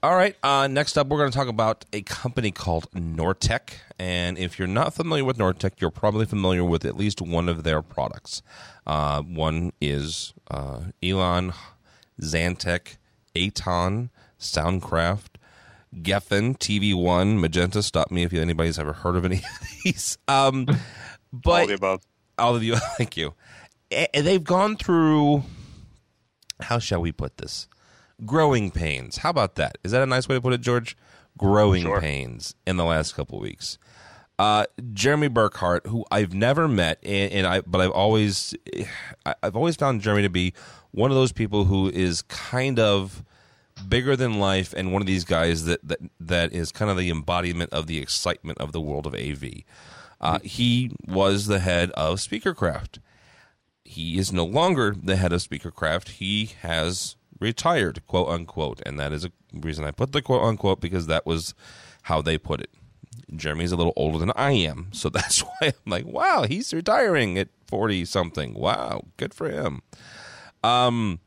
All 0.01 0.15
right. 0.15 0.35
Uh, 0.41 0.67
next 0.67 0.97
up, 0.97 1.07
we're 1.07 1.17
going 1.17 1.29
to 1.29 1.37
talk 1.37 1.49
about 1.49 1.83
a 1.91 2.01
company 2.03 2.51
called 2.51 2.89
Nortek. 2.91 3.79
And 3.99 4.37
if 4.37 4.57
you're 4.57 4.67
not 4.67 4.93
familiar 4.93 5.25
with 5.25 5.37
Nortek, 5.37 5.81
you're 5.81 5.91
probably 5.91 6.25
familiar 6.25 6.63
with 6.63 6.85
at 6.85 6.95
least 6.95 7.21
one 7.21 7.49
of 7.49 7.63
their 7.63 7.81
products. 7.81 8.41
Uh, 8.87 9.21
one 9.21 9.73
is 9.81 10.33
uh, 10.49 10.83
Elan, 11.03 11.51
Xantech, 12.21 12.95
Aton, 13.35 14.09
Soundcraft, 14.39 15.35
Gefen, 15.95 16.57
TV 16.57 16.93
One, 16.95 17.39
Magenta. 17.39 17.81
Stop 17.83 18.11
me 18.11 18.23
if 18.23 18.33
anybody's 18.33 18.79
ever 18.79 18.93
heard 18.93 19.15
of 19.15 19.25
any 19.25 19.37
of 19.37 19.83
these. 19.83 20.17
Um, 20.27 20.65
but 21.33 21.61
all 21.61 21.67
the 21.67 21.73
above. 21.73 22.01
All 22.37 22.55
of 22.55 22.63
you. 22.63 22.75
Thank 22.97 23.17
you. 23.17 23.33
And 23.91 24.25
they've 24.25 24.43
gone 24.43 24.77
through. 24.77 25.43
How 26.61 26.79
shall 26.79 27.01
we 27.01 27.11
put 27.11 27.37
this? 27.37 27.67
growing 28.25 28.71
pains. 28.71 29.17
How 29.17 29.29
about 29.29 29.55
that? 29.55 29.77
Is 29.83 29.91
that 29.91 30.01
a 30.01 30.05
nice 30.05 30.27
way 30.27 30.35
to 30.35 30.41
put 30.41 30.53
it, 30.53 30.61
George? 30.61 30.97
Growing 31.37 31.83
sure. 31.83 32.01
pains 32.01 32.55
in 32.67 32.77
the 32.77 32.85
last 32.85 33.15
couple 33.15 33.39
weeks. 33.39 33.77
Uh, 34.39 34.65
Jeremy 34.93 35.27
Burkhardt, 35.27 35.85
who 35.87 36.05
I've 36.09 36.33
never 36.33 36.69
met, 36.69 36.99
and, 37.03 37.31
and, 37.33 37.45
I 37.45 37.59
but 37.59 37.81
I've 37.81 37.91
always 37.91 38.55
I've 39.43 39.57
always 39.57 39.75
found 39.75 40.01
Jeremy 40.01 40.21
to 40.21 40.29
be 40.29 40.53
one 40.91 41.11
of 41.11 41.15
those 41.15 41.33
people 41.33 41.65
who 41.65 41.89
is 41.89 42.21
kind 42.21 42.79
of 42.79 43.25
bigger 43.89 44.15
than 44.15 44.39
life, 44.39 44.73
and 44.77 44.93
one 44.93 45.01
of 45.01 45.07
these 45.07 45.25
guys 45.25 45.65
that 45.65 45.85
that 45.85 45.99
that 46.21 46.53
is 46.53 46.71
kind 46.71 46.89
of 46.89 46.95
the 46.95 47.09
embodiment 47.09 47.73
of 47.73 47.87
the 47.87 47.97
excitement 47.97 48.57
of 48.59 48.71
the 48.71 48.79
world 48.79 49.05
of 49.05 49.13
AV. 49.13 49.43
Uh, 50.21 50.39
he 50.41 50.91
was 51.05 51.47
the 51.47 51.59
head 51.59 51.91
of 51.91 52.19
Speakercraft. 52.19 52.99
He 53.83 54.17
is 54.17 54.31
no 54.31 54.45
longer 54.45 54.95
the 54.97 55.17
head 55.17 55.33
of 55.33 55.41
Speakercraft. 55.41 56.09
He 56.09 56.51
has 56.61 57.17
retired, 57.39 58.05
quote 58.07 58.29
unquote. 58.29 58.81
And 58.85 58.99
that 58.99 59.11
is 59.11 59.25
a 59.25 59.31
reason 59.53 59.85
I 59.85 59.91
put 59.91 60.11
the 60.11 60.21
quote 60.21 60.43
unquote 60.43 60.79
because 60.79 61.07
that 61.07 61.25
was 61.25 61.53
how 62.03 62.21
they 62.21 62.37
put 62.37 62.61
it. 62.61 62.69
Jeremy's 63.35 63.71
a 63.71 63.75
little 63.75 63.93
older 63.95 64.17
than 64.17 64.31
I 64.35 64.51
am. 64.51 64.87
So 64.91 65.09
that's 65.09 65.39
why 65.41 65.55
I'm 65.61 65.73
like, 65.85 66.05
wow, 66.05 66.45
he's 66.47 66.73
retiring 66.73 67.37
at 67.37 67.49
40 67.67 68.05
something. 68.05 68.53
Wow, 68.53 69.05
good 69.17 69.33
for 69.33 69.49
him. 69.49 69.81
Um, 70.63 71.19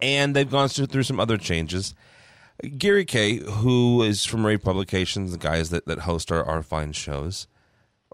and 0.00 0.34
they've 0.34 0.50
gone 0.50 0.68
through 0.68 1.02
some 1.02 1.20
other 1.20 1.36
changes. 1.36 1.94
Gary 2.76 3.04
Kayye, 3.04 3.42
who 3.42 4.02
is 4.02 4.24
from 4.24 4.44
Rave 4.44 4.62
Publications, 4.62 5.32
the 5.32 5.38
guys 5.38 5.70
that, 5.70 5.86
that 5.86 6.00
host 6.00 6.32
our, 6.32 6.44
our 6.44 6.62
fine 6.62 6.92
shows, 6.92 7.46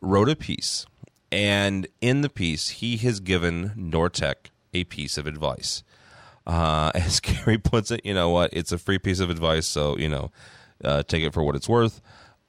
wrote 0.03 0.29
a 0.29 0.37
piece. 0.37 0.87
And 1.33 1.87
in 2.01 2.21
the 2.21 2.29
piece, 2.29 2.69
he 2.69 2.97
has 2.99 3.21
given 3.21 3.71
Nortek 3.71 4.51
a 4.73 4.85
piece 4.85 5.17
of 5.17 5.27
advice. 5.27 5.83
Uh, 6.47 6.91
as 6.95 7.21
Gary 7.21 7.59
puts 7.59 7.91
it, 7.91 8.05
you 8.05 8.15
know 8.15 8.31
what? 8.31 8.51
It's 8.53 8.73
a 8.73 8.79
free 8.79 8.99
piece 8.99 9.21
of 9.21 9.31
advice, 9.31 9.67
so 9.67 9.97
you 9.97 10.09
know, 10.09 10.31
uh, 10.83 11.03
take 11.03 11.23
it 11.23 11.33
for 11.33 11.43
what 11.43 11.57
it's 11.57 11.69
worth. 11.69 12.01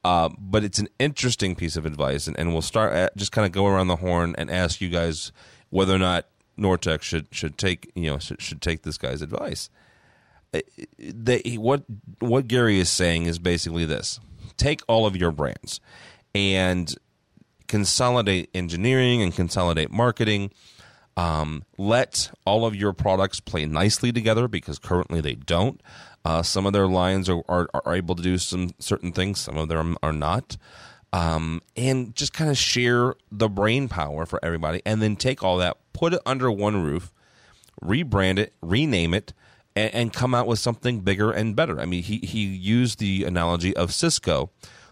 Uh, 0.05 0.29
but 0.37 0.63
it's 0.63 0.77
an 0.77 0.87
interesting 0.99 1.55
piece 1.55 1.75
of 1.75 1.83
advice, 1.83 2.27
and, 2.27 2.37
and 2.37 2.53
we'll 2.53 2.61
start 2.61 2.93
at, 2.93 3.17
just 3.17 3.31
kind 3.31 3.43
of 3.43 3.51
go 3.51 3.65
around 3.65 3.87
the 3.87 3.95
horn 3.95 4.35
and 4.37 4.51
ask 4.51 4.79
you 4.79 4.87
guys 4.87 5.31
whether 5.71 5.95
or 5.95 5.97
not 5.97 6.27
Nortek 6.59 7.01
should 7.01 7.25
should 7.31 7.57
take 7.57 7.91
you 7.95 8.11
know 8.11 8.19
should, 8.19 8.39
should 8.39 8.61
take 8.61 8.83
this 8.83 8.99
guy's 8.99 9.23
advice. 9.23 9.71
They, 10.99 11.41
what 11.57 11.85
what 12.19 12.47
Gary 12.47 12.79
is 12.79 12.87
saying 12.87 13.25
is 13.25 13.39
basically 13.39 13.83
this: 13.83 14.19
take 14.57 14.81
all 14.87 15.07
of 15.07 15.17
your 15.17 15.31
brands 15.31 15.81
and 16.35 16.93
consolidate 17.67 18.51
engineering 18.53 19.23
and 19.23 19.35
consolidate 19.35 19.89
marketing 19.89 20.51
um, 21.17 21.63
let 21.77 22.31
all 22.45 22.65
of 22.65 22.75
your 22.75 22.93
products 22.93 23.39
play 23.39 23.65
nicely 23.65 24.11
together 24.11 24.47
because 24.47 24.79
currently 24.79 25.21
they 25.21 25.35
don't. 25.35 25.81
Uh, 26.25 26.41
some 26.41 26.65
of 26.65 26.73
their 26.73 26.87
lines 26.87 27.29
are, 27.29 27.43
are, 27.47 27.69
are, 27.85 27.95
able 27.95 28.15
to 28.15 28.23
do 28.23 28.39
some 28.39 28.71
certain 28.79 29.11
things, 29.11 29.39
some 29.39 29.57
of 29.57 29.69
them 29.69 29.95
are 30.01 30.11
not. 30.11 30.57
Um, 31.13 31.61
and 31.77 32.15
just 32.15 32.33
kind 32.33 32.49
of 32.49 32.57
share 32.57 33.13
the 33.31 33.47
brain 33.47 33.87
power 33.87 34.25
for 34.25 34.43
everybody 34.43 34.81
and 34.87 35.03
then 35.03 35.15
take 35.15 35.43
all 35.43 35.57
that, 35.57 35.77
put 35.93 36.15
it 36.15 36.21
under 36.25 36.51
one 36.51 36.83
roof, 36.83 37.13
rebrand 37.81 38.39
it, 38.39 38.53
rename 38.61 39.13
it, 39.13 39.33
and, 39.75 39.93
and 39.93 40.13
come 40.13 40.33
out 40.33 40.47
with 40.47 40.57
something 40.57 41.01
bigger 41.01 41.31
and 41.31 41.55
better. 41.55 41.79
I 41.79 41.85
mean, 41.85 42.01
he, 42.01 42.17
he 42.17 42.43
used 42.43 42.97
the 42.97 43.23
analogy 43.23 43.75
of 43.75 43.93
Cisco, 43.93 44.49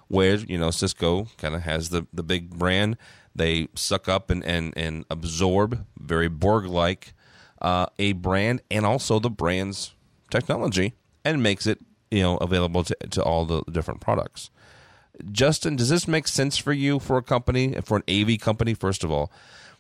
where, 0.09 0.35
you 0.35 0.59
know, 0.59 0.69
Cisco 0.69 1.29
kind 1.39 1.55
of 1.55 1.63
has 1.63 1.89
the, 1.89 2.05
the 2.13 2.23
big 2.23 2.51
brand 2.51 2.95
they 3.35 3.69
suck 3.73 4.07
up 4.07 4.29
and, 4.29 4.45
and, 4.45 4.71
and 4.77 5.03
absorb, 5.09 5.83
very 5.97 6.29
Borg 6.29 6.67
like, 6.67 7.15
uh, 7.59 7.87
a 7.97 8.11
brand 8.11 8.61
and 8.69 8.85
also 8.85 9.17
the 9.17 9.31
brand's 9.31 9.95
technology 10.29 10.93
and 11.25 11.43
makes 11.43 11.67
it 11.67 11.79
you 12.11 12.21
know 12.21 12.37
available 12.37 12.83
to, 12.83 12.95
to 13.11 13.23
all 13.23 13.45
the 13.45 13.63
different 13.71 14.01
products. 14.01 14.49
Justin, 15.31 15.75
does 15.75 15.89
this 15.89 16.07
make 16.07 16.27
sense 16.27 16.57
for 16.57 16.73
you 16.73 16.99
for 16.99 17.17
a 17.17 17.23
company, 17.23 17.75
for 17.83 17.97
an 17.97 18.03
AV 18.09 18.39
company, 18.39 18.73
first 18.73 19.03
of 19.03 19.11
all, 19.11 19.31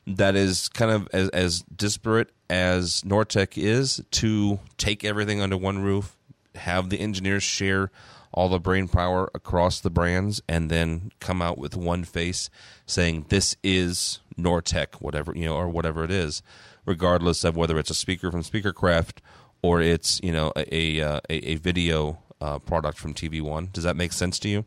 that 0.05 0.35
is 0.35 0.67
kind 0.69 0.91
of 0.91 1.07
as, 1.11 1.29
as 1.29 1.63
disparate 1.75 2.29
as 2.49 3.01
Nortek 3.01 3.57
is 3.57 4.03
to 4.11 4.59
take 4.77 5.03
everything 5.03 5.41
under 5.41 5.57
one 5.57 5.79
roof, 5.79 6.15
have 6.55 6.89
the 6.89 6.99
engineers 6.99 7.41
share 7.41 7.89
all 8.31 8.49
the 8.49 8.59
brain 8.59 8.87
power 8.87 9.29
across 9.33 9.79
the 9.79 9.89
brands 9.89 10.41
and 10.49 10.69
then 10.69 11.11
come 11.19 11.41
out 11.41 11.57
with 11.57 11.75
one 11.75 12.03
face 12.03 12.49
saying 12.85 13.25
this 13.29 13.55
is 13.63 14.19
Nortek, 14.37 14.95
whatever 14.95 15.33
you 15.35 15.45
know, 15.45 15.55
or 15.55 15.69
whatever 15.69 16.03
it 16.03 16.11
is, 16.11 16.41
regardless 16.85 17.43
of 17.43 17.55
whether 17.55 17.77
it's 17.77 17.91
a 17.91 17.95
speaker 17.95 18.31
from 18.31 18.43
Speakercraft 18.43 19.17
or 19.63 19.81
it's 19.81 20.19
you 20.21 20.31
know 20.31 20.51
a 20.55 20.99
a, 20.99 21.21
a 21.29 21.55
video 21.55 22.19
uh, 22.39 22.59
product 22.59 22.99
from 22.99 23.15
TV 23.15 23.41
One. 23.41 23.69
Does 23.73 23.83
that 23.85 23.95
make 23.95 24.13
sense 24.13 24.37
to 24.39 24.49
you? 24.49 24.65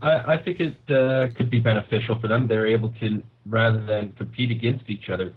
I, 0.00 0.34
I 0.34 0.42
think 0.42 0.60
it 0.60 0.76
uh, 0.94 1.34
could 1.36 1.50
be 1.50 1.58
beneficial 1.58 2.20
for 2.20 2.28
them. 2.28 2.46
They're 2.46 2.68
able 2.68 2.90
to 3.00 3.22
rather 3.46 3.84
than 3.84 4.12
compete 4.12 4.52
against 4.52 4.88
each 4.88 5.08
other, 5.08 5.34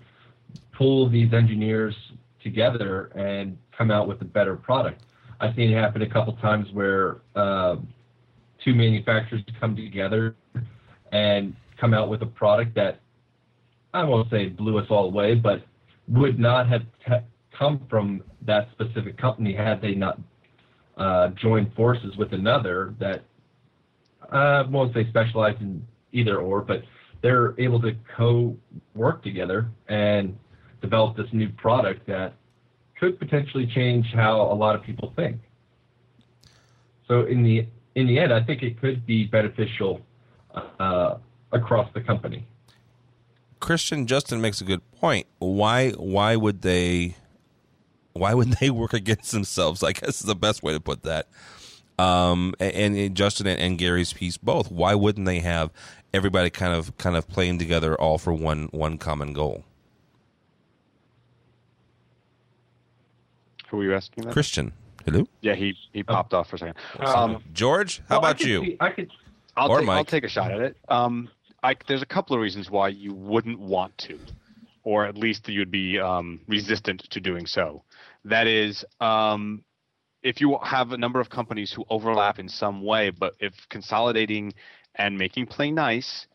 pull 0.77 1.09
these 1.09 1.33
engineers 1.33 1.95
together 2.43 3.07
and 3.15 3.57
come 3.75 3.89
out 3.89 4.07
with 4.07 4.21
a 4.21 4.25
better 4.25 4.55
product. 4.55 5.01
I've 5.39 5.55
seen 5.55 5.71
it 5.71 5.75
happen 5.75 6.03
a 6.03 6.09
couple 6.09 6.33
times 6.33 6.67
where 6.71 7.21
uh, 7.35 7.77
two 8.63 8.75
manufacturers 8.75 9.41
come 9.59 9.75
together 9.75 10.35
and 11.11 11.55
come 11.79 11.93
out 11.93 12.09
with 12.09 12.21
a 12.21 12.27
product 12.27 12.75
that 12.75 12.99
I 13.93 14.03
won't 14.03 14.29
say 14.29 14.47
blew 14.47 14.77
us 14.77 14.85
all 14.89 15.05
away, 15.05 15.35
but 15.35 15.63
would 16.07 16.37
not 16.37 16.67
have 16.67 16.83
come 17.57 17.81
from 17.89 18.23
that 18.41 18.69
specific 18.71 19.17
company 19.17 19.53
had 19.53 19.81
they 19.81 19.95
not 19.95 20.19
uh, 20.97 21.29
join 21.29 21.71
forces 21.75 22.15
with 22.17 22.33
another 22.33 22.93
that 22.99 23.23
uh, 24.31 24.63
won't 24.69 24.93
say 24.93 25.07
specialize 25.09 25.55
in 25.59 25.85
either 26.11 26.37
or, 26.37 26.61
but 26.61 26.81
they're 27.21 27.59
able 27.59 27.81
to 27.81 27.95
co-work 28.15 29.23
together 29.23 29.67
and 29.87 30.37
develop 30.81 31.17
this 31.17 31.27
new 31.33 31.49
product 31.49 32.05
that 32.07 32.33
could 32.99 33.19
potentially 33.19 33.67
change 33.67 34.05
how 34.13 34.41
a 34.41 34.53
lot 34.53 34.75
of 34.75 34.83
people 34.83 35.11
think. 35.15 35.37
So 37.07 37.25
in 37.25 37.43
the 37.43 37.67
in 37.95 38.07
the 38.07 38.19
end, 38.19 38.33
I 38.33 38.43
think 38.43 38.61
it 38.61 38.79
could 38.79 39.05
be 39.05 39.25
beneficial 39.25 40.01
uh, 40.79 41.15
across 41.51 41.89
the 41.93 42.01
company. 42.01 42.45
Christian 43.59 44.05
Justin 44.05 44.41
makes 44.41 44.61
a 44.61 44.63
good 44.63 44.81
point. 44.91 45.27
Why 45.39 45.91
why 45.91 46.35
would 46.35 46.61
they 46.61 47.15
why 48.15 48.33
would 48.33 48.53
they 48.53 48.69
work 48.69 48.93
against 48.93 49.31
themselves? 49.31 49.83
I 49.83 49.91
guess 49.91 50.21
is 50.21 50.21
the 50.21 50.35
best 50.35 50.63
way 50.63 50.73
to 50.73 50.79
put 50.79 51.03
that. 51.03 51.27
Um, 51.99 52.53
and, 52.59 52.95
and 52.97 53.15
Justin 53.15 53.45
and, 53.47 53.59
and 53.59 53.77
Gary's 53.77 54.13
piece 54.13 54.37
both. 54.37 54.71
Why 54.71 54.95
wouldn't 54.95 55.25
they 55.25 55.39
have 55.39 55.71
everybody 56.13 56.49
kind 56.49 56.73
of 56.73 56.97
kind 56.97 57.15
of 57.15 57.27
playing 57.27 57.59
together 57.59 57.95
all 57.99 58.17
for 58.17 58.33
one 58.33 58.69
one 58.71 58.97
common 58.97 59.33
goal? 59.33 59.63
Who 63.69 63.81
are 63.81 63.83
you 63.83 63.95
asking? 63.95 64.25
That? 64.25 64.33
Christian. 64.33 64.73
Hello. 65.05 65.27
Yeah, 65.41 65.55
he 65.55 65.75
he 65.93 66.03
popped 66.03 66.33
off 66.33 66.49
for 66.49 66.55
a 66.55 66.59
second. 66.59 66.75
Um, 66.99 67.43
George, 67.53 67.99
how 68.09 68.15
Well, 68.15 68.19
about 68.19 68.37
could 68.39 68.47
you? 68.47 68.61
see- 68.61 68.77
I 68.79 68.89
could. 68.89 69.11
I'll 69.57 69.71
Or 69.71 69.79
take, 69.79 69.89
I'll 69.89 70.05
take 70.05 70.23
a 70.25 70.29
shot 70.29 70.51
at 70.51 70.59
it. 70.59 70.77
Um, 70.89 71.29
I, 71.63 71.75
there's 71.87 72.01
a 72.01 72.05
couple 72.05 72.35
of 72.35 72.41
reasons 72.41 72.69
why 72.69 72.89
you 72.89 73.13
wouldn't 73.13 73.57
want 73.57 73.97
to, 73.99 74.19
or 74.83 75.05
at 75.05 75.17
least 75.17 75.47
you'd 75.47 75.71
be 75.71 75.97
um, 75.97 76.41
resistant 76.47 77.09
to 77.11 77.21
doing 77.21 77.45
so. 77.45 77.81
That 78.25 78.47
is, 78.47 78.83
um, 78.99 79.63
if 80.23 80.41
you 80.41 80.57
have 80.63 80.91
a 80.91 80.97
number 80.97 81.19
of 81.19 81.29
companies 81.29 81.71
who 81.71 81.85
overlap 81.89 82.39
in 82.39 82.49
some 82.49 82.83
way, 82.83 83.11
but 83.11 83.35
if 83.39 83.53
consolidating 83.69 84.53
and 84.95 85.17
making 85.17 85.45
play 85.45 85.71
nice 85.71 86.25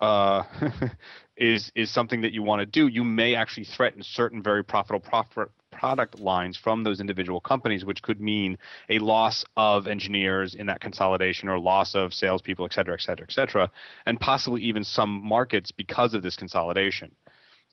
uh, 0.00 0.44
is 1.36 1.72
is 1.74 1.90
something 1.90 2.20
that 2.22 2.32
you 2.32 2.42
want 2.42 2.60
to 2.60 2.66
do, 2.66 2.86
you 2.86 3.02
may 3.02 3.34
actually 3.34 3.64
threaten 3.64 4.02
certain 4.02 4.40
very 4.42 4.62
profitable 4.62 5.00
profit, 5.00 5.48
product 5.72 6.20
lines 6.20 6.56
from 6.56 6.84
those 6.84 7.00
individual 7.00 7.40
companies, 7.40 7.84
which 7.84 8.02
could 8.02 8.20
mean 8.20 8.56
a 8.88 9.00
loss 9.00 9.44
of 9.56 9.88
engineers 9.88 10.54
in 10.54 10.66
that 10.66 10.80
consolidation 10.80 11.48
or 11.48 11.58
loss 11.58 11.96
of 11.96 12.14
salespeople, 12.14 12.64
et 12.64 12.72
cetera, 12.72 12.94
et 12.94 13.00
cetera, 13.00 13.26
et 13.28 13.32
cetera, 13.32 13.70
and 14.06 14.20
possibly 14.20 14.62
even 14.62 14.84
some 14.84 15.10
markets 15.10 15.72
because 15.72 16.14
of 16.14 16.22
this 16.22 16.36
consolidation. 16.36 17.10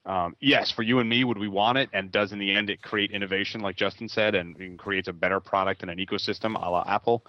Um, 0.05 0.35
yes, 0.39 0.71
for 0.71 0.83
you 0.83 0.99
and 0.99 1.09
me, 1.09 1.23
would 1.23 1.37
we 1.37 1.47
want 1.47 1.77
it? 1.77 1.89
And 1.93 2.11
does 2.11 2.31
in 2.31 2.39
the 2.39 2.55
end 2.55 2.69
it 2.69 2.81
create 2.81 3.11
innovation, 3.11 3.61
like 3.61 3.75
Justin 3.75 4.07
said, 4.09 4.33
and, 4.35 4.79
creates 4.79 5.07
a 5.07 5.13
better 5.13 5.39
product 5.39 5.81
and 5.81 5.91
an 5.91 5.97
ecosystem, 5.97 6.55
a 6.55 6.69
la 6.69 6.83
Apple? 6.87 7.25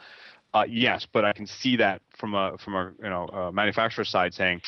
Uh, 0.55 0.65
yes, 0.69 1.07
but 1.13 1.25
I 1.25 1.33
can 1.33 1.47
see 1.47 1.77
that 1.77 2.03
from 2.19 2.35
a 2.35 2.57
from 2.59 2.75
a 2.75 2.93
you 3.03 3.09
know 3.09 3.27
a 3.27 3.53
manufacturer 3.53 4.05
side 4.05 4.35
saying, 4.35 4.61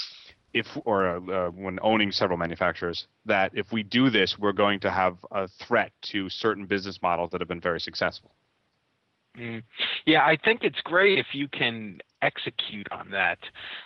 if 0.54 0.66
or 0.84 1.16
uh, 1.16 1.50
when 1.50 1.78
owning 1.82 2.12
several 2.12 2.38
manufacturers, 2.38 3.06
that 3.26 3.50
if 3.54 3.72
we 3.72 3.82
do 3.82 4.10
this, 4.10 4.36
we're 4.38 4.52
going 4.52 4.78
to 4.80 4.90
have 4.90 5.16
a 5.32 5.48
threat 5.48 5.90
to 6.02 6.28
certain 6.28 6.66
business 6.66 7.00
models 7.02 7.30
that 7.32 7.40
have 7.40 7.48
been 7.48 7.60
very 7.60 7.80
successful. 7.80 8.30
Mm. 9.36 9.62
Yeah, 10.06 10.24
I 10.24 10.36
think 10.36 10.62
it's 10.62 10.80
great 10.82 11.18
if 11.18 11.26
you 11.32 11.48
can 11.48 12.00
execute 12.22 12.86
on 12.90 13.10
that. 13.10 13.38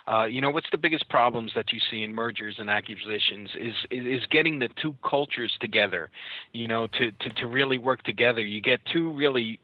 Uh, 0.07 0.25
you 0.25 0.41
know, 0.41 0.49
what's 0.49 0.69
the 0.71 0.77
biggest 0.77 1.09
problems 1.09 1.51
that 1.55 1.73
you 1.73 1.79
see 1.91 2.03
in 2.03 2.13
mergers 2.13 2.55
and 2.59 2.69
acquisitions 2.69 3.49
is, 3.59 3.73
is 3.91 4.21
is 4.21 4.27
getting 4.29 4.59
the 4.59 4.69
two 4.81 4.95
cultures 5.07 5.55
together. 5.59 6.09
You 6.53 6.67
know, 6.67 6.87
to 6.87 7.11
to 7.11 7.29
to 7.29 7.47
really 7.47 7.77
work 7.77 8.03
together. 8.03 8.41
You 8.41 8.61
get 8.61 8.79
two 8.91 9.11
really 9.11 9.59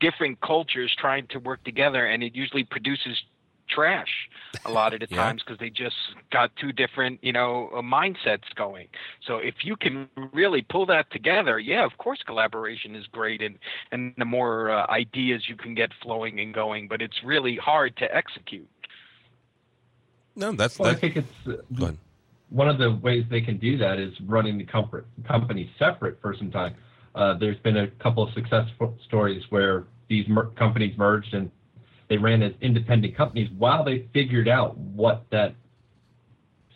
different 0.00 0.40
cultures 0.40 0.94
trying 0.98 1.26
to 1.28 1.38
work 1.38 1.62
together, 1.64 2.06
and 2.06 2.22
it 2.22 2.34
usually 2.34 2.64
produces 2.64 3.16
trash 3.68 4.28
a 4.64 4.70
lot 4.70 4.94
of 4.94 5.00
the 5.00 5.06
Yeah. 5.10 5.24
times 5.24 5.42
because 5.42 5.58
they 5.58 5.70
just 5.70 5.96
got 6.30 6.54
two 6.56 6.72
different 6.72 7.22
you 7.22 7.32
know 7.32 7.70
uh, 7.74 7.82
mindsets 7.82 8.48
going 8.54 8.88
so 9.26 9.38
if 9.38 9.54
you 9.64 9.76
can 9.76 10.08
really 10.32 10.62
pull 10.62 10.86
that 10.86 11.10
together 11.10 11.58
yeah 11.58 11.84
of 11.84 11.96
course 11.98 12.22
collaboration 12.26 12.94
is 12.94 13.06
great 13.08 13.42
and 13.42 13.58
and 13.92 14.14
the 14.18 14.24
more 14.24 14.70
uh, 14.70 14.86
ideas 14.90 15.48
you 15.48 15.56
can 15.56 15.74
get 15.74 15.90
flowing 16.02 16.40
and 16.40 16.54
going 16.54 16.88
but 16.88 17.02
it's 17.02 17.22
really 17.24 17.56
hard 17.56 17.96
to 17.96 18.06
execute 18.14 18.68
No, 20.36 20.52
that's 20.52 20.78
Well, 20.78 20.90
I 20.90 20.94
think 21.00 21.16
it's 21.16 21.48
uh, 21.48 21.92
one 22.50 22.68
of 22.68 22.78
the 22.78 22.92
ways 23.02 23.24
they 23.30 23.40
can 23.40 23.58
do 23.58 23.76
that 23.78 23.98
is 23.98 24.12
running 24.26 24.58
the 24.58 24.64
comfort, 24.64 25.06
company 25.26 25.70
separate 25.78 26.20
for 26.20 26.34
some 26.36 26.50
time. 26.50 26.74
Uh, 27.14 27.34
there's 27.38 27.58
been 27.60 27.78
a 27.78 27.88
couple 28.02 28.22
of 28.22 28.32
success 28.34 28.68
stories 29.06 29.42
where 29.50 29.84
these 30.08 30.28
mer- 30.28 30.50
companies 30.50 30.96
merged 30.98 31.32
and 31.34 31.50
they 32.08 32.16
ran 32.16 32.42
as 32.42 32.52
independent 32.60 33.16
companies 33.16 33.50
while 33.56 33.84
they 33.84 34.08
figured 34.12 34.48
out 34.48 34.76
what 34.76 35.24
that 35.30 35.54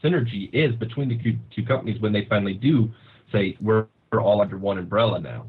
synergy 0.02 0.50
is 0.52 0.74
between 0.76 1.08
the 1.08 1.36
two, 1.54 1.64
companies 1.64 2.00
when 2.00 2.12
they 2.12 2.24
finally 2.28 2.54
do 2.54 2.90
say 3.32 3.56
we're, 3.60 3.86
we're 4.10 4.22
all 4.22 4.40
under 4.40 4.58
one 4.58 4.78
umbrella 4.78 5.20
now. 5.20 5.46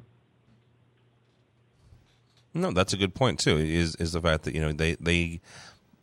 No, 2.53 2.71
that's 2.71 2.93
a 2.93 2.97
good 2.97 3.15
point 3.15 3.39
too. 3.39 3.57
Is 3.57 3.95
is 3.95 4.11
the 4.11 4.21
fact 4.21 4.43
that 4.43 4.53
you 4.53 4.59
know 4.59 4.73
they 4.73 4.95
they 4.95 5.39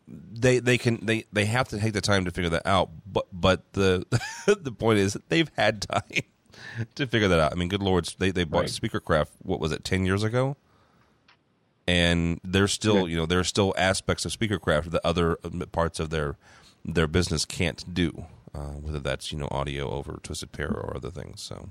they 0.08 0.58
they 0.60 0.78
can 0.78 0.98
they 1.04 1.24
they 1.30 1.44
have 1.44 1.68
to 1.68 1.78
take 1.78 1.92
the 1.92 2.00
time 2.00 2.24
to 2.24 2.30
figure 2.30 2.48
that 2.50 2.66
out. 2.66 2.90
But 3.06 3.26
but 3.32 3.72
the 3.74 4.06
the 4.46 4.72
point 4.72 4.98
is 4.98 5.18
they've 5.28 5.50
had 5.56 5.82
time 5.82 6.22
to 6.94 7.06
figure 7.06 7.28
that 7.28 7.38
out. 7.38 7.52
I 7.52 7.54
mean, 7.54 7.68
good 7.68 7.82
lords, 7.82 8.16
they 8.18 8.30
they 8.30 8.44
bought 8.44 8.60
Right. 8.60 8.68
Speakercraft. 8.70 9.28
What 9.42 9.60
was 9.60 9.72
it, 9.72 9.84
ten 9.84 10.06
years 10.06 10.22
ago? 10.22 10.56
And 11.88 12.40
there's 12.44 12.72
still 12.72 13.08
you 13.08 13.16
know 13.16 13.26
there 13.26 13.40
are 13.40 13.44
still 13.44 13.74
aspects 13.76 14.24
of 14.24 14.32
Speakercraft 14.32 14.90
that 14.90 15.00
other 15.04 15.38
um, 15.44 15.62
parts 15.72 15.98
of 16.00 16.10
their 16.10 16.36
their 16.84 17.06
business 17.06 17.44
can't 17.44 17.82
do. 17.92 18.26
Uh, 18.54 18.74
whether 18.80 18.98
that's 18.98 19.30
you 19.30 19.38
know 19.38 19.48
audio 19.50 19.90
over 19.90 20.18
Twisted 20.22 20.52
Pair 20.52 20.70
or 20.70 20.96
other 20.96 21.10
things. 21.10 21.42
So, 21.42 21.68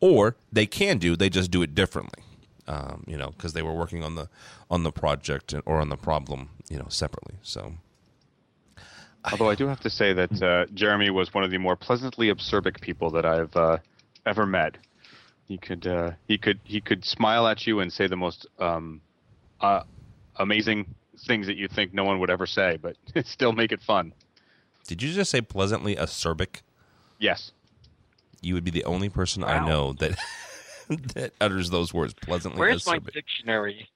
or 0.00 0.36
they 0.52 0.66
can 0.66 0.98
do, 0.98 1.16
they 1.16 1.30
just 1.30 1.50
do 1.50 1.62
it 1.62 1.74
differently 1.74 2.22
um, 2.66 3.04
you 3.06 3.16
know, 3.16 3.30
because 3.30 3.52
they 3.52 3.62
were 3.62 3.72
working 3.72 4.02
on 4.02 4.14
the 4.14 4.28
on 4.70 4.82
the 4.82 4.92
project 4.92 5.54
or 5.66 5.80
on 5.80 5.88
the 5.88 5.96
problem, 5.96 6.50
you 6.68 6.78
know, 6.78 6.86
separately. 6.88 7.36
So 7.42 7.74
Although 9.30 9.50
I 9.50 9.54
do 9.54 9.66
have 9.68 9.80
to 9.80 9.90
say 9.90 10.12
that 10.12 10.42
uh, 10.42 10.66
Jeremy 10.74 11.10
was 11.10 11.32
one 11.32 11.44
of 11.44 11.50
the 11.50 11.58
more 11.58 11.76
pleasantly 11.76 12.28
acerbic 12.28 12.80
people 12.80 13.10
that 13.10 13.24
I've 13.24 13.54
uh, 13.56 13.78
ever 14.26 14.46
met. 14.46 14.76
He 15.46 15.58
could 15.58 15.86
uh, 15.86 16.12
he 16.26 16.38
could 16.38 16.60
he 16.64 16.80
could 16.80 17.04
smile 17.04 17.46
at 17.46 17.66
you 17.66 17.80
and 17.80 17.92
say 17.92 18.06
the 18.06 18.16
most 18.16 18.46
um, 18.58 19.00
uh, 19.62 19.82
amazing 20.36 20.94
things 21.26 21.46
that 21.46 21.56
you 21.56 21.68
think 21.68 21.94
no 21.94 22.04
one 22.04 22.18
would 22.20 22.30
ever 22.30 22.46
say, 22.46 22.78
but 22.80 22.96
still 23.26 23.52
make 23.52 23.72
it 23.72 23.80
fun. 23.82 24.12
did 24.86 25.02
you 25.02 25.12
just 25.12 25.30
say 25.30 25.40
pleasantly 25.40 25.94
acerbic? 25.96 26.62
Yes. 27.18 27.52
You 28.40 28.54
would 28.54 28.64
be 28.64 28.70
the 28.72 28.84
only 28.84 29.08
person 29.08 29.44
I 29.44 29.64
know 29.64 29.92
that 29.94 30.18
that 31.14 31.32
utters 31.40 31.70
those 31.70 31.94
words 31.94 32.12
pleasantly 32.12 32.58
where's 32.58 32.84
my 32.86 32.98
dictionary 32.98 33.88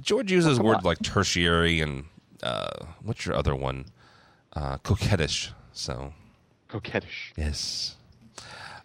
George 0.00 0.30
uses 0.32 0.58
come 0.58 0.66
words 0.66 0.78
on. 0.78 0.84
like 0.84 0.98
tertiary 1.02 1.80
and 1.80 2.04
uh, 2.42 2.68
what's 3.02 3.24
your 3.26 3.34
other 3.36 3.54
one? 3.54 3.86
Uh, 4.52 4.78
coquettish. 4.78 5.50
So 5.72 6.12
Coquettish. 6.68 7.32
yes. 7.36 7.96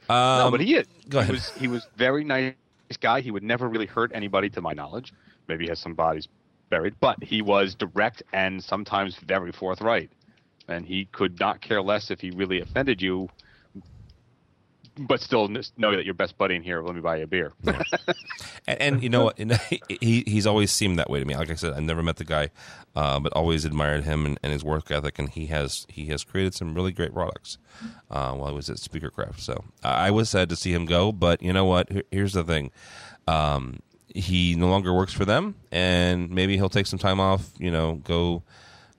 no, 0.09 0.15
Um, 0.15 0.51
but 0.51 0.61
he 0.61 0.75
is. 0.75 0.87
go 1.09 1.19
ahead. 1.19 1.29
He 1.29 1.33
was 1.35 1.49
he 1.51 1.67
was 1.67 1.87
very 1.95 2.23
nice 2.23 2.53
guy. 2.97 3.21
He 3.21 3.31
would 3.31 3.43
never 3.43 3.67
really 3.67 3.85
hurt 3.85 4.11
anybody, 4.13 4.49
to 4.51 4.61
my 4.61 4.73
knowledge. 4.73 5.13
Maybe 5.47 5.65
he 5.65 5.69
has 5.69 5.79
some 5.79 5.93
bodies 5.93 6.27
buried, 6.69 6.95
but 6.99 7.21
he 7.23 7.41
was 7.41 7.75
direct 7.75 8.23
and 8.33 8.63
sometimes 8.63 9.15
very 9.17 9.51
forthright. 9.51 10.11
And 10.67 10.85
he 10.85 11.05
could 11.05 11.39
not 11.39 11.61
care 11.61 11.81
less 11.81 12.11
if 12.11 12.19
he 12.21 12.31
really 12.31 12.61
offended 12.61 13.01
you, 13.01 13.29
but 15.07 15.21
still 15.21 15.47
know 15.47 15.95
that 15.95 16.05
your 16.05 16.13
best 16.13 16.37
buddy 16.37 16.55
in 16.55 16.63
here. 16.63 16.81
Let 16.81 16.95
me 16.95 17.01
buy 17.01 17.17
you 17.17 17.23
a 17.23 17.27
beer. 17.27 17.53
And, 18.67 18.81
and 18.81 19.03
you 19.03 19.09
know 19.09 19.23
what? 19.25 19.39
He 19.89 20.23
he's 20.27 20.45
always 20.45 20.71
seemed 20.71 20.99
that 20.99 21.09
way 21.09 21.19
to 21.19 21.25
me. 21.25 21.35
Like 21.35 21.49
I 21.49 21.55
said, 21.55 21.73
I 21.73 21.79
never 21.79 22.03
met 22.03 22.17
the 22.17 22.23
guy, 22.23 22.49
uh, 22.95 23.19
but 23.19 23.33
always 23.33 23.65
admired 23.65 24.03
him 24.03 24.25
and, 24.25 24.39
and 24.43 24.53
his 24.53 24.63
work 24.63 24.91
ethic. 24.91 25.17
And 25.17 25.29
he 25.29 25.47
has 25.47 25.87
he 25.89 26.07
has 26.07 26.23
created 26.23 26.53
some 26.53 26.75
really 26.75 26.91
great 26.91 27.13
products 27.13 27.57
uh, 28.11 28.33
while 28.33 28.49
he 28.49 28.55
was 28.55 28.69
at 28.69 28.77
Speakercraft. 28.77 29.39
So 29.39 29.63
I 29.83 30.07
I 30.07 30.11
was 30.11 30.29
sad 30.29 30.49
to 30.49 30.55
see 30.55 30.73
him 30.73 30.85
go. 30.85 31.11
But 31.11 31.41
you 31.41 31.51
know 31.53 31.65
what? 31.65 31.89
Here's 32.11 32.33
the 32.33 32.43
thing. 32.43 32.71
Um, 33.27 33.79
he 34.13 34.55
no 34.55 34.67
longer 34.69 34.93
works 34.93 35.13
for 35.13 35.25
them, 35.25 35.55
and 35.71 36.29
maybe 36.29 36.55
he'll 36.55 36.69
take 36.69 36.87
some 36.87 36.99
time 36.99 37.19
off. 37.19 37.49
You 37.57 37.71
know, 37.71 37.95
go 38.03 38.43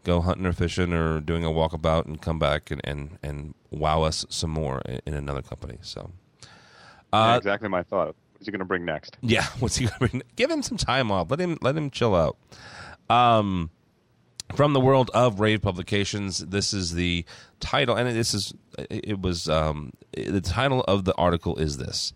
go 0.04 0.20
hunting 0.20 0.46
or 0.46 0.52
fishing 0.52 0.92
or 0.92 1.20
doing 1.20 1.44
a 1.44 1.48
walkabout 1.50 2.06
and 2.06 2.20
come 2.20 2.38
back 2.38 2.70
and 2.70 2.80
and, 2.84 3.18
and 3.22 3.54
wow 3.70 4.02
us 4.02 4.24
some 4.28 4.50
more 4.50 4.80
in, 4.86 5.00
in 5.06 5.14
another 5.14 5.42
company. 5.42 5.78
So. 5.82 6.10
Yeah, 7.12 7.34
Uh, 7.34 7.36
exactly 7.36 7.68
my 7.68 7.82
thought. 7.82 8.14
What's 8.34 8.46
he 8.46 8.52
going 8.52 8.60
to 8.60 8.64
bring 8.64 8.84
next? 8.84 9.16
yeah, 9.20 9.44
what's 9.58 9.76
he 9.76 9.86
going 9.86 9.98
to 9.98 10.08
bring? 10.08 10.22
Give 10.36 10.50
him 10.50 10.62
some 10.62 10.78
time 10.78 11.10
off. 11.10 11.30
Let 11.30 11.40
him 11.40 11.58
let 11.60 11.76
him 11.76 11.90
chill 11.90 12.14
out. 12.14 12.36
Um, 13.10 13.70
from 14.54 14.72
the 14.72 14.80
world 14.80 15.10
of 15.14 15.40
rave 15.40 15.60
publications, 15.62 16.38
this 16.38 16.72
is 16.72 16.94
the 16.94 17.24
title, 17.60 17.96
and 17.96 18.08
this 18.08 18.32
is 18.34 18.54
it 18.78 19.20
was 19.20 19.48
um, 19.48 19.92
the 20.12 20.40
title 20.40 20.82
of 20.84 21.04
the 21.04 21.14
article 21.16 21.56
is 21.56 21.76
this: 21.78 22.12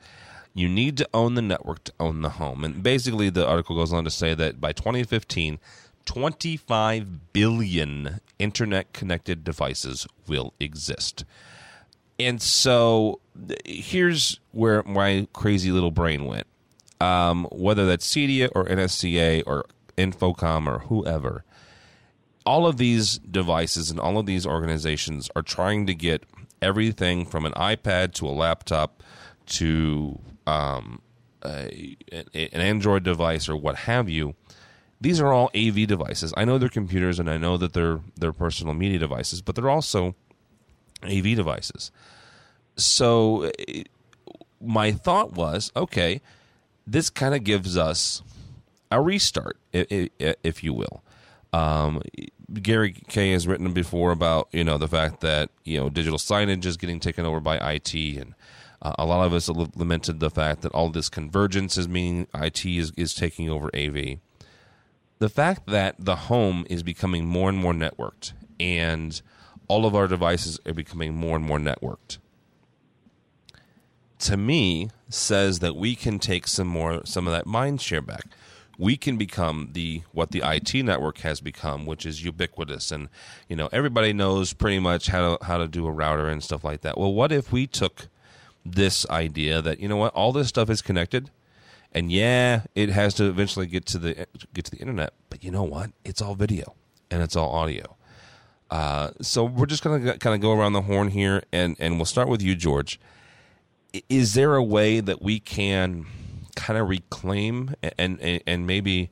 You 0.55 0.69
need 0.69 0.97
to 0.99 1.09
own 1.13 1.35
the 1.35 1.43
network 1.43 1.85
to 1.85 1.93
own 2.01 2.23
the 2.23 2.31
home. 2.31 2.65
And 2.65 2.83
basically, 2.83 3.31
the 3.31 3.47
article 3.47 3.77
goes 3.77 3.93
on 3.93 4.05
to 4.05 4.11
say 4.11 4.35
that 4.35 4.61
by 4.61 4.73
2015, 4.73 5.59
25 6.07 7.33
billion 7.33 8.21
internet 8.39 8.93
connected 8.93 9.45
devices 9.45 10.07
will 10.27 10.55
exist. 10.61 11.25
And 12.19 12.41
so 12.41 13.21
here's 13.65 14.41
where 14.53 14.83
my 14.85 15.27
crazy 15.33 15.71
little 15.71 15.91
brain 15.91 16.25
went. 16.25 16.47
Um, 17.01 17.47
whether 17.51 17.87
that's 17.87 18.07
CEDIA 18.07 18.51
or 18.55 18.65
NSCA 18.67 19.43
or 19.47 19.65
InfoComm 19.99 20.67
or 20.67 20.81
whoever, 20.81 21.45
all 22.47 22.67
of 22.67 22.77
these 22.77 23.19
devices 23.19 23.91
and 23.91 23.99
all 23.99 24.19
of 24.19 24.27
these 24.27 24.47
organizations 24.47 25.29
are 25.35 25.43
trying 25.43 25.87
to 25.87 25.95
get 25.95 26.25
everything 26.63 27.27
from 27.27 27.45
an 27.45 27.53
iPad 27.53 28.13
to 28.15 28.27
a 28.27 28.31
laptop 28.31 29.03
to 29.47 30.19
um, 30.47 31.01
a, 31.45 31.97
an 32.13 32.61
Android 32.61 33.03
device 33.03 33.49
or 33.49 33.57
what 33.57 33.77
have 33.77 34.09
you. 34.09 34.35
These 35.05 35.21
are 35.21 35.35
all 35.35 35.51
AV 35.55 35.87
devices. 35.87 36.33
I 36.35 36.47
know 36.47 36.57
they're 36.57 36.71
computers 36.71 37.19
and 37.19 37.29
I 37.29 37.37
know 37.37 37.59
that 37.59 37.75
they're 37.75 38.01
they're 38.17 38.33
personal 38.33 38.73
media 38.73 38.99
devices, 38.99 39.43
but 39.43 39.55
they're 39.55 39.69
also 39.69 40.15
AV 41.03 41.37
devices. 41.37 41.93
So 42.77 43.51
my 44.63 44.93
thought 44.93 45.33
was, 45.33 45.71
okay, 45.77 46.23
this 46.87 47.11
kind 47.11 47.35
of 47.35 47.45
gives 47.45 47.77
us 47.77 48.23
a 48.91 49.03
restart, 49.03 49.59
if 49.75 50.65
you 50.65 50.73
will. 50.73 51.05
Um, 51.53 52.01
Gary 52.55 52.95
Kayye 52.95 53.35
has 53.35 53.47
written 53.47 53.75
before 53.75 54.11
about 54.11 54.49
you 54.53 54.65
know 54.65 54.79
the 54.79 54.89
fact 54.89 55.21
that 55.21 55.51
you 55.65 55.79
know 55.79 55.91
digital 55.91 56.19
signage 56.19 56.65
is 56.65 56.79
getting 56.79 56.99
taken 56.99 57.27
over 57.27 57.41
by 57.41 57.57
IT, 57.75 57.95
and 57.95 58.35
uh, 58.81 58.95
a 58.99 59.05
lot 59.05 59.27
of 59.27 59.35
us 59.35 59.51
lamented 59.51 60.21
the 60.21 60.31
fact 60.31 60.63
that 60.63 60.73
all 60.73 60.89
this 60.89 61.11
convergence 61.11 61.77
is 61.77 61.89
meaning 61.89 62.27
IT 62.33 62.65
is, 62.65 62.91
is 62.97 63.13
taking 63.13 63.51
over 63.51 63.71
AV. 63.77 64.21
The 65.19 65.29
fact 65.29 65.67
that 65.69 65.97
the 65.99 66.17
home 66.17 66.67
is 66.69 66.83
becoming 66.83 67.25
more 67.27 67.49
and 67.49 67.59
more 67.59 67.73
networked, 67.73 68.33
and 68.59 69.21
all 69.69 69.87
of 69.87 69.95
our 69.95 70.07
devices 70.09 70.59
are 70.67 70.75
becoming 70.75 71.15
more 71.15 71.37
and 71.37 71.45
more 71.45 71.59
networked, 71.59 72.19
to 74.19 74.37
me 74.37 74.91
says 75.09 75.61
that 75.61 75.77
we 75.77 75.95
can 75.95 76.19
take 76.19 76.47
some 76.47 76.67
more 76.67 77.05
some 77.05 77.27
of 77.27 77.33
that 77.33 77.47
mind 77.47 77.81
share 77.81 78.03
back 78.03 78.27
we 78.79 78.97
can 78.97 79.17
become 79.17 79.71
the 79.73 80.03
what 80.13 80.31
the 80.31 80.43
IT 80.45 80.75
network 80.83 81.19
has 81.19 81.41
become, 81.41 81.87
which 81.87 82.05
is 82.05 82.25
ubiquitous, 82.25 82.91
and 82.91 83.09
you 83.49 83.57
know 83.57 83.69
everybody 83.73 84.13
knows 84.13 84.53
pretty 84.53 84.79
much 84.79 85.09
how 85.09 85.37
to 85.37 85.45
how 85.45 85.59
to 85.59 85.69
do 85.69 85.87
a 85.87 85.93
router 85.93 86.29
and 86.29 86.43
stuff 86.43 86.65
like 86.65 86.81
that. 86.83 86.99
Well, 86.99 87.13
what 87.13 87.33
if 87.33 87.53
we 87.53 87.67
took 87.67 88.09
this 88.65 89.09
idea 89.11 89.61
that 89.63 89.81
you 89.81 89.89
know 89.89 89.97
what 89.97 90.15
all 90.15 90.33
this 90.33 90.49
stuff 90.49 90.71
is 90.71 90.83
connected, 90.83 91.31
and 91.95 92.11
yeah, 92.11 92.63
it 92.75 92.89
has 92.91 93.15
to 93.15 93.25
eventually 93.25 93.67
get 93.67 93.87
to 93.87 93.99
the 93.99 94.27
get 94.53 94.65
to 94.65 94.71
the 94.71 94.79
internet, 94.79 95.13
but 95.31 95.45
you 95.45 95.51
know 95.51 95.63
what? 95.63 95.91
It's 96.05 96.21
all 96.21 96.35
video 96.35 96.75
and 97.11 97.23
it's 97.23 97.37
all 97.37 97.51
audio. 97.51 97.97
Uh, 98.71 99.11
so 99.21 99.45
we're 99.45 99.67
just 99.67 99.85
gonna 99.85 100.19
kind 100.19 100.35
of 100.35 100.41
go 100.41 100.53
around 100.53 100.73
the 100.73 100.83
horn 100.83 101.09
here, 101.09 101.43
and 101.53 101.77
and 101.79 101.97
we'll 101.97 102.05
start 102.05 102.29
with 102.29 102.43
you, 102.43 102.57
George. 102.57 102.99
Is 104.09 104.35
there 104.35 104.57
a 104.57 104.63
way 104.63 104.99
that 105.01 105.23
we 105.23 105.39
can 105.39 106.07
kind 106.57 106.79
of 106.79 106.89
reclaim 106.89 107.75
and, 107.99 108.21
and, 108.21 108.43
and 108.47 108.67
maybe 108.67 109.11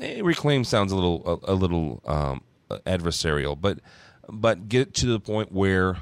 eh, 0.00 0.20
reclaim 0.22 0.64
sounds 0.64 0.92
a 0.92 0.94
little 0.94 1.40
a, 1.44 1.52
a 1.52 1.54
little 1.54 2.02
um, 2.06 2.42
adversarial, 2.70 3.60
but 3.60 3.80
but 4.28 4.68
get 4.68 4.94
to 4.94 5.06
the 5.06 5.20
point 5.20 5.52
where 5.52 5.98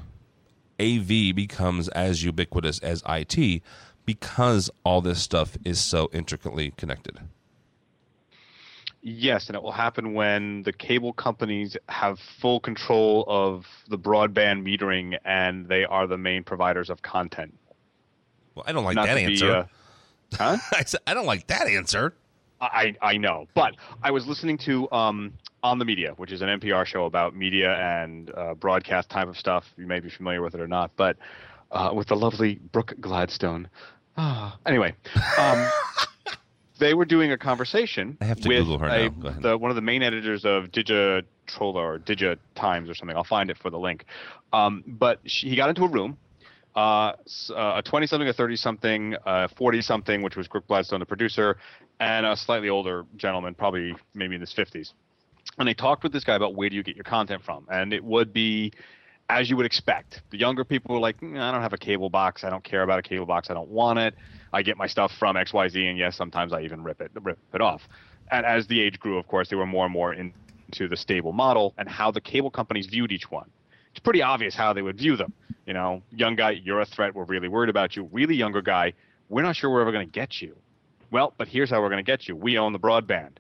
AV 0.81 1.35
becomes 1.35 1.89
as 1.89 2.23
ubiquitous 2.23 2.79
as 2.81 3.03
IT 3.09 3.63
because 4.05 4.71
all 4.85 5.01
this 5.01 5.23
stuff 5.23 5.57
is 5.65 5.81
so 5.81 6.09
intricately 6.13 6.73
connected. 6.77 7.21
Yes, 9.03 9.47
and 9.49 9.57
it 9.57 9.63
will 9.63 9.73
happen 9.73 10.13
when 10.13 10.63
the 10.63 10.73
cable 10.73 11.15
companies 11.15 11.77
have 11.89 12.19
full 12.19 12.61
control 12.61 13.25
of 13.29 13.67
the 13.89 13.99
broadband 13.99 14.63
metering 14.63 15.17
and 15.25 15.67
they 15.67 15.85
are 15.85 16.07
the 16.07 16.19
main 16.19 16.45
providers 16.45 16.91
of 16.91 17.01
content. 17.01 17.57
Well, 18.55 18.65
I 18.69 18.73
don't 18.73 18.85
like 18.85 18.97
Not 18.97 19.07
that 19.07 19.17
answer. 19.17 19.47
Be, 19.47 19.53
uh, 19.53 19.65
Huh? 20.37 20.59
I 20.73 20.85
said 20.85 21.01
I 21.07 21.15
don't 21.15 21.27
like 21.27 21.47
that 21.49 21.67
answer. 21.67 22.15
I 22.61 22.95
I 23.01 23.17
know, 23.17 23.47
but 23.55 23.75
I 24.03 24.11
was 24.11 24.27
listening 24.27 24.59
to 24.59 24.91
um, 24.93 25.33
on 25.63 25.79
the 25.79 25.85
media, 25.85 26.13
which 26.19 26.31
is 26.31 26.43
an 26.43 26.49
NPR 26.61 26.85
show 26.85 27.07
about 27.07 27.35
media 27.35 27.75
and 27.77 28.31
uh, 28.37 28.55
broadcast 28.55 29.09
type 29.09 29.29
of 29.29 29.37
stuff. 29.37 29.65
You 29.77 29.87
may 29.87 29.99
be 29.99 30.11
familiar 30.11 30.43
with 30.43 30.55
it 30.55 30.61
or 30.61 30.69
not, 30.69 30.91
but 30.97 31.17
uh, 31.71 31.91
with 31.95 32.09
the 32.09 32.17
lovely 32.17 32.61
Brooke 32.73 32.95
Gladstone. 33.01 33.69
Ah. 34.17 34.59
Anyway, 34.67 34.95
um, 35.39 35.71
they 36.79 36.95
were 36.95 37.05
doing 37.05 37.33
a 37.33 37.39
conversation. 37.39 38.19
I 38.21 38.27
have 38.27 38.41
to 38.41 38.49
with 38.49 38.59
Google 38.59 38.79
her 38.79 38.87
a, 38.87 39.09
now. 39.11 39.37
The, 39.41 39.59
one 39.59 39.71
of 39.71 39.77
the 39.77 39.83
main 39.83 40.03
editors 40.03 40.45
of 40.45 40.65
Digitrolla 40.73 41.25
or 41.77 41.99
Digitimes 41.99 42.91
or 42.91 42.95
something. 42.95 43.17
I'll 43.17 43.25
find 43.25 43.51
it 43.51 43.59
for 43.59 43.71
the 43.71 43.79
link. 43.79 44.05
Um, 44.53 44.85
but 44.87 45.21
she, 45.25 45.49
he 45.49 45.57
got 45.57 45.69
into 45.69 45.85
a 45.85 45.89
room 45.89 46.19
uh, 46.75 47.13
uh, 47.51 47.75
a 47.77 47.83
20 47.85 48.07
something, 48.07 48.29
a 48.29 48.33
30 48.33 48.57
something, 48.57 49.17
a 49.27 49.49
40 49.49 49.83
something, 49.83 50.23
which 50.23 50.37
was 50.37 50.49
Brooke 50.49 50.67
Gladstone, 50.69 51.01
the 51.01 51.07
producer, 51.07 51.57
and 51.99 52.25
a 52.25 52.37
slightly 52.37 52.69
older 52.69 53.05
gentleman, 53.17 53.55
probably 53.55 53.95
maybe 54.15 54.35
in 54.35 54.41
his 54.41 54.55
50s. 54.55 54.93
And 55.59 55.67
they 55.67 55.75
talked 55.75 56.03
with 56.03 56.13
this 56.13 56.25
guy 56.25 56.37
about 56.37 56.55
where 56.55 56.71
do 56.71 56.77
you 56.77 56.83
get 56.83 56.97
your 56.97 57.05
content 57.05 57.43
from. 57.43 57.67
And 57.71 57.93
it 57.93 58.05
would 58.05 58.33
be 58.33 58.73
as 59.31 59.49
you 59.49 59.57
would 59.57 59.67
expect. 59.67 60.23
The 60.31 60.39
younger 60.39 60.65
people 60.65 60.95
were 60.95 61.01
like, 61.01 61.21
mm, 61.21 61.41
I 61.41 61.53
don't 61.53 61.63
have 61.63 61.73
a 61.73 61.79
cable 61.79 62.11
box. 62.11 62.45
I 62.45 62.51
don't 62.51 62.65
care 62.65 62.83
about 62.83 62.99
a 62.99 63.03
cable 63.03 63.27
box. 63.27 63.51
I 63.51 63.55
don't 63.55 63.69
want 63.69 63.99
it. 63.99 64.15
I 64.53 64.63
get 64.63 64.77
my 64.77 64.87
stuff 64.87 65.13
from 65.19 65.37
XYZ. 65.37 65.89
And 65.89 65.97
yes, 65.99 66.17
sometimes 66.17 66.53
I 66.53 66.63
even 66.63 66.83
rip 66.83 67.01
it, 67.01 67.11
rip 67.23 67.39
it 67.55 67.61
off. 67.61 67.89
And 68.31 68.45
as 68.45 68.67
the 68.67 68.81
age 68.81 68.99
grew, 68.99 69.19
of 69.19 69.27
course, 69.29 69.49
they 69.49 69.57
were 69.57 69.67
more 69.67 69.85
and 69.85 69.93
more 69.93 70.13
into 70.15 70.89
the 70.89 70.97
stable 70.97 71.33
model 71.33 71.75
and 71.79 71.89
how 71.89 72.11
the 72.11 72.21
cable 72.21 72.51
companies 72.51 72.87
viewed 72.87 73.13
each 73.13 73.31
one 73.31 73.51
it's 73.91 74.01
pretty 74.01 74.23
obvious 74.23 74.55
how 74.55 74.73
they 74.73 74.83
would 74.83 74.97
view 74.97 75.17
them. 75.17 75.33
You 75.67 75.75
know, 75.75 76.03
young 76.11 76.37
guy, 76.37 76.51
you're 76.51 76.81
a 76.81 76.87
threat. 76.87 77.15
We're 77.15 77.25
really 77.25 77.49
worried 77.49 77.71
about 77.71 77.97
you. 77.97 78.09
Really 78.13 78.35
younger 78.35 78.63
guy, 78.63 78.93
we're 79.29 79.43
not 79.43 79.57
sure 79.57 79.71
we're 79.71 79.83
ever 79.83 79.93
going 79.93 80.07
to 80.07 80.13
get 80.13 80.41
you. 80.41 80.57
Well, 81.11 81.35
but 81.37 81.49
here's 81.49 81.71
how 81.71 81.81
we're 81.81 81.89
going 81.89 82.05
to 82.05 82.11
get 82.11 82.29
you. 82.29 82.37
We 82.37 82.59
own 82.59 82.73
the 82.73 82.79
broadband. 82.79 83.33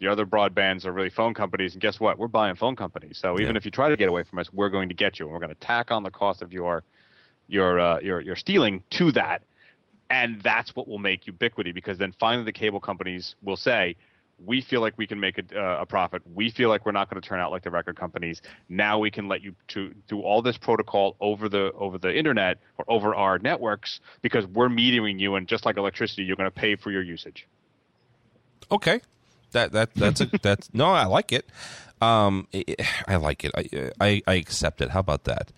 The 0.00 0.08
other 0.08 0.24
broadbands 0.24 0.86
are 0.86 0.92
really 0.92 1.10
phone 1.10 1.34
companies, 1.34 1.74
and 1.74 1.82
guess 1.82 2.00
what? 2.00 2.18
We're 2.18 2.28
buying 2.28 2.56
phone 2.56 2.74
companies. 2.74 3.18
So 3.18 3.38
even 3.38 3.54
yeah. 3.54 3.58
if 3.58 3.64
you 3.66 3.70
try 3.70 3.90
to 3.90 3.96
get 3.96 4.08
away 4.08 4.24
from 4.24 4.38
us, 4.38 4.50
we're 4.52 4.70
going 4.70 4.88
to 4.88 4.94
get 4.94 5.18
you, 5.18 5.26
and 5.26 5.32
we're 5.32 5.40
going 5.40 5.54
to 5.54 5.60
tack 5.60 5.90
on 5.90 6.02
the 6.02 6.10
cost 6.10 6.40
of 6.42 6.52
your 6.52 6.82
your 7.48 7.78
uh, 7.78 8.00
your 8.00 8.20
your 8.20 8.36
stealing 8.36 8.82
to 8.90 9.12
that, 9.12 9.42
and 10.08 10.40
that's 10.42 10.74
what 10.74 10.88
will 10.88 10.98
make 10.98 11.26
ubiquity. 11.26 11.72
Because 11.72 11.98
then 11.98 12.14
finally, 12.18 12.44
the 12.44 12.52
cable 12.52 12.80
companies 12.80 13.34
will 13.42 13.58
say, 13.58 13.96
we 14.44 14.62
feel 14.62 14.80
like 14.80 14.94
we 14.96 15.06
can 15.06 15.20
make 15.20 15.38
a, 15.38 15.60
uh, 15.60 15.82
a 15.82 15.86
profit. 15.86 16.22
We 16.34 16.50
feel 16.50 16.68
like 16.68 16.86
we're 16.86 16.92
not 16.92 17.10
going 17.10 17.20
to 17.20 17.28
turn 17.28 17.40
out 17.40 17.50
like 17.50 17.62
the 17.62 17.70
record 17.70 17.96
companies. 17.96 18.40
Now 18.68 18.98
we 18.98 19.10
can 19.10 19.28
let 19.28 19.42
you 19.42 19.54
to 19.68 19.94
do 20.08 20.20
all 20.20 20.40
this 20.40 20.56
protocol 20.56 21.16
over 21.20 21.48
the 21.48 21.72
over 21.72 21.98
the 21.98 22.16
internet 22.16 22.58
or 22.78 22.84
over 22.88 23.14
our 23.14 23.38
networks 23.38 24.00
because 24.22 24.46
we're 24.46 24.68
metering 24.68 25.20
you, 25.20 25.34
and 25.34 25.46
just 25.46 25.66
like 25.66 25.76
electricity, 25.76 26.22
you're 26.22 26.36
going 26.36 26.50
to 26.50 26.54
pay 26.54 26.76
for 26.76 26.90
your 26.90 27.02
usage. 27.02 27.46
Okay, 28.70 29.00
that 29.52 29.72
that 29.72 29.94
that's 29.94 30.20
a 30.20 30.26
that's 30.42 30.72
no, 30.72 30.86
I 30.86 31.04
like 31.04 31.32
it. 31.32 31.48
Um, 32.00 32.48
I 33.06 33.16
like 33.16 33.44
it. 33.44 33.52
I, 33.54 33.90
I 34.00 34.22
I 34.26 34.34
accept 34.34 34.80
it. 34.80 34.90
How 34.90 35.00
about 35.00 35.24
that? 35.24 35.52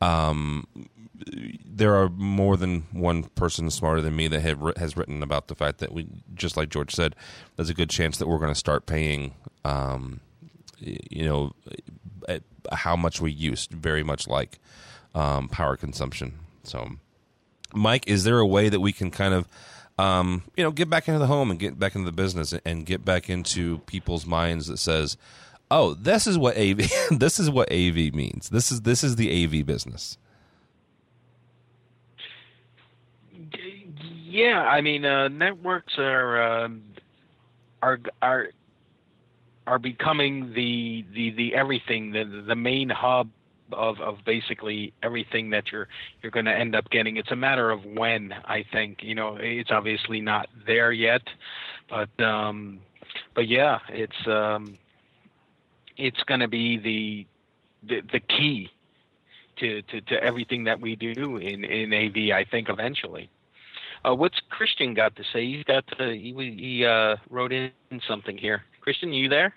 Um, 0.00 0.66
there 1.64 1.94
are 1.96 2.08
more 2.08 2.56
than 2.56 2.86
one 2.92 3.24
person 3.24 3.70
smarter 3.70 4.00
than 4.00 4.16
me 4.16 4.28
that 4.28 4.40
have, 4.40 4.60
has 4.76 4.96
written 4.96 5.22
about 5.22 5.48
the 5.48 5.54
fact 5.54 5.78
that 5.78 5.92
we, 5.92 6.06
just 6.34 6.56
like 6.56 6.70
George 6.70 6.94
said, 6.94 7.14
there's 7.56 7.68
a 7.68 7.74
good 7.74 7.90
chance 7.90 8.18
that 8.18 8.26
we're 8.26 8.38
going 8.38 8.52
to 8.52 8.58
start 8.58 8.86
paying, 8.86 9.34
um, 9.64 10.20
you 10.78 11.24
know, 11.24 11.52
how 12.72 12.96
much 12.96 13.20
we 13.20 13.30
use, 13.30 13.66
very 13.70 14.02
much 14.02 14.28
like 14.28 14.58
um, 15.14 15.48
power 15.48 15.76
consumption. 15.76 16.38
So, 16.62 16.88
Mike, 17.74 18.06
is 18.08 18.24
there 18.24 18.38
a 18.38 18.46
way 18.46 18.68
that 18.68 18.80
we 18.80 18.92
can 18.92 19.10
kind 19.10 19.34
of, 19.34 19.46
um, 20.00 20.42
you 20.56 20.64
know, 20.64 20.70
get 20.70 20.88
back 20.88 21.08
into 21.08 21.18
the 21.18 21.26
home 21.26 21.50
and 21.50 21.60
get 21.60 21.78
back 21.78 21.94
into 21.94 22.06
the 22.06 22.12
business 22.12 22.54
and 22.64 22.86
get 22.86 23.04
back 23.04 23.28
into 23.28 23.78
people's 23.80 24.24
minds 24.24 24.66
that 24.68 24.78
says, 24.78 25.18
"Oh, 25.70 25.92
this 25.92 26.26
is 26.26 26.38
what 26.38 26.56
AV, 26.56 26.90
this 27.10 27.38
is 27.38 27.50
what 27.50 27.70
AV 27.70 28.14
means. 28.14 28.48
This 28.48 28.72
is 28.72 28.82
this 28.82 29.04
is 29.04 29.16
the 29.16 29.44
AV 29.44 29.66
business." 29.66 30.16
Yeah, 34.24 34.62
I 34.62 34.80
mean, 34.80 35.04
uh, 35.04 35.28
networks 35.28 35.98
are 35.98 36.62
um, 36.64 36.82
are 37.82 38.00
are 38.22 38.48
are 39.66 39.78
becoming 39.78 40.54
the 40.54 41.04
the 41.12 41.30
the 41.32 41.54
everything, 41.54 42.12
the 42.12 42.24
the 42.24 42.56
main 42.56 42.88
hub 42.88 43.28
of 43.72 44.00
of 44.00 44.18
basically 44.24 44.92
everything 45.02 45.50
that 45.50 45.70
you're 45.72 45.88
you're 46.22 46.32
going 46.32 46.46
to 46.46 46.54
end 46.54 46.74
up 46.74 46.90
getting. 46.90 47.16
It's 47.16 47.30
a 47.30 47.36
matter 47.36 47.70
of 47.70 47.84
when. 47.84 48.32
I 48.44 48.64
think 48.72 49.02
you 49.02 49.14
know 49.14 49.36
it's 49.40 49.70
obviously 49.70 50.20
not 50.20 50.48
there 50.66 50.92
yet, 50.92 51.22
but 51.88 52.08
um, 52.22 52.80
but 53.34 53.48
yeah, 53.48 53.78
it's 53.88 54.26
um, 54.26 54.78
it's 55.96 56.22
going 56.24 56.40
to 56.40 56.48
be 56.48 56.78
the, 56.78 57.26
the 57.88 58.00
the 58.12 58.20
key 58.20 58.70
to, 59.60 59.82
to, 59.82 60.00
to 60.00 60.22
everything 60.22 60.64
that 60.64 60.80
we 60.80 60.96
do 60.96 61.36
in, 61.36 61.64
in 61.64 61.92
AV, 61.92 62.34
I 62.34 62.44
think, 62.50 62.68
eventually. 62.68 63.30
Uh, 64.04 64.14
what's 64.14 64.40
Christian 64.48 64.94
got 64.94 65.14
to 65.16 65.22
say. 65.32 65.46
He's 65.46 65.64
got 65.64 65.86
to, 65.98 66.10
he, 66.10 66.32
he 66.58 66.84
uh, 66.84 67.16
wrote 67.28 67.52
in 67.52 67.70
something 68.08 68.36
here. 68.36 68.62
Christian, 68.80 69.12
you 69.12 69.28
there? 69.28 69.54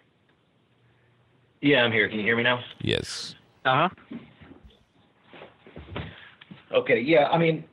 Yeah, 1.61 1.83
I'm 1.83 1.93
here. 1.93 2.09
Can 2.09 2.19
you 2.19 2.25
hear 2.25 2.35
me 2.35 2.43
now? 2.43 2.59
Yes. 2.81 3.35
Uh 3.65 3.87
huh. 3.87 4.17
Okay. 6.73 6.99
Yeah. 6.99 7.27
I 7.27 7.37
mean, 7.37 7.63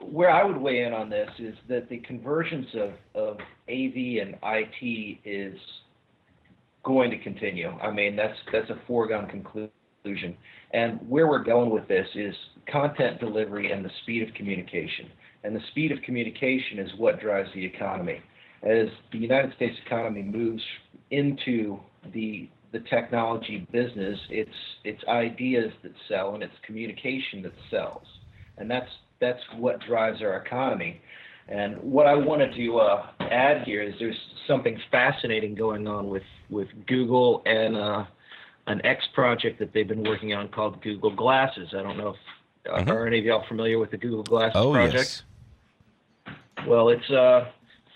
where 0.00 0.30
I 0.30 0.44
would 0.44 0.56
weigh 0.56 0.82
in 0.82 0.92
on 0.92 1.08
this 1.08 1.30
is 1.38 1.54
that 1.68 1.88
the 1.88 1.98
convergence 1.98 2.66
of, 2.74 2.90
of 3.14 3.36
AV 3.68 4.20
and 4.20 4.36
IT 4.42 5.18
is 5.24 5.58
going 6.84 7.10
to 7.10 7.18
continue. 7.18 7.70
I 7.82 7.90
mean, 7.90 8.16
that's 8.16 8.36
that's 8.52 8.70
a 8.70 8.80
foregone 8.86 9.28
conclusion. 9.28 10.36
And 10.72 10.98
where 11.08 11.26
we're 11.26 11.44
going 11.44 11.70
with 11.70 11.88
this 11.88 12.06
is 12.14 12.34
content 12.70 13.20
delivery 13.20 13.72
and 13.72 13.84
the 13.84 13.90
speed 14.02 14.26
of 14.26 14.34
communication. 14.34 15.10
And 15.44 15.54
the 15.54 15.60
speed 15.70 15.92
of 15.92 15.98
communication 16.02 16.78
is 16.78 16.90
what 16.96 17.20
drives 17.20 17.48
the 17.54 17.64
economy. 17.64 18.20
As 18.62 18.88
the 19.12 19.18
United 19.18 19.54
States 19.54 19.76
economy 19.86 20.22
moves 20.22 20.62
into 21.10 21.78
the 22.12 22.48
the 22.72 22.80
technology 22.80 23.66
business, 23.72 24.18
it's 24.30 24.50
it's 24.84 25.02
ideas 25.08 25.72
that 25.82 25.92
sell 26.08 26.34
and 26.34 26.42
it's 26.42 26.54
communication 26.64 27.42
that 27.42 27.52
sells, 27.70 28.06
and 28.58 28.70
that's 28.70 28.90
that's 29.20 29.42
what 29.56 29.80
drives 29.80 30.22
our 30.22 30.36
economy. 30.36 31.00
And 31.48 31.78
what 31.78 32.06
I 32.06 32.14
wanted 32.14 32.54
to 32.56 32.78
uh, 32.78 33.06
add 33.20 33.64
here 33.64 33.82
is 33.82 33.94
there's 33.98 34.18
something 34.46 34.78
fascinating 34.90 35.54
going 35.54 35.86
on 35.88 36.08
with 36.08 36.24
with 36.50 36.68
Google 36.86 37.42
and 37.46 37.76
uh, 37.76 38.04
an 38.66 38.84
X 38.84 39.04
project 39.14 39.58
that 39.58 39.72
they've 39.72 39.88
been 39.88 40.04
working 40.04 40.34
on 40.34 40.48
called 40.48 40.82
Google 40.82 41.14
Glasses. 41.14 41.70
I 41.72 41.82
don't 41.82 41.96
know 41.96 42.10
if 42.10 42.70
mm-hmm. 42.70 42.90
are 42.90 43.06
any 43.06 43.18
of 43.18 43.24
y'all 43.24 43.44
familiar 43.48 43.78
with 43.78 43.90
the 43.90 43.96
Google 43.96 44.22
Glasses 44.22 44.56
oh, 44.56 44.72
project? 44.72 45.24
Yes. 46.26 46.66
Well, 46.66 46.90
it's 46.90 47.10
uh, 47.10 47.46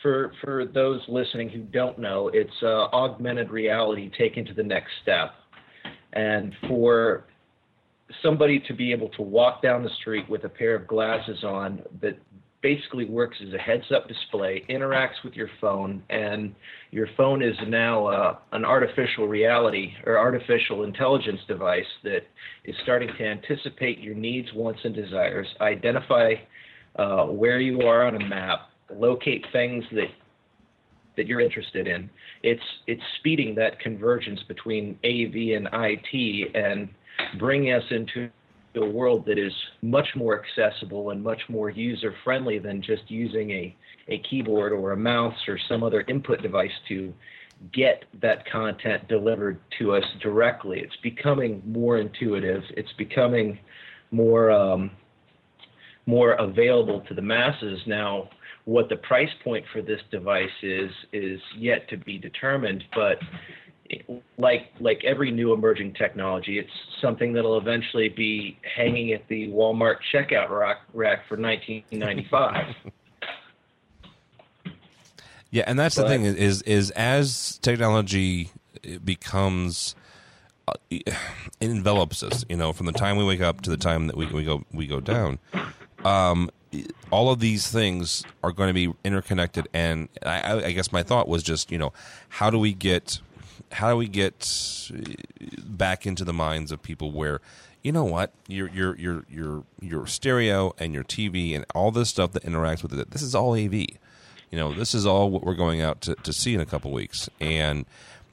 for 0.02 0.32
for 0.42 0.66
those 0.66 1.00
listening 1.08 1.48
who 1.48 1.60
don't 1.60 1.98
know, 1.98 2.30
it's 2.34 2.50
uh, 2.62 2.88
augmented 2.92 3.50
reality 3.50 4.10
taken 4.18 4.44
to 4.46 4.54
the 4.54 4.62
next 4.62 4.90
step, 5.02 5.30
and 6.12 6.52
for 6.68 7.24
somebody 8.22 8.60
to 8.68 8.74
be 8.74 8.92
able 8.92 9.08
to 9.10 9.22
walk 9.22 9.62
down 9.62 9.82
the 9.82 9.90
street 10.00 10.28
with 10.28 10.44
a 10.44 10.48
pair 10.48 10.74
of 10.74 10.86
glasses 10.86 11.42
on 11.44 11.80
that 12.02 12.18
basically 12.62 13.04
works 13.04 13.36
as 13.46 13.52
a 13.52 13.58
heads-up 13.58 14.06
display, 14.06 14.64
interacts 14.70 15.22
with 15.24 15.34
your 15.34 15.48
phone, 15.60 16.02
and 16.10 16.54
your 16.92 17.08
phone 17.16 17.42
is 17.42 17.56
now 17.66 18.06
uh, 18.06 18.36
an 18.52 18.64
artificial 18.64 19.26
reality 19.26 19.92
or 20.06 20.16
artificial 20.16 20.84
intelligence 20.84 21.40
device 21.48 21.84
that 22.04 22.20
is 22.64 22.74
starting 22.84 23.10
to 23.18 23.24
anticipate 23.24 23.98
your 23.98 24.14
needs, 24.14 24.48
wants, 24.54 24.80
and 24.84 24.94
desires, 24.94 25.48
identify 25.60 26.34
uh, 26.96 27.24
where 27.24 27.58
you 27.58 27.82
are 27.82 28.06
on 28.06 28.14
a 28.14 28.28
map, 28.28 28.70
locate 28.98 29.44
things 29.52 29.84
that 29.92 30.08
that 31.16 31.26
you're 31.26 31.40
interested 31.40 31.86
in. 31.86 32.08
It's 32.42 32.62
it's 32.86 33.02
speeding 33.18 33.54
that 33.56 33.78
convergence 33.80 34.42
between 34.48 34.98
AV 35.04 35.56
and 35.56 35.68
IT 35.72 36.50
and 36.54 36.88
bringing 37.38 37.72
us 37.72 37.84
into 37.90 38.30
a 38.74 38.84
world 38.84 39.26
that 39.26 39.38
is 39.38 39.52
much 39.82 40.08
more 40.16 40.42
accessible 40.42 41.10
and 41.10 41.22
much 41.22 41.42
more 41.48 41.68
user 41.68 42.14
friendly 42.24 42.58
than 42.58 42.80
just 42.80 43.10
using 43.10 43.50
a, 43.50 43.76
a 44.08 44.18
keyboard 44.20 44.72
or 44.72 44.92
a 44.92 44.96
mouse 44.96 45.36
or 45.46 45.58
some 45.68 45.82
other 45.82 46.02
input 46.08 46.40
device 46.40 46.72
to 46.88 47.12
get 47.72 48.04
that 48.20 48.50
content 48.50 49.06
delivered 49.08 49.60
to 49.78 49.94
us 49.94 50.04
directly. 50.22 50.80
It's 50.80 50.96
becoming 51.02 51.62
more 51.66 51.98
intuitive. 51.98 52.62
It's 52.70 52.92
becoming 52.94 53.58
more 54.10 54.50
um, 54.50 54.90
more 56.06 56.32
available 56.32 57.00
to 57.02 57.14
the 57.14 57.22
masses 57.22 57.80
now 57.86 58.28
what 58.64 58.88
the 58.88 58.96
price 58.96 59.30
point 59.42 59.64
for 59.72 59.82
this 59.82 60.00
device 60.10 60.50
is 60.62 60.90
is 61.12 61.40
yet 61.56 61.88
to 61.88 61.96
be 61.96 62.18
determined, 62.18 62.84
but 62.94 63.18
like 64.38 64.72
like 64.80 65.02
every 65.04 65.30
new 65.30 65.52
emerging 65.52 65.94
technology, 65.94 66.58
it's 66.58 66.70
something 67.00 67.32
that'll 67.32 67.58
eventually 67.58 68.08
be 68.08 68.58
hanging 68.76 69.12
at 69.12 69.26
the 69.28 69.48
Walmart 69.48 69.96
checkout 70.12 70.50
rack, 70.50 70.78
rack 70.94 71.26
for 71.28 71.36
1995. 71.36 72.74
yeah, 75.50 75.64
and 75.66 75.78
that's 75.78 75.96
but, 75.96 76.02
the 76.04 76.08
thing 76.08 76.24
is 76.24 76.62
is 76.62 76.90
as 76.92 77.58
technology 77.62 78.50
becomes 79.04 79.94
uh, 80.68 80.74
envelops 81.60 82.22
us, 82.22 82.44
you 82.48 82.56
know, 82.56 82.72
from 82.72 82.86
the 82.86 82.92
time 82.92 83.16
we 83.16 83.24
wake 83.24 83.40
up 83.40 83.60
to 83.62 83.70
the 83.70 83.76
time 83.76 84.06
that 84.06 84.16
we, 84.16 84.26
we 84.26 84.44
go 84.44 84.62
we 84.72 84.86
go 84.86 85.00
down. 85.00 85.38
Um, 86.04 86.50
all 87.10 87.30
of 87.30 87.40
these 87.40 87.70
things 87.70 88.24
are 88.42 88.52
going 88.52 88.68
to 88.68 88.74
be 88.74 88.92
interconnected 89.04 89.68
and 89.72 90.08
I, 90.24 90.66
I, 90.66 90.72
guess 90.72 90.90
my 90.92 91.02
thought 91.02 91.28
was 91.28 91.42
just 91.42 91.70
you 91.70 91.78
know 91.78 91.92
how 92.28 92.50
do 92.50 92.58
we 92.58 92.72
get 92.72 93.20
how 93.72 93.90
do 93.90 93.96
we 93.96 94.08
get 94.08 94.90
uh, 94.94 94.98
back 95.64 96.06
into 96.06 96.24
the 96.24 96.32
minds 96.32 96.72
of 96.72 96.82
people 96.82 97.12
where 97.12 97.40
you 97.82 97.92
know 97.92 98.04
what 98.04 98.32
your 98.48 98.68
your 98.68 98.96
your 98.96 99.24
your 99.28 99.64
your 99.80 100.06
stereo 100.06 100.74
and 100.78 100.94
your 100.94 101.04
TV 101.04 101.54
and 101.54 101.64
all 101.74 101.90
this 101.90 102.08
stuff 102.08 102.32
that 102.32 102.44
interacts 102.44 102.82
with 102.82 102.98
it 102.98 103.10
this 103.10 103.22
is 103.22 103.34
all 103.34 103.54
AV 103.54 103.74
you 104.52 104.58
know 104.58 104.72
this 104.72 104.94
is 104.94 105.04
all 105.06 105.30
what 105.30 105.42
we're 105.42 105.54
going 105.54 105.80
out 105.80 106.00
to, 106.02 106.14
to 106.16 106.32
see 106.32 106.54
in 106.54 106.60
a 106.60 106.66
couple 106.66 106.92
weeks. 106.92 107.28
And 107.40 107.86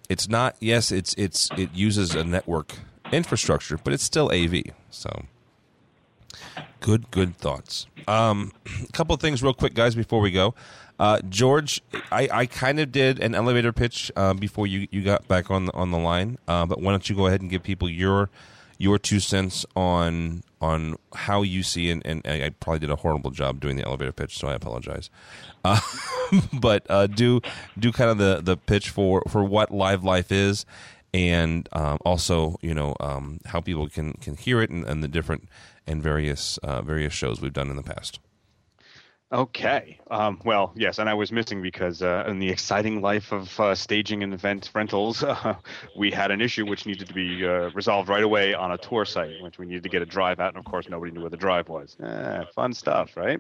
it's 0.10 0.28
not 0.28 0.56
yes 0.60 0.92
it's 0.92 1.14
it's 1.14 1.50
it 1.58 1.74
uses 1.74 2.14
a 2.16 2.24
network 2.24 2.74
infrastructure 3.12 3.78
but 3.78 3.94
it's 3.94 4.04
still 4.04 4.32
AV 4.32 4.64
so 4.90 5.26
Good, 6.80 7.12
good 7.12 7.38
thoughts. 7.38 7.88
Um, 8.08 8.52
a 8.66 8.88
couple 8.94 9.14
of 9.14 9.22
things, 9.22 9.44
real 9.44 9.54
quick, 9.54 9.74
guys, 9.74 9.96
before 9.96 10.22
we 10.22 10.32
go. 10.32 10.56
Uh, 11.00 11.20
George, 11.30 11.82
I, 12.12 12.28
I 12.32 12.46
kind 12.46 12.80
of 12.80 12.92
did 12.92 13.22
an 13.22 13.34
elevator 13.34 13.72
pitch 13.72 14.12
uh, 14.18 14.34
before 14.34 14.68
you, 14.68 14.88
you 14.92 15.02
got 15.02 15.28
back 15.28 15.50
on 15.50 15.66
the, 15.66 15.74
on 15.74 15.92
the 15.92 15.98
line, 15.98 16.38
uh, 16.48 16.66
but 16.66 16.82
why 16.82 16.92
don't 16.92 17.10
you 17.10 17.16
go 17.16 17.28
ahead 17.28 17.42
and 17.42 17.50
give 17.50 17.64
people 17.64 17.90
your 17.90 18.30
your 18.80 18.98
two 18.98 19.20
cents 19.20 19.66
on 19.76 20.42
on 20.62 20.96
how 21.14 21.42
you 21.42 21.64
see 21.64 21.92
and, 21.92 22.02
and 22.06 22.22
I 22.26 22.50
probably 22.50 22.80
did 22.80 22.90
a 22.90 22.96
horrible 22.96 23.30
job 23.32 23.60
doing 23.60 23.76
the 23.76 23.86
elevator 23.86 24.12
pitch, 24.12 24.38
so 24.38 24.48
I 24.48 24.54
apologize. 24.54 25.10
Uh, 25.64 25.80
but 26.54 26.86
uh, 26.90 27.08
do 27.08 27.42
do 27.78 27.92
kind 27.92 28.10
of 28.10 28.18
the, 28.18 28.42
the 28.42 28.58
pitch 28.58 28.90
for, 28.90 29.22
for 29.30 29.44
what 29.44 29.72
Live 29.72 30.04
Life 30.04 30.32
is, 30.32 30.66
and 31.14 31.68
um, 31.72 31.98
also 32.06 32.58
you 32.62 32.74
know 32.74 32.96
um, 33.00 33.40
how 33.46 33.60
people 33.60 33.88
can 33.90 34.14
can 34.14 34.36
hear 34.36 34.62
it 34.62 34.70
and, 34.70 34.86
and 34.86 35.04
the 35.04 35.08
different 35.08 35.48
and 35.88 36.02
various 36.04 36.58
uh, 36.60 36.82
various 36.82 37.14
shows 37.14 37.42
we've 37.42 37.54
done 37.54 37.70
in 37.70 37.76
the 37.76 37.84
past. 37.84 38.20
Okay. 39.32 40.00
Um, 40.10 40.42
well, 40.44 40.74
yes, 40.76 40.98
and 40.98 41.08
I 41.08 41.14
was 41.14 41.32
missing 41.32 41.62
because 41.62 42.02
uh, 42.02 42.24
in 42.28 42.40
the 42.40 42.50
exciting 42.50 43.00
life 43.00 43.32
of 43.32 43.60
uh, 43.60 43.76
staging 43.76 44.24
and 44.24 44.34
event 44.34 44.72
rentals, 44.74 45.24
uh, 45.24 45.56
we 45.98 46.10
had 46.10 46.32
an 46.32 46.42
issue 46.42 46.66
which 46.66 46.88
needed 46.88 47.08
to 47.08 47.14
be 47.14 47.46
uh, 47.46 47.70
resolved 47.76 48.10
right 48.10 48.24
away 48.24 48.56
on 48.56 48.72
a 48.72 48.78
tour 48.78 49.06
site, 49.06 49.40
which 49.42 49.60
we 49.60 49.68
needed 49.68 49.84
to 49.84 49.90
get 49.90 50.02
a 50.02 50.06
drive 50.06 50.40
out, 50.40 50.56
and 50.56 50.58
of 50.58 50.66
course, 50.66 50.90
nobody 50.90 51.12
knew 51.12 51.22
where 51.22 51.30
the 51.30 51.38
drive 51.38 51.70
was. 51.70 51.96
Eh, 52.02 52.44
fun 52.56 52.74
stuff, 52.74 53.16
right? 53.16 53.40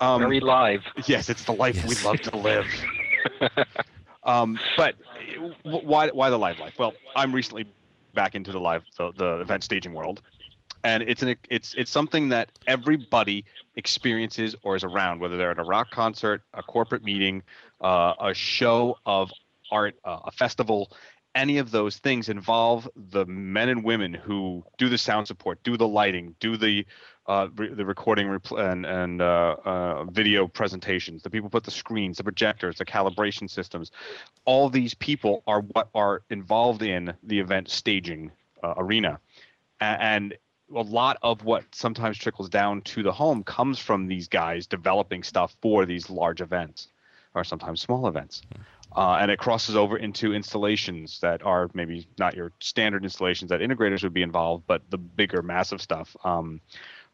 Um, 0.00 0.20
Very 0.20 0.40
live. 0.40 0.82
Yes, 1.06 1.28
it's 1.28 1.44
the 1.44 1.52
life 1.52 1.76
yes. 1.76 1.88
we 1.88 2.04
love 2.04 2.20
to 2.22 2.36
live. 2.36 2.66
um, 4.28 4.58
but 4.76 4.94
why 5.64 6.08
why 6.08 6.30
the 6.30 6.38
live 6.38 6.58
life? 6.58 6.74
Well, 6.78 6.94
I'm 7.16 7.34
recently 7.34 7.66
back 8.14 8.34
into 8.34 8.52
the 8.52 8.60
live 8.60 8.84
the, 8.96 9.12
the 9.12 9.40
event 9.40 9.64
staging 9.64 9.94
world 9.94 10.22
and 10.84 11.02
it's 11.02 11.22
an 11.22 11.36
it's 11.50 11.74
it's 11.74 11.90
something 11.90 12.28
that 12.28 12.50
everybody 12.66 13.44
experiences 13.76 14.54
or 14.62 14.76
is 14.76 14.84
around, 14.84 15.20
whether 15.20 15.36
they're 15.36 15.50
at 15.50 15.58
a 15.58 15.64
rock 15.64 15.90
concert, 15.90 16.42
a 16.54 16.62
corporate 16.62 17.04
meeting, 17.04 17.42
uh, 17.80 18.14
a 18.20 18.34
show 18.34 18.96
of 19.06 19.30
art, 19.70 19.96
uh, 20.04 20.20
a 20.24 20.30
festival. 20.30 20.92
Any 21.34 21.58
of 21.58 21.70
those 21.70 21.98
things 21.98 22.28
involve 22.28 22.88
the 22.96 23.24
men 23.26 23.68
and 23.68 23.84
women 23.84 24.14
who 24.14 24.64
do 24.76 24.88
the 24.88 24.98
sound 24.98 25.26
support, 25.26 25.62
do 25.62 25.76
the 25.76 25.86
lighting, 25.86 26.34
do 26.40 26.56
the 26.56 26.86
uh, 27.28 27.48
re- 27.56 27.72
the 27.72 27.84
recording 27.84 28.40
and 28.56 28.86
and 28.86 29.22
uh, 29.22 29.56
uh, 29.64 30.04
video 30.04 30.48
presentations. 30.48 31.22
The 31.22 31.30
people 31.30 31.50
put 31.50 31.64
the 31.64 31.70
screens, 31.70 32.16
the 32.16 32.24
projectors, 32.24 32.78
the 32.78 32.86
calibration 32.86 33.48
systems. 33.48 33.92
All 34.44 34.70
these 34.70 34.94
people 34.94 35.42
are 35.46 35.60
what 35.60 35.90
are 35.94 36.22
involved 36.30 36.82
in 36.82 37.12
the 37.22 37.38
event 37.38 37.68
staging 37.68 38.32
uh, 38.62 38.74
arena, 38.78 39.20
and 39.80 40.34
a 40.74 40.82
lot 40.82 41.18
of 41.22 41.44
what 41.44 41.64
sometimes 41.72 42.18
trickles 42.18 42.48
down 42.48 42.82
to 42.82 43.02
the 43.02 43.12
home 43.12 43.42
comes 43.42 43.78
from 43.78 44.06
these 44.06 44.28
guys 44.28 44.66
developing 44.66 45.22
stuff 45.22 45.56
for 45.62 45.86
these 45.86 46.10
large 46.10 46.40
events 46.40 46.88
or 47.34 47.44
sometimes 47.44 47.80
small 47.80 48.06
events. 48.06 48.42
Uh, 48.96 49.18
and 49.20 49.30
it 49.30 49.38
crosses 49.38 49.76
over 49.76 49.98
into 49.98 50.32
installations 50.32 51.20
that 51.20 51.42
are 51.42 51.68
maybe 51.74 52.08
not 52.18 52.34
your 52.34 52.52
standard 52.58 53.04
installations 53.04 53.50
that 53.50 53.60
integrators 53.60 54.02
would 54.02 54.14
be 54.14 54.22
involved, 54.22 54.64
but 54.66 54.82
the 54.90 54.96
bigger, 54.98 55.42
massive 55.42 55.80
stuff. 55.80 56.16
Um, 56.24 56.60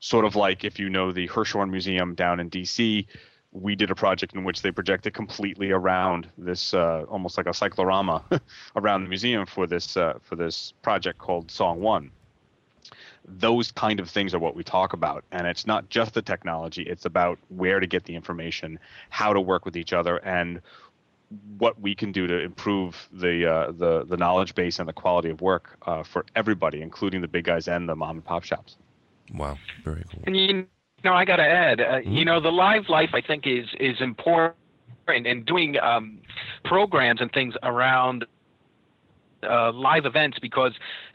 sort 0.04 0.26
of 0.26 0.36
like 0.36 0.64
if 0.64 0.78
you 0.78 0.90
know 0.90 1.12
the 1.12 1.26
Hirshhorn 1.28 1.70
Museum 1.70 2.14
down 2.14 2.38
in 2.38 2.50
DC, 2.50 3.06
we 3.52 3.74
did 3.74 3.90
a 3.90 3.94
project 3.94 4.34
in 4.34 4.44
which 4.44 4.60
they 4.60 4.70
projected 4.70 5.14
completely 5.14 5.70
around 5.70 6.28
this, 6.36 6.74
uh, 6.74 7.04
almost 7.08 7.38
like 7.38 7.46
a 7.46 7.54
cyclorama, 7.54 8.22
around 8.76 9.04
the 9.04 9.08
museum 9.08 9.46
for 9.46 9.66
this 9.66 9.96
uh, 9.96 10.18
for 10.22 10.36
this 10.36 10.74
project 10.82 11.18
called 11.18 11.50
Song 11.50 11.80
One 11.80 12.10
those 13.26 13.72
kind 13.72 14.00
of 14.00 14.10
things 14.10 14.34
are 14.34 14.38
what 14.38 14.54
we 14.54 14.62
talk 14.62 14.92
about. 14.92 15.24
And 15.32 15.46
it's 15.46 15.66
not 15.66 15.88
just 15.88 16.12
the 16.12 16.20
technology, 16.20 16.82
it's 16.82 17.06
about 17.06 17.38
where 17.48 17.80
to 17.80 17.86
get 17.86 18.04
the 18.04 18.14
information, 18.14 18.78
how 19.08 19.32
to 19.32 19.40
work 19.40 19.64
with 19.64 19.78
each 19.78 19.94
other, 19.94 20.18
and 20.18 20.60
what 21.56 21.80
we 21.80 21.94
can 21.94 22.12
do 22.12 22.26
to 22.26 22.40
improve 22.40 23.08
the 23.10 23.50
uh, 23.50 23.72
the 23.72 24.04
the 24.04 24.18
knowledge 24.18 24.54
base 24.54 24.78
and 24.78 24.86
the 24.86 24.92
quality 24.92 25.30
of 25.30 25.40
work 25.40 25.78
uh, 25.86 26.02
for 26.02 26.26
everybody, 26.36 26.82
including 26.82 27.22
the 27.22 27.28
big 27.28 27.44
guys 27.46 27.66
and 27.66 27.88
the 27.88 27.96
mom 27.96 28.16
and 28.16 28.24
pop 28.24 28.44
shops. 28.44 28.76
Wow, 29.32 29.58
very 29.84 30.04
cool. 30.10 30.22
And 30.26 30.36
you 30.36 30.66
know, 31.04 31.14
I 31.14 31.24
got 31.24 31.36
to 31.36 31.42
add, 31.42 31.80
uh, 31.80 31.84
mm-hmm. 31.84 32.12
you 32.12 32.24
know, 32.24 32.40
the 32.40 32.52
live 32.52 32.88
life 32.88 33.10
I 33.12 33.20
think 33.20 33.46
is 33.46 33.66
is 33.80 34.00
important, 34.00 34.56
and 35.08 35.44
doing 35.46 35.78
um, 35.80 36.18
programs 36.64 37.20
and 37.20 37.30
things 37.32 37.54
around 37.62 38.24
uh, 39.48 39.72
live 39.72 40.06
events 40.06 40.38
because 40.40 40.72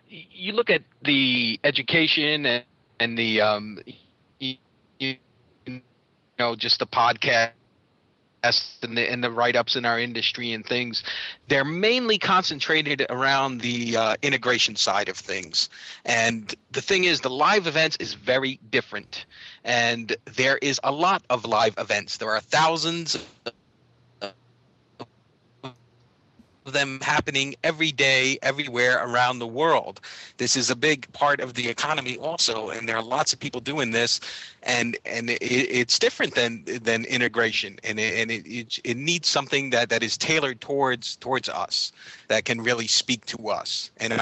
you 0.09 0.53
look 0.53 0.69
at 0.69 0.81
the 1.03 1.59
education 1.63 2.45
and, 2.45 2.63
and 2.99 3.17
the 3.17 3.41
um, 3.41 3.79
you, 4.39 4.55
you 4.99 5.15
know 6.39 6.55
just 6.55 6.79
the 6.79 6.87
podcast 6.87 7.51
and 8.43 8.97
the, 8.97 9.11
and 9.11 9.23
the 9.23 9.31
write-ups 9.31 9.75
in 9.75 9.85
our 9.85 9.99
industry 9.99 10.53
and 10.53 10.65
things. 10.65 11.03
They're 11.47 11.65
mainly 11.65 12.17
concentrated 12.17 13.05
around 13.09 13.61
the 13.61 13.97
uh, 13.97 14.15
integration 14.21 14.75
side 14.75 15.09
of 15.09 15.17
things. 15.17 15.69
And 16.05 16.53
the 16.71 16.81
thing 16.81 17.03
is 17.03 17.21
the 17.21 17.29
live 17.29 17.67
events 17.67 17.97
is 17.99 18.13
very 18.13 18.59
different. 18.69 19.25
And 19.63 20.15
there 20.25 20.57
is 20.61 20.79
a 20.83 20.91
lot 20.91 21.23
of 21.29 21.45
live 21.45 21.75
events. 21.77 22.17
There 22.17 22.31
are 22.31 22.41
thousands 22.41 23.17
them 26.71 26.99
happening 27.01 27.55
every 27.63 27.91
day, 27.91 28.37
everywhere 28.41 29.03
around 29.03 29.39
the 29.39 29.47
world. 29.47 30.01
This 30.37 30.55
is 30.55 30.69
a 30.69 30.75
big 30.75 31.11
part 31.13 31.39
of 31.39 31.53
the 31.53 31.67
economy 31.67 32.17
also, 32.17 32.69
and 32.69 32.87
there 32.87 32.95
are 32.95 33.03
lots 33.03 33.33
of 33.33 33.39
people 33.39 33.61
doing 33.61 33.91
this, 33.91 34.19
and 34.63 34.97
and 35.05 35.29
it, 35.29 35.41
it's 35.41 35.99
different 35.99 36.35
than 36.35 36.63
than 36.65 37.05
integration, 37.05 37.79
and 37.83 37.99
it, 37.99 38.15
and 38.15 38.31
it, 38.31 38.45
it, 38.47 38.79
it 38.83 38.97
needs 38.97 39.27
something 39.27 39.69
that 39.71 39.89
that 39.89 40.03
is 40.03 40.17
tailored 40.17 40.61
towards 40.61 41.15
towards 41.17 41.49
us, 41.49 41.91
that 42.27 42.45
can 42.45 42.61
really 42.61 42.87
speak 42.87 43.25
to 43.25 43.49
us 43.49 43.91
and 43.97 44.13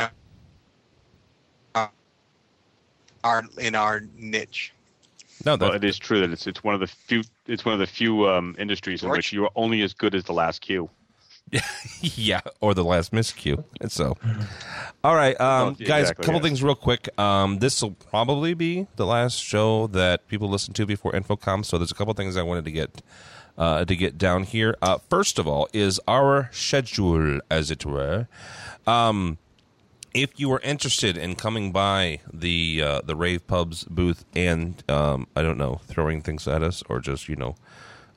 our, 1.75 1.89
our 3.23 3.43
in 3.59 3.75
our 3.75 4.03
niche. 4.17 4.73
No, 5.45 5.55
well, 5.55 5.73
it 5.73 5.83
is 5.83 5.97
true 5.97 6.19
that 6.21 6.31
it's 6.31 6.47
it's 6.47 6.63
one 6.63 6.73
of 6.73 6.79
the 6.79 6.87
few 6.87 7.23
it's 7.45 7.63
one 7.63 7.73
of 7.73 7.79
the 7.79 7.87
few 7.87 8.27
um, 8.27 8.55
industries 8.57 9.03
in 9.03 9.09
which 9.09 9.31
you 9.31 9.43
are 9.45 9.51
only 9.55 9.81
as 9.81 9.93
good 9.93 10.15
as 10.15 10.23
the 10.23 10.33
last 10.33 10.61
cue. 10.61 10.89
yeah, 12.01 12.41
or 12.59 12.73
the 12.73 12.83
last 12.83 13.11
miscue. 13.11 13.63
And 13.79 13.91
so, 13.91 14.17
all 15.03 15.15
right, 15.15 15.39
um, 15.39 15.75
guys, 15.75 16.09
a 16.09 16.15
couple 16.15 16.35
yes. 16.35 16.43
things 16.43 16.63
real 16.63 16.75
quick. 16.75 17.09
Um, 17.19 17.59
this 17.59 17.81
will 17.81 17.91
probably 17.91 18.53
be 18.53 18.87
the 18.95 19.05
last 19.05 19.39
show 19.39 19.87
that 19.87 20.27
people 20.27 20.49
listen 20.49 20.73
to 20.73 20.85
before 20.85 21.13
InfoComm. 21.13 21.65
So 21.65 21.77
there's 21.77 21.91
a 21.91 21.95
couple 21.95 22.13
things 22.13 22.35
I 22.35 22.43
wanted 22.43 22.65
to 22.65 22.71
get 22.71 23.01
uh, 23.57 23.85
to 23.85 23.95
get 23.95 24.17
down 24.17 24.43
here. 24.43 24.75
Uh, 24.81 24.97
first 25.09 25.39
of 25.39 25.47
all, 25.47 25.67
is 25.73 25.99
our 26.07 26.49
schedule, 26.51 27.39
as 27.49 27.71
it 27.71 27.85
were. 27.85 28.27
Um, 28.85 29.37
if 30.13 30.39
you 30.39 30.51
are 30.51 30.59
interested 30.61 31.17
in 31.17 31.35
coming 31.35 31.71
by 31.71 32.21
the 32.33 32.81
uh, 32.83 33.01
the 33.03 33.15
rave 33.15 33.45
pubs 33.47 33.83
booth 33.85 34.25
and 34.35 34.83
um, 34.89 35.27
I 35.35 35.43
don't 35.43 35.57
know 35.57 35.81
throwing 35.85 36.21
things 36.21 36.47
at 36.47 36.63
us 36.63 36.83
or 36.89 36.99
just 36.99 37.29
you 37.29 37.35
know 37.35 37.55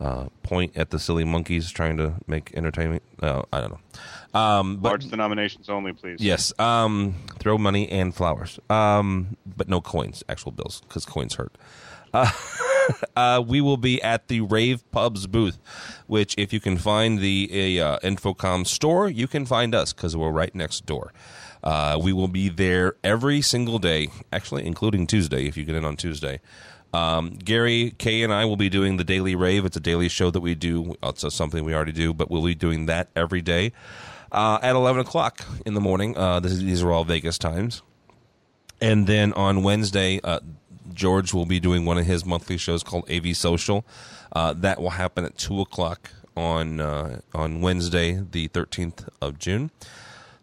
uh, 0.00 0.26
point 0.42 0.76
at 0.76 0.90
the 0.90 0.98
silly 0.98 1.24
monkeys 1.24 1.70
trying 1.70 1.96
to 1.98 2.14
make 2.26 2.52
entertainment. 2.54 3.02
Uh, 3.22 3.42
I 3.52 3.60
don't 3.60 3.72
know. 3.72 4.38
Um, 4.40 4.76
but, 4.76 4.90
Large 4.90 5.10
denominations 5.10 5.68
only, 5.68 5.92
please. 5.92 6.20
Yes. 6.20 6.58
Um, 6.58 7.16
throw 7.38 7.58
money 7.58 7.88
and 7.88 8.14
flowers, 8.14 8.58
um, 8.70 9.36
but 9.44 9.68
no 9.68 9.80
coins, 9.80 10.22
actual 10.28 10.52
bills, 10.52 10.82
because 10.82 11.04
coins 11.04 11.34
hurt. 11.34 11.56
Uh, 12.12 12.28
uh, 13.14 13.44
we 13.46 13.60
will 13.60 13.76
be 13.76 14.02
at 14.02 14.26
the 14.26 14.40
Rave 14.40 14.82
Pubs 14.90 15.28
booth, 15.28 15.60
which, 16.08 16.34
if 16.36 16.52
you 16.52 16.58
can 16.58 16.76
find 16.76 17.20
the 17.20 17.80
uh, 17.80 18.00
InfoComm 18.00 18.66
store, 18.66 19.08
you 19.08 19.28
can 19.28 19.46
find 19.46 19.76
us 19.76 19.92
because 19.92 20.16
we're 20.16 20.32
right 20.32 20.52
next 20.52 20.86
door. 20.86 21.12
Uh, 21.62 21.98
we 22.02 22.12
will 22.12 22.26
be 22.26 22.48
there 22.48 22.96
every 23.04 23.40
single 23.42 23.78
day, 23.78 24.08
actually, 24.32 24.66
including 24.66 25.06
Tuesday, 25.06 25.46
if 25.46 25.56
you 25.56 25.64
get 25.64 25.76
in 25.76 25.84
on 25.84 25.96
Tuesday. 25.96 26.40
Um, 26.92 27.30
Gary, 27.34 27.94
Kayye, 27.98 28.24
and 28.24 28.32
I 28.32 28.44
will 28.44 28.56
be 28.56 28.68
doing 28.68 28.96
the 28.96 29.04
Daily 29.04 29.34
Rave. 29.34 29.64
It's 29.64 29.76
a 29.76 29.80
daily 29.80 30.08
show 30.08 30.30
that 30.30 30.40
we 30.40 30.54
do. 30.54 30.96
It's 31.02 31.34
something 31.34 31.64
we 31.64 31.74
already 31.74 31.92
do, 31.92 32.12
but 32.12 32.30
we'll 32.30 32.44
be 32.44 32.54
doing 32.54 32.86
that 32.86 33.08
every 33.14 33.42
day 33.42 33.72
uh, 34.32 34.58
at 34.62 34.74
11 34.74 35.00
o'clock 35.00 35.44
in 35.66 35.74
the 35.74 35.80
morning. 35.80 36.16
Uh, 36.16 36.40
this, 36.40 36.58
these 36.58 36.82
are 36.82 36.92
all 36.92 37.04
Vegas 37.04 37.38
times. 37.38 37.82
And 38.80 39.06
then 39.06 39.32
on 39.34 39.62
Wednesday, 39.62 40.20
uh, 40.24 40.40
George 40.92 41.32
will 41.32 41.46
be 41.46 41.60
doing 41.60 41.84
one 41.84 41.98
of 41.98 42.06
his 42.06 42.24
monthly 42.24 42.56
shows 42.56 42.82
called 42.82 43.08
AV 43.10 43.36
Social. 43.36 43.84
Uh, 44.32 44.52
that 44.54 44.80
will 44.80 44.90
happen 44.90 45.24
at 45.24 45.36
2 45.36 45.60
o'clock 45.60 46.10
on, 46.36 46.80
uh, 46.80 47.20
on 47.34 47.60
Wednesday, 47.60 48.22
the 48.30 48.48
13th 48.48 49.08
of 49.20 49.38
June. 49.38 49.70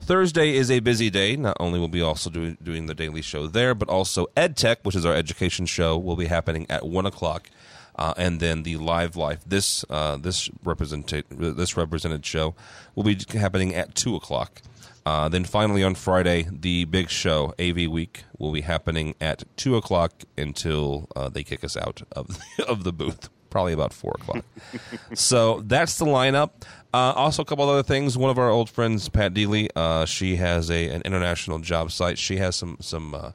Thursday 0.08 0.56
is 0.56 0.72
a 0.72 0.80
busy 0.80 1.10
day. 1.10 1.36
Not 1.36 1.58
only 1.60 1.80
will 1.80 1.90
we 1.90 2.02
also 2.02 2.30
do, 2.30 2.56
doing 2.64 2.86
the 2.86 2.96
daily 2.96 3.22
show 3.22 3.46
there, 3.46 3.76
but 3.76 3.90
also 3.90 4.28
EdTech, 4.38 4.78
which 4.84 4.96
is 4.96 5.06
our 5.06 5.14
education 5.14 5.66
show, 5.66 5.98
will 5.98 6.16
be 6.16 6.28
happening 6.28 6.66
at 6.70 6.88
one 6.88 7.06
o'clock, 7.06 7.50
uh, 7.98 8.14
and 8.16 8.40
then 8.40 8.64
the 8.64 8.78
live 8.78 9.18
life 9.18 9.42
this 9.46 9.84
uh, 9.90 10.16
this 10.16 10.50
represented 10.64 11.26
this 11.30 11.76
represented 11.76 12.26
show 12.26 12.56
will 12.96 13.04
be 13.04 13.18
happening 13.34 13.76
at 13.76 13.96
two 13.96 14.16
o'clock. 14.16 14.62
Uh, 15.06 15.28
then 15.28 15.44
finally 15.44 15.84
on 15.84 15.94
Friday, 15.94 16.48
the 16.50 16.86
big 16.86 17.10
show 17.10 17.54
AV 17.60 17.90
Week 17.90 18.24
will 18.38 18.54
be 18.54 18.62
happening 18.62 19.14
at 19.20 19.44
two 19.58 19.76
o'clock 19.76 20.24
until 20.38 21.10
uh, 21.18 21.28
they 21.28 21.44
kick 21.44 21.66
us 21.66 21.76
out 21.76 22.02
of 22.14 22.28
the, 22.30 22.66
of 22.68 22.86
the 22.86 22.94
booth 22.94 23.30
probably 23.50 23.74
about 23.74 23.94
four 23.94 24.14
o'clock. 24.20 24.46
so 25.14 25.62
that's 25.66 25.98
the 25.98 26.06
lineup. 26.06 26.52
Uh, 26.98 27.14
also, 27.14 27.44
a 27.44 27.46
couple 27.46 27.70
other 27.70 27.84
things. 27.84 28.18
One 28.18 28.32
of 28.32 28.40
our 28.40 28.50
old 28.50 28.72
friends, 28.72 29.08
Pat 29.08 29.32
Deely, 29.32 29.70
uh, 29.76 30.06
she 30.06 30.38
has 30.38 30.72
a 30.72 30.90
an 30.90 31.04
international 31.06 31.60
job 31.60 31.92
site. 31.92 32.18
She 32.18 32.38
has 32.38 32.56
some 32.56 32.78
some 32.82 33.14
uh, 33.14 33.34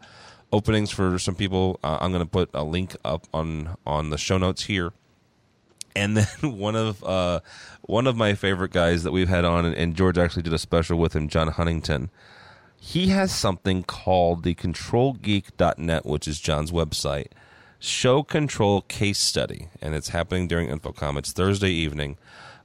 openings 0.53 0.91
for 0.91 1.17
some 1.21 1.37
people. 1.37 1.79
Uh, 1.85 1.97
I'm 2.01 2.11
going 2.11 2.25
to 2.25 2.29
put 2.29 2.51
a 2.55 2.65
link 2.65 2.97
up 3.05 3.29
on 3.33 3.77
on 3.87 4.11
the 4.11 4.19
show 4.19 4.37
notes 4.37 4.65
here. 4.65 4.93
And 5.95 6.17
then 6.17 6.59
one 6.59 6.75
of 6.75 7.05
uh, 7.05 7.39
one 7.83 8.09
of 8.09 8.17
my 8.17 8.35
favorite 8.35 8.73
guys 8.73 9.05
that 9.05 9.13
we've 9.13 9.29
had 9.29 9.45
on, 9.45 9.65
and 9.65 9.95
George 9.95 10.19
actually 10.19 10.43
did 10.43 10.53
a 10.53 10.59
special 10.59 10.99
with 10.99 11.15
him, 11.15 11.29
John 11.29 11.47
Huntington. 11.47 12.11
He 12.81 13.11
has 13.11 13.33
something 13.33 13.85
called 13.85 14.43
the 14.43 14.57
ControlGeek.net, 14.57 16.05
which 16.05 16.27
is 16.27 16.41
John's 16.41 16.73
website 16.73 17.29
show 17.79 18.25
control 18.25 18.83
case 18.83 19.21
study, 19.21 19.69
and 19.81 19.95
it's 19.95 20.09
happening 20.09 20.49
during 20.49 20.69
InfoComm. 20.69 21.17
It's 21.17 21.33
Thursday 21.33 21.71
evening. 21.71 22.17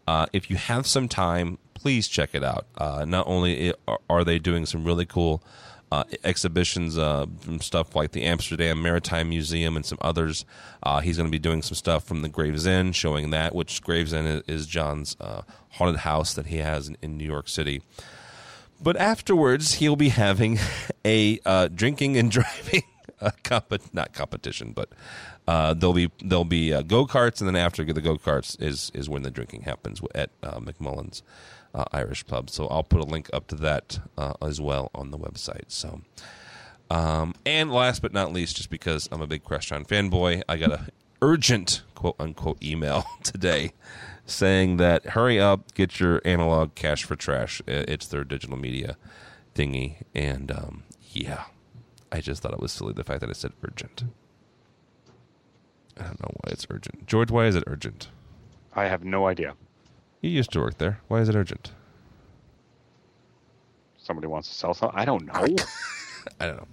Uh, 0.08 0.26
if 0.32 0.50
you 0.50 0.56
have 0.56 0.88
some 0.88 1.08
time, 1.08 1.58
please 1.74 2.08
check 2.08 2.30
it 2.34 2.44
out. 2.44 2.66
Uh, 2.78 3.06
not 3.06 3.28
only 3.28 3.74
are 4.10 4.24
they 4.24 4.40
doing 4.40 4.66
some 4.66 4.84
really 4.84 5.06
cool 5.06 5.44
uh, 5.92 6.04
exhibitions, 6.24 6.98
uh, 6.98 7.26
from 7.40 7.62
stuff 7.62 7.96
like 7.96 8.12
the 8.12 8.24
Amsterdam 8.24 8.82
Maritime 8.82 9.30
Museum 9.30 9.76
and 9.76 9.86
some 9.86 9.98
others. 10.02 10.44
Uh, 10.84 11.00
he's 11.00 11.18
going 11.18 11.28
to 11.28 11.32
be 11.32 11.40
doing 11.40 11.62
some 11.62 11.76
stuff 11.76 12.04
from 12.04 12.22
the 12.22 12.30
Gravesend, 12.30 12.96
showing 12.96 13.30
that, 13.30 13.56
which 13.56 13.82
Gravesend 13.82 14.44
is 14.48 14.68
John's 14.68 15.16
uh, 15.20 15.44
haunted 15.72 16.02
house 16.02 16.34
that 16.34 16.48
he 16.48 16.58
has 16.58 16.90
in, 16.90 16.98
in, 17.02 17.18
New 17.18 17.26
York 17.26 17.48
City. 17.48 17.82
But 18.82 18.98
afterwards, 18.98 19.76
he'll 19.76 19.96
be 19.96 20.10
having 20.10 20.60
a 21.06 21.40
drinking 21.74 22.18
and 22.18 22.30
driving 22.38 22.84
a 23.22 23.32
comp- 23.44 23.94
not 23.94 24.14
competition, 24.14 24.74
but 24.74 24.90
uh, 25.48 25.74
there'll 25.74 25.94
be 25.94 26.12
there'll 26.24 26.46
be 26.46 26.74
uh, 26.74 26.82
go 26.82 27.06
karts, 27.06 27.40
and 27.40 27.48
then 27.48 27.56
after 27.56 27.84
the 27.86 28.02
go 28.02 28.18
karts 28.18 28.62
is 28.62 28.92
is 28.94 29.10
when 29.10 29.24
the 29.24 29.32
drinking 29.32 29.62
happens 29.62 30.02
at 30.14 30.30
uh, 30.44 30.60
McMullen's 30.60 31.24
uh, 31.74 31.86
Irish 31.92 32.26
Pub. 32.26 32.50
So 32.50 32.68
I'll 32.68 32.84
put 32.84 33.00
a 33.00 33.06
link 33.06 33.30
up 33.34 33.48
to 33.48 33.56
that 33.56 34.00
uh, 34.18 34.34
as 34.42 34.60
well 34.60 34.92
on 34.94 35.12
the 35.12 35.18
website. 35.18 35.66
So. 35.70 36.02
Um, 36.90 37.36
and 37.46 37.70
last 37.70 38.02
but 38.02 38.14
not 38.14 38.32
least, 38.32 38.56
just 38.56 38.70
because 38.70 39.10
I'm 39.12 39.22
a 39.22 39.28
big 39.28 39.44
Crestron 39.44 39.86
fanboy, 39.86 40.44
I 40.48 40.56
got 40.56 40.72
a 40.72 40.88
urgent 41.22 41.82
quote 41.96 42.16
unquote 42.18 42.64
email 42.64 43.04
today 43.24 43.74
saying 44.26 44.78
that 44.78 45.08
hurry 45.08 45.40
up, 45.40 45.74
get 45.74 46.00
your 46.00 46.22
analog 46.24 46.76
cash 46.76 47.04
for 47.04 47.18
trash. 47.18 47.62
It's 47.68 48.08
their 48.08 48.24
digital 48.24 48.58
media 48.58 48.96
thingy, 49.54 50.04
and 50.16 50.50
um, 50.50 50.84
yeah, 51.12 51.44
I 52.12 52.22
just 52.22 52.42
thought 52.42 52.54
it 52.54 52.60
was 52.60 52.72
silly 52.72 52.94
the 52.94 53.04
fact 53.04 53.22
that 53.22 53.30
I 53.30 53.34
said 53.34 53.54
urgent. 53.64 54.04
I 56.00 56.04
don't 56.04 56.20
know 56.22 56.32
why 56.44 56.52
it's 56.52 56.68
urgent. 56.70 57.08
George, 57.08 57.32
why 57.32 57.46
is 57.46 57.56
it 57.56 57.64
urgent? 57.68 58.10
I 58.74 58.86
have 58.86 59.04
no 59.04 59.28
idea. 59.28 59.56
You 60.22 60.30
used 60.30 60.52
to 60.52 60.60
work 60.60 60.78
there. 60.78 61.00
Why 61.08 61.20
is 61.22 61.30
it 61.30 61.36
urgent? 61.36 61.72
Somebody 63.98 64.28
wants 64.28 64.48
to 64.50 64.56
sell 64.56 64.74
something. 64.74 64.98
I 64.98 65.06
don't 65.06 65.26
know. 65.26 65.34
I 66.42 66.46
don't 66.46 66.58
know. 66.58 66.68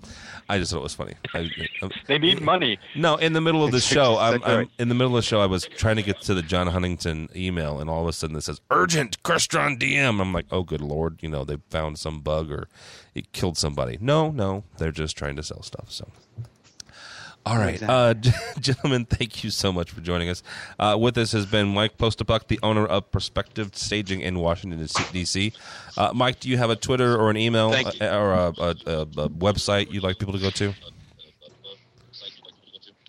I 0.48 0.58
just 0.58 0.72
thought 0.72 0.78
it 0.78 0.82
was 0.82 0.94
funny. 0.94 1.14
I, 1.32 1.48
I, 1.82 1.88
They 2.06 2.18
need 2.18 2.42
money. 2.42 2.78
no, 2.96 3.16
in 3.16 3.32
the 3.32 3.40
middle 3.40 3.64
of 3.64 3.70
the 3.70 3.80
show, 3.94 4.18
I'm, 4.18 4.42
I'm 4.44 4.68
in 4.78 4.88
the 4.88 4.94
middle 4.94 5.16
of 5.16 5.22
the 5.22 5.26
show. 5.26 5.40
I 5.40 5.46
was 5.46 5.64
trying 5.64 5.96
to 5.96 6.02
get 6.02 6.20
to 6.22 6.34
the 6.34 6.42
John 6.42 6.66
Huntington 6.66 7.28
email, 7.36 7.80
and 7.80 7.88
all 7.88 8.02
of 8.02 8.08
a 8.08 8.12
sudden 8.12 8.36
it 8.36 8.42
says 8.42 8.60
"urgent 8.70 9.22
Crestron 9.22 9.78
DM." 9.78 10.20
I'm 10.20 10.32
like, 10.32 10.46
"Oh, 10.50 10.64
good 10.64 10.80
lord!" 10.80 11.18
You 11.22 11.28
know, 11.28 11.44
they 11.44 11.58
found 11.70 11.98
some 11.98 12.20
bug 12.20 12.50
or 12.50 12.68
it 13.14 13.32
killed 13.32 13.56
somebody. 13.56 13.96
No, 14.00 14.30
no, 14.30 14.64
they're 14.78 14.92
just 14.92 15.16
trying 15.16 15.36
to 15.36 15.42
sell 15.42 15.62
stuff. 15.62 15.90
So, 15.90 16.08
all 17.46 17.58
right, 17.58 17.82
uh, 17.82 18.14
gentlemen, 18.60 19.04
thank 19.04 19.44
you 19.44 19.50
so 19.50 19.72
much 19.72 19.90
for 19.90 20.00
joining 20.00 20.28
us. 20.28 20.42
Uh, 20.78 20.96
with 20.98 21.18
us 21.18 21.32
has 21.32 21.44
been 21.46 21.68
Mike 21.68 21.98
Postapuck, 21.98 22.48
the 22.48 22.58
owner 22.62 22.86
of 22.86 23.10
Perspective 23.10 23.70
Staging 23.74 24.20
in 24.20 24.38
Washington 24.38 24.86
D.C. 25.12 25.52
Uh, 25.96 26.12
Mike, 26.14 26.40
do 26.40 26.48
you 26.48 26.56
have 26.56 26.70
a 26.70 26.76
Twitter 26.76 27.16
or 27.16 27.30
an 27.30 27.36
email 27.36 27.72
uh, 27.72 28.06
or 28.06 28.32
a, 28.32 28.54
a, 28.58 28.76
a, 28.86 29.00
a 29.02 29.28
website 29.28 29.90
you'd 29.90 30.02
like 30.02 30.18
people 30.18 30.32
to 30.32 30.40
go 30.40 30.50
to? 30.50 30.72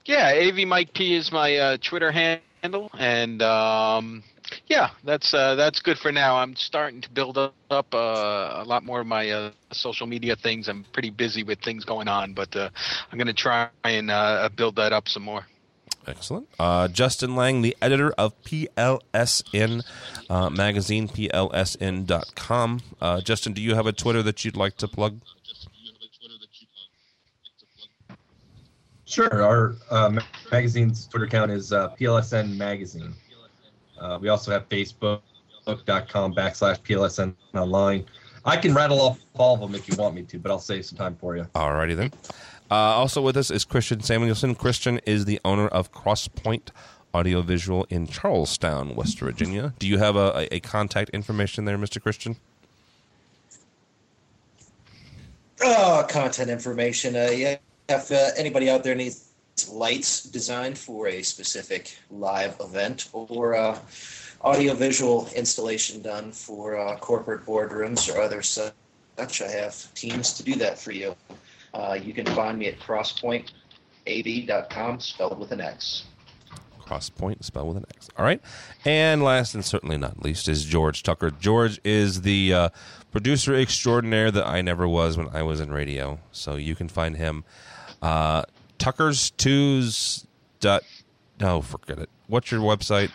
Yeah, 0.05 0.33
AV 0.36 0.67
Mike 0.67 0.93
P 0.93 1.15
is 1.15 1.31
my 1.31 1.55
uh, 1.57 1.77
Twitter 1.81 2.11
handle, 2.11 2.91
and 2.97 3.41
um, 3.41 4.23
yeah, 4.68 4.89
that's 5.04 5.34
uh, 5.34 5.56
that's 5.56 5.82
good 5.82 5.98
for 5.98 6.12
now. 6.12 6.38
I'm 6.38 6.56
starting 6.56 7.02
to 7.02 7.10
build 7.10 7.38
up, 7.38 7.56
up 7.70 7.93
uh, 7.93 7.98
a 8.56 8.64
lot 8.66 8.84
more 8.84 9.02
of 9.02 9.08
my 9.08 9.30
uh, 9.30 9.52
social 9.72 10.08
media 10.08 10.36
things. 10.36 10.68
I'm 10.68 10.86
pretty 10.93 11.10
busy 11.10 11.43
with 11.43 11.60
things 11.62 11.86
going 11.86 12.08
on, 12.08 12.34
but 12.34 12.56
uh, 12.56 12.70
I'm 13.12 13.18
going 13.18 13.28
to 13.28 13.34
try 13.34 13.70
and 13.84 14.12
uh, 14.12 14.50
build 14.56 14.76
that 14.78 14.93
up 14.93 15.08
some 15.08 15.24
more. 15.24 15.46
Excellent. 16.08 16.48
Uh, 16.60 16.88
Justin 16.88 17.36
Lang, 17.36 17.62
the 17.62 17.76
editor 17.82 18.12
of 18.12 18.39
PLSN 18.43 19.84
uh, 20.30 20.50
magazine, 20.50 21.08
PLSN.com. 21.08 22.82
Uh, 23.02 23.22
Justin, 23.22 23.54
do 23.54 23.62
you 23.62 23.76
have 23.76 23.88
a 23.88 23.91
Twitter 23.91 24.22
that 24.22 24.46
you'd 24.46 24.56
like 24.56 24.78
to 24.78 24.88
plug? 24.88 25.22
Sure. 29.06 29.43
Our 29.43 29.76
uh, 29.89 30.20
magazine's 30.52 31.08
Twitter 31.08 31.26
account 31.26 31.52
is 31.52 31.72
uh, 31.72 31.89
PLSN 32.00 32.56
Magazine. 32.58 33.14
Uh, 34.00 34.18
we 34.22 34.30
also 34.30 34.52
have 34.52 34.68
Facebook.com 34.70 36.34
backslash 36.34 36.80
PLSN 36.82 37.34
online. 37.54 38.06
I 38.46 38.58
can 38.58 38.74
rattle 38.74 39.02
off 39.02 39.20
all 39.34 39.56
of 39.56 39.62
them 39.62 39.74
if 39.74 39.89
you 39.89 39.96
want 39.96 40.16
me 40.16 40.24
to, 40.24 40.38
but 40.38 40.52
I'll 40.52 40.60
save 40.60 40.86
some 40.86 40.98
time 40.98 41.16
for 41.16 41.36
you. 41.36 41.48
All 41.56 41.74
righty 41.74 41.96
then. 41.96 42.12
Uh, 42.70 42.76
also 42.76 43.22
with 43.22 43.38
us 43.38 43.52
is 43.52 43.66
Christian 43.66 44.02
Samuelson. 44.02 44.56
Christian 44.56 45.00
is 45.06 45.26
the 45.26 45.39
owner 45.46 45.68
of 45.68 45.91
Crosspoint 45.91 46.70
Audiovisual 47.14 47.86
in 47.89 48.08
Charles 48.08 48.58
Town, 48.58 48.96
West 48.96 49.20
Virginia. 49.20 49.74
Do 49.80 49.88
you 49.88 49.98
have 49.98 50.16
a, 50.16 50.48
a, 50.52 50.56
a 50.56 50.60
contact 50.60 51.12
information 51.12 51.66
there, 51.66 51.78
Mr. 51.78 52.02
Christian? 52.02 52.38
Oh, 55.62 56.06
content 56.10 56.50
information. 56.50 57.16
Uh, 57.16 57.30
yeah, 57.32 57.58
if 57.88 58.12
uh, 58.12 58.30
anybody 58.38 58.70
out 58.70 58.84
there 58.84 58.96
needs 58.96 59.24
lights 59.70 60.24
designed 60.24 60.78
for 60.78 61.08
a 61.08 61.24
specific 61.24 61.97
live 62.12 62.58
event 62.60 63.08
or 63.14 63.56
uh, 63.56 63.80
audiovisual 64.41 65.30
installation 65.36 66.01
done 66.01 66.32
for 66.32 66.78
uh, 66.78 66.97
corporate 66.97 67.45
boardrooms 67.45 68.14
or 68.14 68.20
other 68.22 68.41
such, 68.41 68.74
I 69.41 69.47
have 69.47 69.93
teams 69.93 70.34
to 70.34 70.43
do 70.43 70.56
that 70.56 70.78
for 70.78 70.91
you. 70.91 71.16
Uh, 71.74 71.97
you 72.01 72.12
can 72.14 72.26
find 72.28 72.60
me 72.60 72.68
at 72.68 72.78
crosspointav.com, 72.80 74.99
spelled 74.99 75.39
with 75.39 75.51
an 75.51 75.62
X. 75.62 76.03
Crosspoint, 76.86 77.43
spelled 77.43 77.70
with 77.70 77.78
an 77.78 77.86
X. 77.95 78.10
All 78.18 78.24
right. 78.24 78.39
And 78.86 79.24
last 79.24 79.56
and 79.56 79.66
certainly 79.66 79.97
not 79.97 80.24
least 80.24 80.47
is 80.47 80.64
George 80.64 81.03
Tucker. 81.03 81.32
George 81.32 81.82
is 81.84 82.22
the 82.22 82.53
uh, 82.53 82.70
producer 83.12 83.56
extraordinaire 83.56 84.32
that 84.32 84.45
I 84.45 84.62
never 84.62 84.88
was 84.88 85.18
when 85.18 85.28
I 85.30 85.41
was 85.41 85.60
in 85.60 85.72
radio. 85.72 86.20
So 86.32 86.56
you 86.56 86.76
can 86.76 86.88
find 86.88 87.18
him. 87.18 87.43
Uh, 88.01 88.43
Tucker's 88.89 89.31
Twos. 89.31 90.27
Dot, 90.59 90.83
no, 91.39 91.59
forget 91.63 91.97
it. 91.97 92.07
What's 92.27 92.51
your 92.51 92.61
website? 92.61 93.09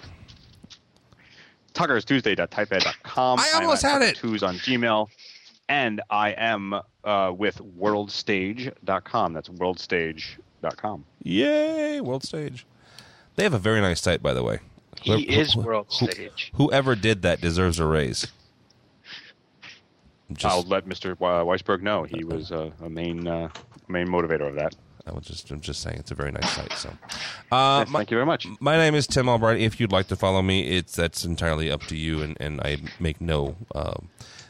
Tucker's 1.74 2.04
Tuesday.typepad.com. 2.04 3.38
I 3.38 3.52
almost 3.54 3.84
I'm 3.84 3.92
had 3.92 4.02
it. 4.02 4.16
Twos 4.16 4.42
on 4.42 4.56
Gmail. 4.56 5.06
And 5.68 6.00
I 6.10 6.30
am 6.32 6.74
uh, 7.04 7.32
with 7.36 7.58
worldstage.com. 7.78 9.32
That's 9.32 9.48
worldstage.com. 9.48 11.04
Yay, 11.22 12.00
World 12.00 12.24
Stage. 12.24 12.66
They 13.36 13.44
have 13.44 13.54
a 13.54 13.58
very 13.60 13.80
nice 13.80 14.00
site, 14.00 14.24
by 14.24 14.34
the 14.34 14.42
way. 14.42 14.58
He 15.00 15.12
Whoever- 15.24 15.40
is 15.40 15.52
who- 15.54 15.60
World 15.60 15.86
who- 16.00 16.10
Stage. 16.10 16.50
Whoever 16.56 16.96
did 16.96 17.22
that 17.22 17.40
deserves 17.40 17.78
a 17.78 17.86
raise. 17.86 18.26
Just, 20.32 20.52
I'll 20.52 20.62
let 20.62 20.86
Mr. 20.86 21.14
Weisberg 21.16 21.80
know. 21.82 22.02
He 22.02 22.24
was 22.24 22.50
uh, 22.50 22.72
a 22.82 22.90
main 22.90 23.28
uh, 23.28 23.50
main 23.86 24.08
motivator 24.08 24.48
of 24.48 24.56
that. 24.56 24.74
I 25.10 25.14
was 25.14 25.24
just, 25.24 25.50
I'm 25.50 25.60
just 25.60 25.80
saying, 25.82 25.96
it's 25.98 26.10
a 26.10 26.14
very 26.14 26.30
nice 26.30 26.50
site. 26.52 26.72
So, 26.72 26.90
uh, 27.50 27.80
Yes, 27.80 27.88
my, 27.90 27.98
thank 28.00 28.10
you 28.12 28.16
very 28.16 28.26
much. 28.26 28.46
my 28.60 28.76
name 28.76 28.94
is 28.94 29.06
Tim 29.06 29.26
Albright. 29.28 29.58
If 29.60 29.80
you'd 29.80 29.92
like 29.92 30.08
to 30.08 30.16
follow 30.16 30.42
me, 30.42 30.68
it's 30.68 30.94
that's 30.94 31.24
entirely 31.24 31.70
up 31.70 31.82
to 31.84 31.96
you, 31.96 32.20
and, 32.22 32.36
and 32.40 32.60
I 32.60 32.78
make 33.00 33.18
no 33.20 33.56
uh, 33.74 33.94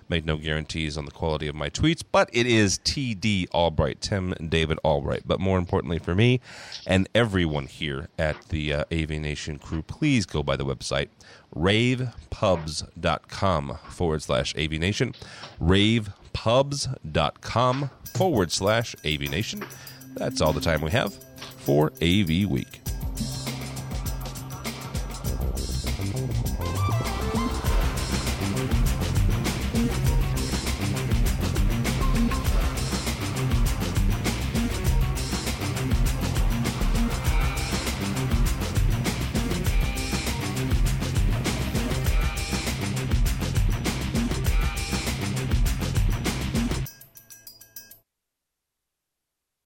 make 0.08 0.24
no 0.24 0.36
guarantees 0.36 0.98
on 0.98 1.04
the 1.06 1.10
quality 1.12 1.46
of 1.48 1.54
my 1.54 1.70
tweets. 1.70 2.02
But 2.10 2.28
it 2.32 2.46
is 2.46 2.78
TD 2.80 3.48
Albright, 3.54 4.00
Tim 4.00 4.34
David 4.48 4.78
Albright. 4.84 5.22
But 5.24 5.38
more 5.40 5.56
importantly 5.56 5.98
for 6.00 6.14
me 6.16 6.40
and 6.86 7.08
everyone 7.14 7.66
here 7.66 8.08
at 8.18 8.48
the 8.48 8.74
uh, 8.74 8.84
AV 8.92 9.10
Nation 9.10 9.58
crew, 9.58 9.82
please 9.82 10.26
go 10.26 10.42
by 10.42 10.56
the 10.56 10.64
website 10.64 11.08
ravepubs.com 11.56 13.78
forward 13.88 14.22
slash 14.22 14.54
AV 14.56 14.70
Nation, 14.72 15.14
ravepubs.com 15.60 17.90
forward 18.14 18.52
slash 18.52 18.94
AV 19.04 19.20
Nation. 19.22 19.64
That's 20.14 20.40
all 20.40 20.52
the 20.52 20.60
time 20.60 20.80
we 20.82 20.90
have 20.90 21.14
for 21.58 21.92
AV 22.02 22.46
Week. 22.48 22.79